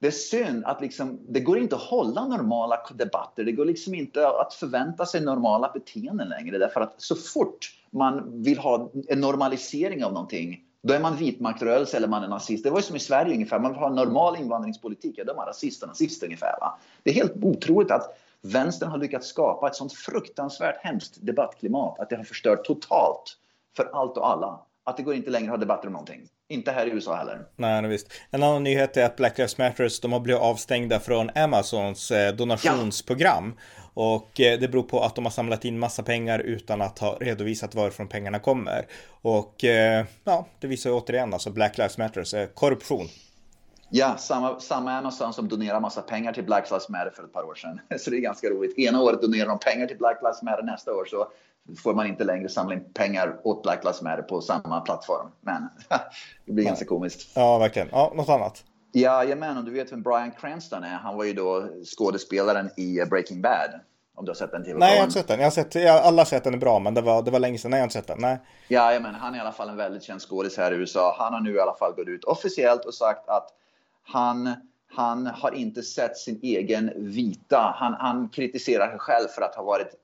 det 0.00 0.06
är 0.06 0.10
synd 0.10 0.64
att 0.64 0.80
liksom, 0.80 1.20
det 1.28 1.40
går 1.40 1.58
inte 1.58 1.76
att 1.76 1.82
hålla 1.82 2.28
normala 2.28 2.78
debatter. 2.94 3.44
Det 3.44 3.52
går 3.52 3.64
liksom 3.64 3.94
inte 3.94 4.28
att 4.28 4.54
förvänta 4.54 5.06
sig 5.06 5.20
normala 5.20 5.70
beteenden 5.74 6.28
längre. 6.28 6.58
Därför 6.58 6.80
att 6.80 6.94
så 6.96 7.14
fort 7.14 7.72
man 7.90 8.42
vill 8.42 8.58
ha 8.58 8.90
en 9.08 9.20
normalisering 9.20 10.04
av 10.04 10.12
någonting, 10.12 10.62
då 10.82 10.94
är 10.94 11.00
man 11.00 11.16
vitmaktrörelse 11.16 11.96
eller 11.96 12.08
man 12.08 12.22
är 12.22 12.28
nazist. 12.28 12.64
Det 12.64 12.70
var 12.70 12.78
ju 12.78 12.82
som 12.82 12.96
i 12.96 13.00
Sverige 13.00 13.34
ungefär. 13.34 13.58
Man 13.58 13.72
vill 13.72 13.80
ha 13.80 13.88
en 13.88 13.94
normal 13.94 14.36
invandringspolitik, 14.36 15.14
ja, 15.18 15.24
då 15.24 15.32
är 15.32 15.36
man 15.36 15.46
rasist 15.46 15.82
och 15.82 15.88
nazist 15.88 16.22
ungefär. 16.22 16.54
Va? 16.60 16.78
Det 17.02 17.10
är 17.10 17.14
helt 17.14 17.32
otroligt 17.42 17.90
att 17.90 18.18
vänstern 18.52 18.90
har 18.90 18.98
lyckats 18.98 19.26
skapa 19.26 19.68
ett 19.68 19.74
sånt 19.74 19.92
fruktansvärt 19.92 20.76
hemskt 20.84 21.26
debattklimat 21.26 22.00
att 22.00 22.10
det 22.10 22.16
har 22.16 22.24
förstört 22.24 22.64
totalt 22.64 23.38
för 23.76 23.90
allt 23.92 24.16
och 24.16 24.28
alla. 24.28 24.60
Att 24.84 24.96
det 24.96 25.02
går 25.02 25.14
inte 25.14 25.30
längre 25.30 25.44
att 25.44 25.50
ha 25.50 25.56
debatter 25.56 25.86
om 25.86 25.92
någonting. 25.92 26.28
Inte 26.48 26.72
här 26.72 26.86
i 26.86 26.90
USA 26.90 27.14
heller. 27.14 27.46
Nej, 27.56 27.82
nej 27.82 27.90
visst. 27.90 28.12
En 28.30 28.42
annan 28.42 28.64
nyhet 28.64 28.96
är 28.96 29.04
att 29.04 29.16
Black 29.16 29.38
Lives 29.38 29.58
Matters, 29.58 30.00
de 30.00 30.12
har 30.12 30.20
blivit 30.20 30.42
avstängda 30.42 31.00
från 31.00 31.30
Amazons 31.34 32.10
eh, 32.10 32.34
donationsprogram. 32.34 33.54
Ja. 33.56 34.02
Och 34.02 34.40
eh, 34.40 34.60
det 34.60 34.68
beror 34.68 34.82
på 34.82 35.00
att 35.00 35.14
de 35.14 35.24
har 35.24 35.32
samlat 35.32 35.64
in 35.64 35.78
massa 35.78 36.02
pengar 36.02 36.38
utan 36.38 36.82
att 36.82 36.98
ha 36.98 37.16
redovisat 37.20 37.74
varifrån 37.74 38.08
pengarna 38.08 38.38
kommer. 38.38 38.86
Och 39.08 39.64
eh, 39.64 40.04
ja, 40.24 40.46
det 40.60 40.66
visar 40.66 40.90
ju 40.90 40.96
återigen 40.96 41.32
alltså 41.32 41.50
Black 41.50 41.78
Lives 41.78 41.98
Matters, 41.98 42.34
korruption. 42.54 43.08
Ja, 43.88 44.16
samma, 44.16 44.60
samma 44.60 44.98
Amazon 44.98 45.32
som 45.32 45.48
donerar 45.48 45.80
massa 45.80 46.02
pengar 46.02 46.32
till 46.32 46.44
Black 46.44 46.70
Lives 46.70 46.88
Matter 46.88 47.10
för 47.10 47.24
ett 47.24 47.32
par 47.32 47.42
år 47.42 47.54
sedan. 47.54 47.80
Så 47.98 48.10
det 48.10 48.16
är 48.16 48.20
ganska 48.20 48.50
roligt. 48.50 48.78
Ena 48.78 49.02
året 49.02 49.22
donerar 49.22 49.48
de 49.48 49.58
pengar 49.58 49.86
till 49.86 49.98
Black 49.98 50.18
Lives 50.22 50.42
Matter, 50.42 50.62
nästa 50.62 50.94
år 50.94 51.04
så 51.04 51.28
får 51.82 51.94
man 51.94 52.06
inte 52.06 52.24
längre 52.24 52.48
samla 52.48 52.74
in 52.74 52.92
pengar 52.94 53.40
åt 53.44 53.62
Black 53.62 53.84
Lives 53.84 54.02
Matter 54.02 54.22
på 54.22 54.40
samma 54.40 54.80
plattform. 54.80 55.30
Men 55.40 55.68
det 56.46 56.52
blir 56.52 56.64
ja. 56.64 56.70
ganska 56.70 56.86
komiskt. 56.86 57.30
Ja, 57.34 57.58
verkligen. 57.58 57.88
Ja, 57.92 58.12
något 58.16 58.28
annat? 58.28 58.64
Jajamän, 58.92 59.56
om 59.56 59.64
du 59.64 59.70
vet 59.70 59.92
vem 59.92 60.02
Brian 60.02 60.30
Cranston 60.30 60.84
är. 60.84 60.94
Han 60.94 61.16
var 61.16 61.24
ju 61.24 61.32
då 61.32 61.68
skådespelaren 61.84 62.70
i 62.76 63.04
Breaking 63.10 63.42
Bad. 63.42 63.80
Om 64.14 64.24
du 64.24 64.30
har 64.30 64.34
sett 64.34 64.52
den 64.52 64.64
tv 64.64 64.78
Nej, 64.78 64.90
jag 64.90 64.98
har 64.98 65.04
inte 65.04 65.18
sett 65.18 65.28
den. 65.28 65.38
Jag 65.38 65.46
har 65.46 65.50
sett, 65.50 65.74
jag, 65.74 66.02
alla 66.02 66.20
har 66.20 66.26
sett 66.26 66.44
den 66.44 66.54
är 66.54 66.58
bra, 66.58 66.78
men 66.78 66.94
det 66.94 67.00
var, 67.00 67.22
det 67.22 67.30
var 67.30 67.38
länge 67.38 67.58
sedan. 67.58 67.70
Nej, 67.70 67.78
jag 67.78 67.82
har 67.82 67.86
inte 67.86 67.98
sett 67.98 68.06
den. 68.06 68.18
Nej. 68.20 68.38
Jajamän, 68.68 69.14
han 69.14 69.34
är 69.34 69.38
i 69.38 69.40
alla 69.40 69.52
fall 69.52 69.68
en 69.68 69.76
väldigt 69.76 70.02
känd 70.02 70.20
skådis 70.20 70.56
här 70.56 70.72
i 70.72 70.74
USA. 70.74 71.16
Han 71.18 71.32
har 71.32 71.40
nu 71.40 71.54
i 71.54 71.60
alla 71.60 71.74
fall 71.74 71.92
gått 71.92 72.08
ut 72.08 72.24
officiellt 72.24 72.84
och 72.84 72.94
sagt 72.94 73.28
att 73.28 73.48
han 74.06 74.54
han 74.96 75.26
har 75.26 75.54
inte 75.54 75.82
sett 75.82 76.16
sin 76.16 76.40
egen 76.42 76.92
vita. 76.96 77.74
Han, 77.76 77.94
han 77.94 78.28
kritiserar 78.28 78.90
sig 78.90 78.98
själv 78.98 79.28
för 79.28 79.42
att 79.42 79.54
ha 79.54 79.62
varit 79.62 79.94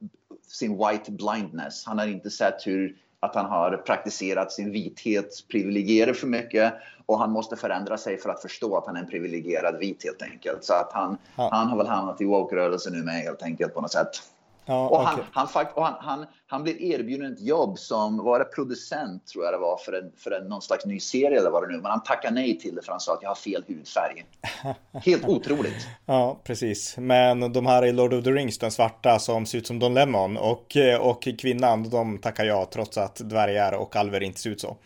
sin 0.47 0.79
white 0.79 1.13
blindness. 1.13 1.87
Han 1.87 1.99
har 1.99 2.07
inte 2.07 2.31
sett 2.31 2.67
hur 2.67 2.97
att 3.21 3.35
han 3.35 3.47
har 3.47 3.77
praktiserat 3.77 4.53
sin 4.53 4.73
vithet 4.73 5.49
privilegierad 5.51 6.17
för 6.17 6.27
mycket 6.27 6.75
och 7.07 7.19
han 7.19 7.31
måste 7.31 7.57
förändra 7.57 7.99
sig 7.99 8.19
för 8.19 8.31
att 8.31 8.43
förstå 8.43 8.77
att 8.77 8.87
han 8.87 8.97
är 8.97 9.01
en 9.01 9.09
privilegierad 9.09 9.79
vit 9.79 10.05
helt 10.05 10.23
enkelt. 10.23 10.65
Så 10.65 10.75
att 10.75 10.93
han, 10.93 11.17
ja. 11.37 11.49
han 11.53 11.69
har 11.69 11.77
väl 11.77 11.87
hamnat 11.87 12.21
i 12.21 12.25
woke-rörelsen 12.25 12.93
nu 12.93 13.03
med 13.03 13.15
helt 13.15 13.43
enkelt 13.43 13.75
på 13.75 13.81
något 13.81 13.93
sätt. 13.93 14.23
Ja, 14.65 14.89
och 14.89 15.01
han, 15.01 15.15
okay. 15.15 15.25
han, 15.33 15.67
och 15.75 15.85
han, 15.85 15.95
han, 16.01 16.27
han 16.47 16.63
blev 16.63 16.81
erbjuden 16.81 17.33
ett 17.33 17.41
jobb 17.41 17.79
som 17.79 18.17
var 18.17 18.39
det 18.39 18.45
producent, 18.45 19.27
tror 19.27 19.45
jag 19.45 19.55
det 19.55 19.59
var, 19.59 19.77
för, 19.77 19.93
en, 19.93 20.13
för 20.17 20.31
en, 20.31 20.49
någon 20.49 20.63
slags 20.63 20.87
ny 20.87 21.01
serie 21.01 21.39
eller 21.39 21.51
vad 21.51 21.63
det 21.63 21.73
nu 21.73 21.81
Men 21.81 21.91
han 21.91 22.03
tackade 22.03 22.35
nej 22.35 22.59
till 22.59 22.75
det 22.75 22.83
för 22.83 22.93
han 22.93 23.01
sa 23.01 23.13
att 23.15 23.23
jag 23.23 23.31
har 23.31 23.35
fel 23.35 23.65
hudfärg. 23.69 24.25
Helt 24.93 25.29
otroligt. 25.29 25.87
Ja, 26.07 26.41
precis. 26.45 26.97
Men 26.99 27.53
de 27.53 27.67
här 27.67 27.85
i 27.85 27.93
Lord 27.93 28.15
of 28.15 28.25
the 28.25 28.31
Rings, 28.31 28.59
den 28.59 28.71
svarta 28.71 29.19
som 29.19 29.47
ser 29.47 29.59
ut 29.59 29.67
som 29.67 29.79
Don 29.79 29.95
Lemon 29.95 30.37
och, 30.37 30.77
och 31.01 31.29
kvinnan, 31.39 31.91
de 31.91 32.19
tackar 32.19 32.45
ja 32.45 32.69
trots 32.73 32.99
att 32.99 33.17
dvärgar 33.17 33.73
och 33.73 33.97
alver 33.97 34.23
inte 34.23 34.41
ser 34.41 34.51
ut 34.51 34.61
så. 34.61 34.77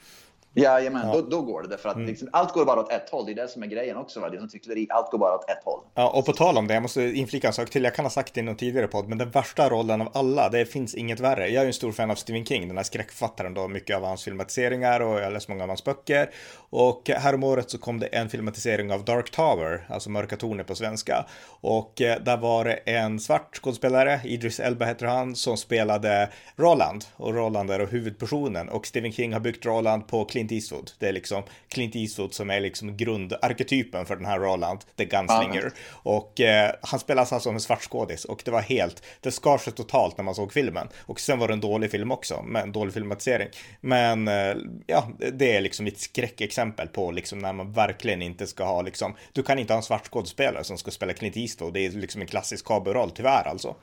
Jajamän, 0.57 1.07
ja. 1.07 1.13
då, 1.15 1.21
då 1.21 1.43
går 1.43 1.63
det. 1.63 1.69
Därför 1.69 1.89
att 1.89 1.97
mm. 1.97 2.09
liksom, 2.09 2.29
allt 2.33 2.53
går 2.53 2.65
bara 2.65 2.81
åt 2.81 2.93
ett 2.93 3.11
håll. 3.11 3.27
Det 3.27 3.33
är 3.33 3.35
det 3.35 3.49
som 3.49 3.63
är 3.63 3.67
grejen 3.67 3.97
också. 3.97 4.21
Va? 4.21 4.31
Det 4.31 4.37
är 4.37 4.41
som 4.41 4.49
cykleri, 4.49 4.87
allt 4.91 5.11
går 5.11 5.19
bara 5.19 5.35
åt 5.35 5.51
ett 5.51 5.65
håll. 5.65 5.81
Ja, 5.95 6.09
och 6.09 6.27
på 6.27 6.33
tal 6.33 6.59
om 6.59 6.67
det, 6.67 6.75
jag 6.75 6.83
måste 6.83 7.03
inflika 7.03 7.47
en 7.47 7.53
sak 7.53 7.71
till. 7.71 7.85
Jag 7.85 7.95
kan 7.95 8.05
ha 8.05 8.11
sagt 8.11 8.35
det 8.35 8.41
i 8.41 8.43
någon 8.43 8.57
tidigare 8.57 8.87
podd, 8.87 9.09
men 9.09 9.19
den 9.19 9.31
värsta 9.31 9.69
rollen 9.69 10.01
av 10.01 10.09
alla, 10.15 10.49
det 10.49 10.67
finns 10.67 10.95
inget 10.95 11.21
värre. 11.21 11.49
Jag 11.49 11.63
är 11.63 11.67
en 11.67 11.73
stor 11.73 11.93
fan 11.93 12.11
av 12.11 12.15
Stephen 12.15 12.45
King, 12.45 12.69
den 12.69 12.77
här 12.77 12.85
skräckfattaren 12.85 13.55
då, 13.55 13.69
mycket 13.69 13.97
av 13.97 14.03
hans 14.03 14.25
filmatiseringar 14.25 15.01
och 15.01 15.19
jag 15.19 15.25
har 15.25 15.31
läst 15.31 15.49
många 15.49 15.63
av 15.63 15.69
hans 15.69 15.85
böcker. 15.85 16.31
Och 16.71 17.11
häromåret 17.11 17.71
så 17.71 17.79
kom 17.79 18.01
det 18.01 18.07
en 18.07 18.29
filmatisering 18.29 18.93
av 18.93 19.05
Dark 19.05 19.31
Tower, 19.31 19.87
alltså 19.89 20.11
Mörka 20.11 20.37
tornet 20.37 20.67
på 20.67 20.75
svenska. 20.75 21.27
Och 21.61 22.03
eh, 22.03 22.23
där 22.23 22.37
var 22.37 22.65
det 22.65 22.75
en 22.75 23.21
svart 23.21 23.57
skådespelare, 23.57 24.21
Idris 24.25 24.61
Elba 24.61 24.85
heter 24.85 25.07
han, 25.07 25.35
som 25.37 25.57
spelade 25.57 26.29
Roland. 26.57 27.05
Och 27.17 27.35
Roland 27.35 27.71
är 27.71 27.79
då 27.79 27.85
huvudpersonen. 27.85 28.69
Och 28.69 28.87
Stephen 28.87 29.13
King 29.13 29.33
har 29.33 29.41
byggt 29.41 29.67
Roland 29.67 30.07
på 30.09 30.25
Clint 30.25 30.46
Eastwood. 30.53 30.91
Det 30.99 31.09
är 31.09 31.13
liksom 31.13 31.43
Clint 31.69 31.97
Eastwood 31.97 32.35
som 32.35 32.51
är 32.51 32.61
liksom 32.61 32.97
grundarketypen 32.97 34.07
för 34.07 34.17
den 34.17 34.27
här 34.27 34.39
Roland, 34.39 34.81
The 34.97 35.05
Gunslinger. 35.05 35.61
Mm. 35.61 35.73
Och 35.93 36.41
eh, 36.41 36.73
han 36.83 37.01
spelas 37.01 37.33
alltså 37.33 37.49
som 37.49 37.55
en 37.55 37.61
svart 37.61 37.83
skådis 37.83 38.25
och 38.25 38.43
det 38.45 38.51
var 38.51 38.61
helt, 38.61 39.03
det 39.21 39.31
skar 39.31 39.59
sig 39.59 39.73
totalt 39.73 40.17
när 40.19 40.25
man 40.25 40.35
såg 40.35 40.53
filmen. 40.53 40.89
Och 40.99 41.21
sen 41.21 41.39
var 41.39 41.49
det 41.49 41.55
en 41.55 41.61
dålig 41.61 41.91
film 41.91 42.13
också, 42.13 42.43
med 42.43 42.63
en 42.63 42.73
dålig 42.73 42.95
filmatisering. 42.95 43.49
Men 43.81 44.29
eh, 44.29 44.57
ja, 44.87 45.09
det 45.33 45.57
är 45.57 45.61
liksom 45.61 45.87
ett 45.87 46.01
skräckexempel 46.01 46.89
på 46.89 47.11
liksom 47.11 47.39
när 47.39 47.53
man 47.53 47.73
verkligen 47.73 48.23
inte 48.23 48.47
ska 48.47 48.65
ha 48.65 48.83
liksom, 48.83 49.15
du 49.33 49.43
kan 49.43 49.59
inte 49.59 49.73
ha 49.73 49.79
en 49.79 49.83
svart 49.83 50.07
skådespelare 50.07 50.65
som 50.65 50.79
ska 50.79 50.91
spela 50.91 51.13
Clint 51.13 51.37
Eastwood. 51.37 51.75
Det 51.75 51.87
är 51.87 51.91
liksom 51.91 52.21
en 52.21 52.27
klassisk 52.27 52.65
cowboyroll, 52.65 53.11
tyvärr 53.11 53.49
alltså. 53.49 53.77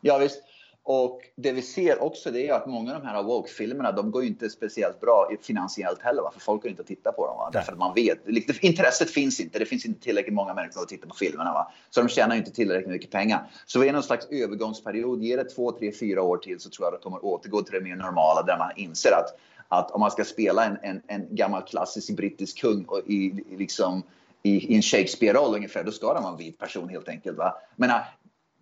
Ja 0.00 0.18
visst. 0.18 0.49
Och 0.92 1.20
det 1.36 1.52
vi 1.52 1.62
ser 1.62 2.02
också 2.02 2.30
det 2.30 2.48
är 2.48 2.54
att 2.54 2.66
många 2.66 2.94
av 2.94 3.02
de 3.02 3.06
här 3.06 3.22
woke-filmerna, 3.22 3.92
de 3.92 4.10
går 4.10 4.24
inte 4.24 4.50
speciellt 4.50 5.00
bra 5.00 5.30
finansiellt 5.42 6.02
heller, 6.02 6.22
va? 6.22 6.30
för 6.32 6.40
folk 6.40 6.62
går 6.62 6.70
inte 6.70 6.82
att 6.82 6.88
titta 6.88 7.12
på 7.12 7.26
dem. 7.26 7.36
Va? 7.36 7.50
Därför 7.52 7.72
att 7.72 7.78
man 7.78 7.94
vet, 7.94 8.18
intresset 8.60 9.10
finns 9.10 9.40
inte, 9.40 9.58
det 9.58 9.66
finns 9.66 9.86
inte 9.86 10.00
tillräckligt 10.00 10.34
många 10.34 10.54
människor 10.54 10.82
att 10.82 10.88
titta 10.88 11.06
på 11.06 11.14
filmerna. 11.14 11.52
Va? 11.52 11.72
Så 11.90 12.02
de 12.02 12.08
tjänar 12.08 12.36
inte 12.36 12.50
tillräckligt 12.50 12.90
mycket 12.90 13.10
pengar. 13.10 13.50
Så 13.66 13.80
vi 13.80 13.88
är 13.88 13.92
någon 13.92 14.02
slags 14.02 14.26
övergångsperiod, 14.30 15.22
ge 15.22 15.36
det 15.36 15.44
två, 15.44 15.72
tre, 15.72 15.92
fyra 15.92 16.22
år 16.22 16.36
till 16.36 16.60
så 16.60 16.70
tror 16.70 16.86
jag 16.86 16.94
att 16.94 17.00
det 17.00 17.04
kommer 17.04 17.24
återgå 17.24 17.62
till 17.62 17.74
det 17.74 17.80
mer 17.80 17.96
normala 17.96 18.42
där 18.42 18.58
man 18.58 18.70
inser 18.76 19.12
att, 19.12 19.38
att 19.68 19.90
om 19.90 20.00
man 20.00 20.10
ska 20.10 20.24
spela 20.24 20.64
en, 20.64 20.78
en, 20.82 21.02
en 21.06 21.26
gammal 21.30 21.62
klassisk 21.62 22.16
brittisk 22.16 22.60
kung 22.60 22.84
och 22.84 22.98
i, 23.06 23.44
liksom, 23.50 24.02
i, 24.42 24.72
i 24.72 24.76
en 24.76 24.82
Shakespeare-roll 24.82 25.54
ungefär, 25.54 25.84
då 25.84 25.92
ska 25.92 26.14
det 26.14 26.20
vara 26.20 26.32
en 26.32 26.38
vit 26.38 26.58
person 26.58 26.88
helt 26.88 27.08
enkelt. 27.08 27.38
Va? 27.38 27.54
Men 27.76 27.90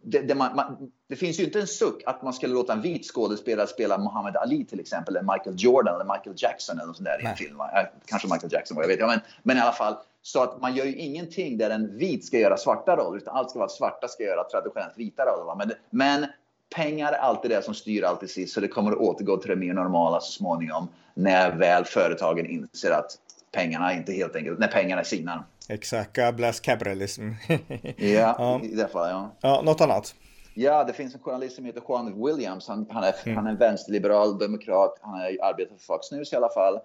det, 0.02 0.20
det, 0.20 0.34
man, 0.34 0.56
man, 0.56 0.90
det, 1.08 1.16
finns 1.16 1.40
ju 1.40 1.44
inte 1.44 1.60
en 1.60 1.66
suck 1.66 2.02
att 2.06 2.22
man 2.22 2.32
skulle 2.32 2.54
låta 2.54 2.72
en 2.72 2.80
vit 2.80 3.06
skådespelare 3.06 3.66
spela 3.66 3.98
Muhammad 3.98 4.36
Ali 4.36 4.64
till 4.64 4.80
exempel, 4.80 5.16
eller 5.16 5.32
Michael 5.32 5.56
Jordan 5.58 5.94
eller 5.94 6.14
Michael 6.14 6.36
Jackson 6.38 6.78
eller 6.78 6.86
något 6.86 6.96
sånt 6.96 7.08
där 7.08 7.22
i 7.22 7.26
en 7.26 7.36
film. 7.36 7.58
Kanske 8.06 8.28
Michael 8.28 8.52
Jackson, 8.52 8.76
vad 8.76 8.84
jag 8.84 8.88
vet. 8.88 9.06
Men, 9.06 9.20
men 9.42 9.56
i 9.56 9.60
alla 9.60 9.72
fall, 9.72 9.96
så 10.22 10.42
att 10.42 10.60
man 10.60 10.76
gör 10.76 10.84
ju 10.84 10.96
ingenting 10.96 11.58
där 11.58 11.70
en 11.70 11.98
vit 11.98 12.24
ska 12.24 12.38
göra 12.38 12.56
svarta 12.56 12.96
roller, 12.96 13.16
utan 13.16 13.36
allt 13.36 13.50
ska 13.50 13.58
vara 13.58 13.68
svarta 13.68 14.08
ska 14.08 14.22
göra 14.22 14.44
traditionellt 14.44 14.98
vita 14.98 15.22
roller. 15.22 15.54
Men, 15.54 15.72
men 15.90 16.26
pengar 16.74 17.12
är 17.12 17.16
alltid 17.16 17.50
det 17.50 17.64
som 17.64 17.74
styr 17.74 18.02
allt 18.02 18.20
till 18.20 18.28
sist, 18.28 18.54
så 18.54 18.60
det 18.60 18.68
kommer 18.68 18.92
att 18.92 18.98
återgå 18.98 19.36
till 19.36 19.50
det 19.50 19.56
mer 19.56 19.74
normala 19.74 20.20
så 20.20 20.32
småningom 20.32 20.88
när 21.14 21.56
väl 21.56 21.84
företagen 21.84 22.46
inser 22.46 22.90
att 22.90 23.18
pengarna 23.52 23.94
inte 23.94 24.12
helt 24.12 24.36
enkelt, 24.36 24.58
när 24.58 24.68
pengarna 24.68 25.04
sinar. 25.04 25.44
Exakt, 25.68 26.16
God 26.16 26.34
bless 26.34 26.60
capitalism. 26.60 27.22
ja, 27.48 27.56
ja, 28.38 28.60
i 28.62 28.74
det 28.74 28.88
fallet 28.88 29.10
ja. 29.10 29.36
Ja, 29.40 29.62
något 29.62 29.80
annat? 29.80 30.14
Ja, 30.54 30.84
det 30.84 30.92
finns 30.92 31.14
en 31.14 31.20
journalist 31.20 31.56
som 31.56 31.64
heter 31.64 31.82
Juan 31.88 32.24
Williams. 32.24 32.68
Han, 32.68 32.86
han 32.90 33.04
är, 33.04 33.14
mm. 33.24 33.36
han 33.36 33.46
är 33.46 33.56
vänsterliberal 33.56 34.38
demokrat. 34.38 34.98
Han 35.00 35.20
har 35.20 35.36
arbetat 35.42 35.78
för 35.78 35.84
Fox 35.84 36.12
News 36.12 36.32
i 36.32 36.36
alla 36.36 36.48
fall. 36.48 36.78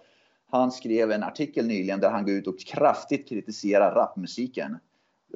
Han 0.50 0.72
skrev 0.72 1.12
en 1.12 1.24
artikel 1.24 1.68
nyligen 1.68 2.00
där 2.00 2.10
han 2.10 2.26
går 2.26 2.34
ut 2.34 2.48
och 2.48 2.60
kraftigt 2.60 3.30
kritiserar 3.30 3.96
rapmusiken. 3.96 4.78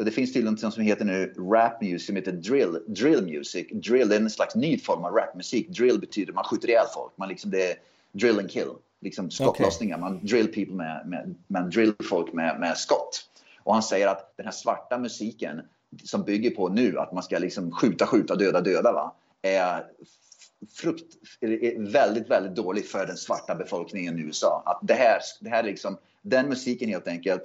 Det 0.06 0.12
finns 0.12 0.34
tydligen 0.34 0.58
något 0.62 0.74
som 0.74 0.84
heter 0.84 1.06
nu 1.06 1.34
rap 1.52 1.82
music, 1.82 2.06
som 2.06 2.16
heter 2.16 2.32
drill, 2.32 2.80
drill 2.88 3.26
music. 3.26 3.68
Drill 3.72 4.12
är 4.12 4.16
en 4.16 4.30
slags 4.30 4.56
ny 4.56 4.80
form 4.80 5.06
av 5.06 5.14
rapmusik. 5.14 5.70
Drill 5.70 6.00
betyder 6.00 6.34
man 6.34 6.44
skjuter 6.44 6.70
ihjäl 6.70 6.86
folk. 6.94 7.14
Man 7.18 7.30
liksom 7.30 7.52
det 7.52 7.72
är 7.72 7.76
drill 8.12 8.40
and 8.40 8.52
kill. 8.52 8.72
Liksom 9.02 9.32
skottlossningar. 9.32 9.98
Okay. 9.98 10.10
Man 10.10 10.26
drill 10.26 10.48
people 10.48 10.76
med, 10.76 11.08
med, 11.08 11.36
man 11.48 11.70
drill 11.70 11.94
folk 12.10 12.34
med, 12.34 12.60
med 12.60 12.78
skott. 12.78 13.26
Och 13.68 13.74
han 13.74 13.84
säger 13.84 14.08
att 14.08 14.38
den 14.38 14.46
här 14.46 14.54
svarta 14.54 14.98
musiken, 14.98 15.62
som 16.04 16.24
bygger 16.24 16.50
på 16.50 16.70
nu 16.70 17.00
att 17.00 17.12
man 17.12 17.24
ska 17.24 17.40
liksom 17.40 17.72
skjuta, 17.72 18.08
skjuta, 18.08 18.36
döda, 18.36 18.62
döda 18.62 18.92
va, 18.94 19.16
är 19.42 19.86
frukt, 20.78 21.14
är 21.42 21.92
väldigt, 21.92 22.30
väldigt 22.30 22.56
dålig 22.56 22.86
för 22.86 23.06
den 23.06 23.18
svarta 23.18 23.56
befolkningen 23.56 24.20
i 24.20 24.22
USA. 24.22 24.64
Att 24.66 24.80
det 24.88 24.94
här, 24.94 25.20
det 25.42 25.50
här 25.50 25.64
liksom, 25.64 25.98
den 26.22 26.50
musiken 26.50 26.90
helt 26.90 27.08
enkelt 27.08 27.42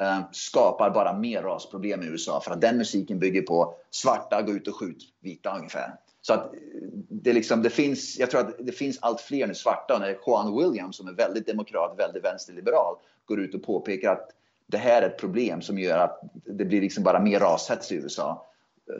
eh, 0.00 0.20
skapar 0.32 0.90
bara 0.90 1.18
mer 1.18 1.42
rasproblem 1.42 2.02
i 2.02 2.06
USA 2.06 2.40
för 2.40 2.50
att 2.50 2.60
den 2.60 2.76
musiken 2.76 3.18
bygger 3.18 3.42
på 3.42 3.74
svarta, 3.90 4.42
gå 4.42 4.52
ut 4.52 4.68
och 4.68 4.76
skjut 4.76 5.02
vita 5.20 5.56
ungefär. 5.56 5.94
Så 6.22 6.32
att 6.32 6.54
eh, 6.54 6.60
det, 7.08 7.32
liksom, 7.32 7.62
det 7.62 7.70
finns, 7.70 8.18
jag 8.18 8.30
tror 8.30 8.40
att 8.40 8.66
det 8.66 8.72
finns 8.72 8.98
allt 9.00 9.20
fler 9.20 9.46
nu 9.46 9.54
svarta. 9.54 9.94
Och 9.94 10.00
när 10.00 10.18
Juan 10.26 10.56
Williams 10.56 10.96
som 10.96 11.08
är 11.08 11.12
väldigt 11.12 11.46
demokrat, 11.46 11.98
väldigt 11.98 12.24
vänsterliberal, 12.24 12.96
går 13.24 13.40
ut 13.40 13.54
och 13.54 13.62
påpekar 13.62 14.12
att 14.12 14.30
det 14.66 14.78
här 14.78 15.02
är 15.02 15.06
ett 15.06 15.18
problem 15.18 15.62
som 15.62 15.78
gör 15.78 15.98
att 15.98 16.20
det 16.46 16.64
blir 16.64 16.80
liksom 16.80 17.04
bara 17.04 17.20
mer 17.20 17.40
rashets 17.40 17.92
i 17.92 17.94
USA 17.94 18.46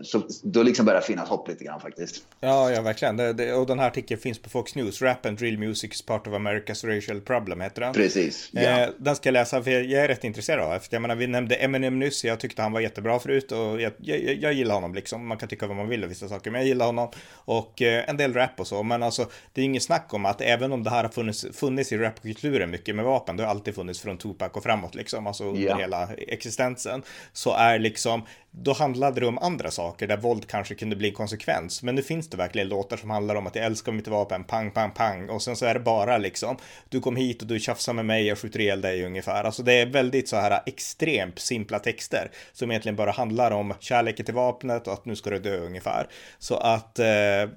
så 0.02 0.22
då 0.42 0.62
liksom 0.62 0.86
börjar 0.86 1.00
det 1.00 1.06
finnas 1.06 1.28
hopp 1.28 1.48
lite 1.48 1.64
grann 1.64 1.80
faktiskt. 1.80 2.24
Ja, 2.40 2.70
ja 2.70 2.82
verkligen. 2.82 3.16
Det, 3.16 3.32
det, 3.32 3.52
och 3.52 3.66
den 3.66 3.78
här 3.78 3.86
artikeln 3.86 4.20
finns 4.20 4.38
på 4.38 4.50
Fox 4.50 4.74
News. 4.74 5.02
Rap 5.02 5.26
and 5.26 5.38
drill 5.38 5.58
music 5.58 5.92
is 5.92 6.02
part 6.02 6.26
of 6.26 6.32
America's 6.32 6.96
racial 6.96 7.20
problem 7.20 7.60
heter 7.60 7.80
den. 7.80 7.92
Precis. 7.94 8.50
Ja. 8.52 8.60
Eh, 8.60 8.88
den 8.98 9.16
ska 9.16 9.28
jag 9.28 9.32
läsa 9.32 9.62
för 9.62 9.70
jag 9.70 10.04
är 10.04 10.08
rätt 10.08 10.24
intresserad 10.24 10.64
av. 10.64 10.78
För 10.78 10.88
jag 10.90 11.02
menar, 11.02 11.14
vi 11.14 11.26
nämnde 11.26 11.54
Eminem 11.54 11.98
nyss. 11.98 12.24
Jag 12.24 12.40
tyckte 12.40 12.62
han 12.62 12.72
var 12.72 12.80
jättebra 12.80 13.18
förut 13.18 13.52
och 13.52 13.80
jag, 13.80 13.92
jag, 13.98 14.18
jag 14.20 14.52
gillar 14.52 14.74
honom 14.74 14.94
liksom. 14.94 15.26
Man 15.26 15.38
kan 15.38 15.48
tycka 15.48 15.66
vad 15.66 15.76
man 15.76 15.88
vill 15.88 16.02
om 16.02 16.08
vissa 16.08 16.28
saker, 16.28 16.50
men 16.50 16.60
jag 16.60 16.68
gillar 16.68 16.86
honom. 16.86 17.08
Och 17.34 17.82
eh, 17.82 18.10
en 18.10 18.16
del 18.16 18.34
rap 18.34 18.60
och 18.60 18.66
så. 18.66 18.82
Men 18.82 19.02
alltså, 19.02 19.26
det 19.52 19.60
är 19.60 19.64
inget 19.64 19.82
snack 19.82 20.14
om 20.14 20.26
att 20.26 20.40
även 20.40 20.72
om 20.72 20.82
det 20.84 20.90
här 20.90 21.02
har 21.02 21.10
funnits, 21.10 21.46
funnits 21.52 21.92
i 21.92 21.98
rapkulturen 21.98 22.70
mycket 22.70 22.96
med 22.96 23.04
vapen, 23.04 23.36
det 23.36 23.42
har 23.42 23.50
alltid 23.50 23.74
funnits 23.74 24.00
från 24.00 24.18
Tupac 24.18 24.50
och 24.52 24.62
framåt 24.62 24.94
liksom, 24.94 25.26
alltså 25.26 25.44
under 25.44 25.62
ja. 25.62 25.76
hela 25.76 26.08
existensen, 26.14 27.02
så 27.32 27.52
är 27.52 27.78
liksom 27.78 28.22
då 28.62 28.72
handlade 28.72 29.20
det 29.20 29.26
om 29.26 29.38
andra 29.38 29.70
saker 29.76 30.06
där 30.06 30.16
våld 30.16 30.46
kanske 30.46 30.74
kunde 30.74 30.96
bli 30.96 31.08
en 31.08 31.14
konsekvens. 31.14 31.82
Men 31.82 31.94
nu 31.94 32.02
finns 32.02 32.28
det 32.28 32.36
verkligen 32.36 32.68
låtar 32.68 32.96
som 32.96 33.10
handlar 33.10 33.34
om 33.34 33.46
att 33.46 33.56
jag 33.56 33.64
älskar 33.64 33.92
mitt 33.92 34.08
vapen, 34.08 34.44
pang, 34.44 34.70
pang, 34.70 34.90
pang. 34.90 35.30
Och 35.30 35.42
sen 35.42 35.56
så 35.56 35.66
är 35.66 35.74
det 35.74 35.80
bara 35.80 36.18
liksom, 36.18 36.56
du 36.88 37.00
kom 37.00 37.16
hit 37.16 37.42
och 37.42 37.48
du 37.48 37.60
tjafsar 37.60 37.92
med 37.92 38.04
mig, 38.04 38.26
jag 38.26 38.38
skjuter 38.38 38.60
ihjäl 38.60 38.80
dig 38.80 39.04
ungefär. 39.04 39.44
Alltså 39.44 39.62
det 39.62 39.72
är 39.72 39.86
väldigt 39.86 40.28
så 40.28 40.36
här 40.36 40.60
extremt 40.66 41.38
simpla 41.38 41.78
texter 41.78 42.30
som 42.52 42.70
egentligen 42.70 42.96
bara 42.96 43.10
handlar 43.10 43.50
om 43.50 43.74
kärleken 43.80 44.24
till 44.24 44.34
vapnet 44.34 44.86
och 44.86 44.92
att 44.92 45.04
nu 45.04 45.16
ska 45.16 45.30
du 45.30 45.38
dö 45.38 45.58
ungefär. 45.58 46.08
Så 46.38 46.56
att, 46.56 46.98
eh, 46.98 47.06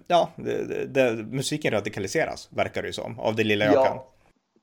ja, 0.07 0.29
det, 0.35 0.85
det, 0.85 1.13
musiken 1.13 1.71
radikaliseras, 1.71 2.49
verkar 2.51 2.81
det 2.81 2.87
ju 2.87 2.93
som, 2.93 3.19
av 3.19 3.35
det 3.35 3.43
lilla 3.43 3.65
jag 3.65 3.73
ja. 3.73 3.85
kan. 3.85 3.97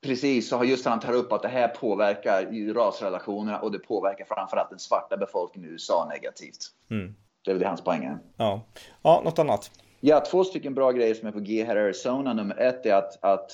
Precis, 0.01 0.49
så 0.49 0.63
just 0.63 0.85
han 0.85 0.99
tar 0.99 1.13
upp 1.13 1.31
att 1.31 1.41
det 1.41 1.47
här 1.47 1.67
påverkar 1.67 2.73
rasrelationerna 2.73 3.59
och 3.59 3.71
det 3.71 3.79
påverkar 3.79 4.25
framförallt 4.25 4.69
den 4.69 4.79
svarta 4.79 5.17
befolkningen 5.17 5.69
i 5.69 5.73
USA 5.73 6.07
negativt. 6.09 6.57
Mm. 6.91 7.15
Det 7.47 7.51
är 7.51 7.53
väl 7.53 7.61
det 7.61 7.67
hans 7.67 7.81
poäng 7.81 8.03
är. 8.03 8.17
Ja. 8.37 8.61
ja, 9.01 9.21
något 9.25 9.39
annat? 9.39 9.71
Ja, 9.99 10.19
två 10.19 10.43
stycken 10.43 10.73
bra 10.73 10.91
grejer 10.91 11.13
som 11.13 11.27
är 11.27 11.31
på 11.31 11.39
G 11.39 11.63
här 11.63 11.75
i 11.75 11.79
Arizona. 11.79 12.33
Nummer 12.33 12.55
ett 12.57 12.85
är 12.85 12.93
att, 12.93 13.23
att 13.23 13.51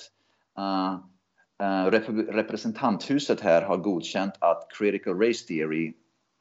uh, 0.60 0.94
uh, 1.64 1.92
rep 1.92 2.10
representanthuset 2.36 3.42
här 3.42 3.62
har 3.62 3.78
godkänt 3.78 4.34
att 4.40 4.68
critical 4.78 5.20
race 5.20 5.48
theory, 5.48 5.94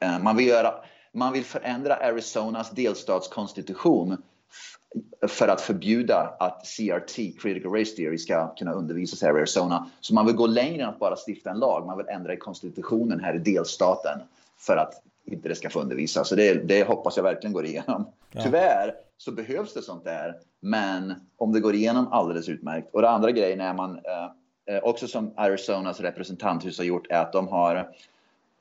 uh, 0.05 0.23
man, 0.23 0.37
vill 0.37 0.47
göra, 0.47 0.73
man 1.13 1.33
vill 1.33 1.43
förändra 1.43 1.95
Arizonas 1.95 2.71
delstatskonstitution 2.71 4.17
för 5.27 5.47
att 5.47 5.61
förbjuda 5.61 6.35
att 6.39 6.65
CRT, 6.77 7.15
critical 7.41 7.71
race 7.71 7.95
theory, 7.95 8.17
ska 8.17 8.55
kunna 8.55 8.73
undervisas 8.73 9.21
här 9.21 9.29
i 9.29 9.39
Arizona. 9.39 9.89
Så 9.99 10.13
man 10.13 10.25
vill 10.25 10.35
gå 10.35 10.47
längre 10.47 10.83
än 10.83 10.89
att 10.89 10.99
bara 10.99 11.15
stifta 11.27 11.49
en 11.49 11.59
lag. 11.59 11.85
Man 11.85 11.97
vill 11.97 12.07
ändra 12.07 12.33
i 12.33 12.37
konstitutionen 12.37 13.19
här 13.19 13.35
i 13.35 13.39
delstaten 13.39 14.19
för 14.57 14.77
att 14.77 15.03
inte 15.25 15.49
det 15.49 15.55
ska 15.55 15.69
få 15.69 15.81
undervisas. 15.81 16.29
Så 16.29 16.35
det, 16.35 16.53
det 16.53 16.83
hoppas 16.83 17.17
jag 17.17 17.23
verkligen 17.23 17.53
går 17.53 17.65
igenom. 17.65 18.07
Ja. 18.31 18.41
Tyvärr 18.43 18.93
så 19.17 19.31
behövs 19.31 19.73
det 19.73 19.81
sånt 19.81 20.03
där. 20.03 20.35
Men 20.59 21.13
om 21.37 21.53
det 21.53 21.59
går 21.59 21.75
igenom 21.75 22.07
alldeles 22.07 22.49
utmärkt. 22.49 22.93
Och 22.93 23.01
det 23.01 23.09
andra 23.09 23.31
grejen 23.31 23.61
är 23.61 23.73
man 23.73 23.95
eh, 23.95 24.75
eh 24.75 24.83
också 24.83 25.07
som 25.07 25.33
Arizonas 25.35 25.99
representanthus 25.99 26.77
har 26.77 26.85
gjort 26.85 27.07
är 27.09 27.19
att 27.19 27.33
de 27.33 27.47
har 27.47 27.75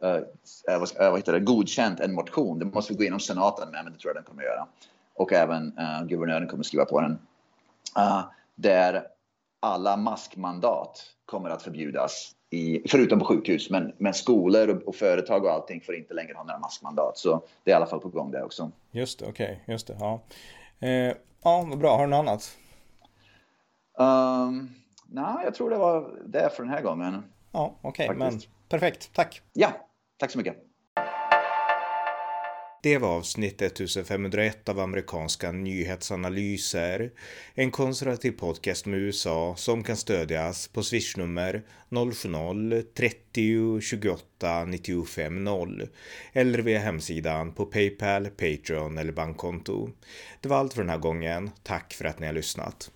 eh, 0.03 0.15
eh 0.69 0.81
vad, 0.81 0.91
vad 0.99 1.17
heter 1.17 1.33
det, 1.33 1.41
godkänt 1.41 2.01
en 2.01 2.15
motion. 2.15 2.59
Det 2.59 2.65
måste 2.65 2.95
gå 2.95 3.03
igenom 3.03 3.21
senaten 3.21 3.71
med, 3.71 3.85
men 3.85 3.93
det 3.93 3.99
tror 3.99 4.11
jag 4.11 4.17
den 4.17 4.25
kommer 4.25 4.43
göra 4.43 4.67
och 5.15 5.33
även 5.33 5.79
uh, 5.79 6.05
guvernören 6.07 6.49
kommer 6.49 6.65
skriva 6.65 6.85
på 6.85 7.01
den. 7.01 7.19
Uh, 7.99 8.25
där 8.55 9.07
alla 9.61 9.97
maskmandat 9.97 11.03
kommer 11.25 11.51
att 11.51 11.63
förbjudas, 11.63 12.33
i, 12.53 12.83
förutom 12.89 13.19
på 13.19 13.25
sjukhus. 13.25 13.71
Men, 13.71 13.93
men 13.99 14.15
skolor 14.15 14.69
och, 14.69 14.89
och, 14.89 14.95
företag 14.95 15.45
och 15.45 15.51
allting 15.51 15.81
får 15.81 15.95
inte 15.95 16.15
längre 16.15 16.35
ha 16.35 16.45
några 16.45 16.59
maskmandat. 16.59 17.19
Så 17.19 17.43
det 17.65 17.71
är 17.71 17.75
i 17.75 17.77
alla 17.77 17.87
fall 17.87 18.01
på 18.01 18.09
gång 18.09 18.31
det 18.31 18.43
också. 18.43 18.71
Just 18.91 19.19
det, 19.19 19.27
okej, 19.29 19.61
okay, 19.63 19.75
just 19.75 19.87
det. 19.87 19.97
Ja. 20.01 20.21
Eh, 20.81 21.15
ja, 21.43 21.67
vad 21.69 21.79
bra. 21.79 21.97
Har 21.97 22.05
du 22.05 22.11
något 22.11 22.19
annat? 22.19 22.59
Um, 23.99 24.75
Nej, 25.15 25.45
jag 25.45 25.55
tror 25.55 25.71
det 25.71 25.77
var 25.77 26.21
det 26.27 26.51
för 26.57 26.63
den 26.63 26.73
här 26.73 26.83
gången. 26.83 27.23
Ja, 27.53 27.75
okej, 27.83 28.07
okay, 28.07 28.19
men 28.19 28.41
perfekt. 28.69 29.11
Tack. 29.13 29.43
Ja, 29.53 29.73
tack 30.17 30.31
så 30.31 30.39
mycket. 30.39 30.57
Det 32.85 32.99
var 32.99 33.09
avsnitt 33.09 33.63
1501 33.63 34.69
av 34.69 34.81
amerikanska 34.81 35.53
nyhetsanalyser. 35.53 37.11
En 37.55 37.71
konservativ 37.71 38.33
podcast 38.33 38.87
med 38.87 39.01
USA 39.01 39.55
som 39.57 39.85
kan 39.85 39.97
stödjas 39.97 40.69
på 40.69 40.83
swishnummer 40.83 41.63
070-30 41.91 43.81
28 43.81 44.65
95 44.65 45.45
0 45.45 45.89
eller 46.33 46.59
via 46.59 46.79
hemsidan 46.79 47.53
på 47.53 47.67
Paypal, 47.67 48.27
Patreon 48.27 48.99
eller 48.99 49.13
bankkonto. 49.13 49.91
Det 50.41 50.49
var 50.49 50.57
allt 50.57 50.75
för 50.75 50.83
den 50.83 50.91
här 50.91 50.99
gången. 50.99 51.51
Tack 51.63 51.95
för 51.95 52.05
att 52.05 52.19
ni 52.19 52.27
har 52.27 52.35
lyssnat. 52.35 52.91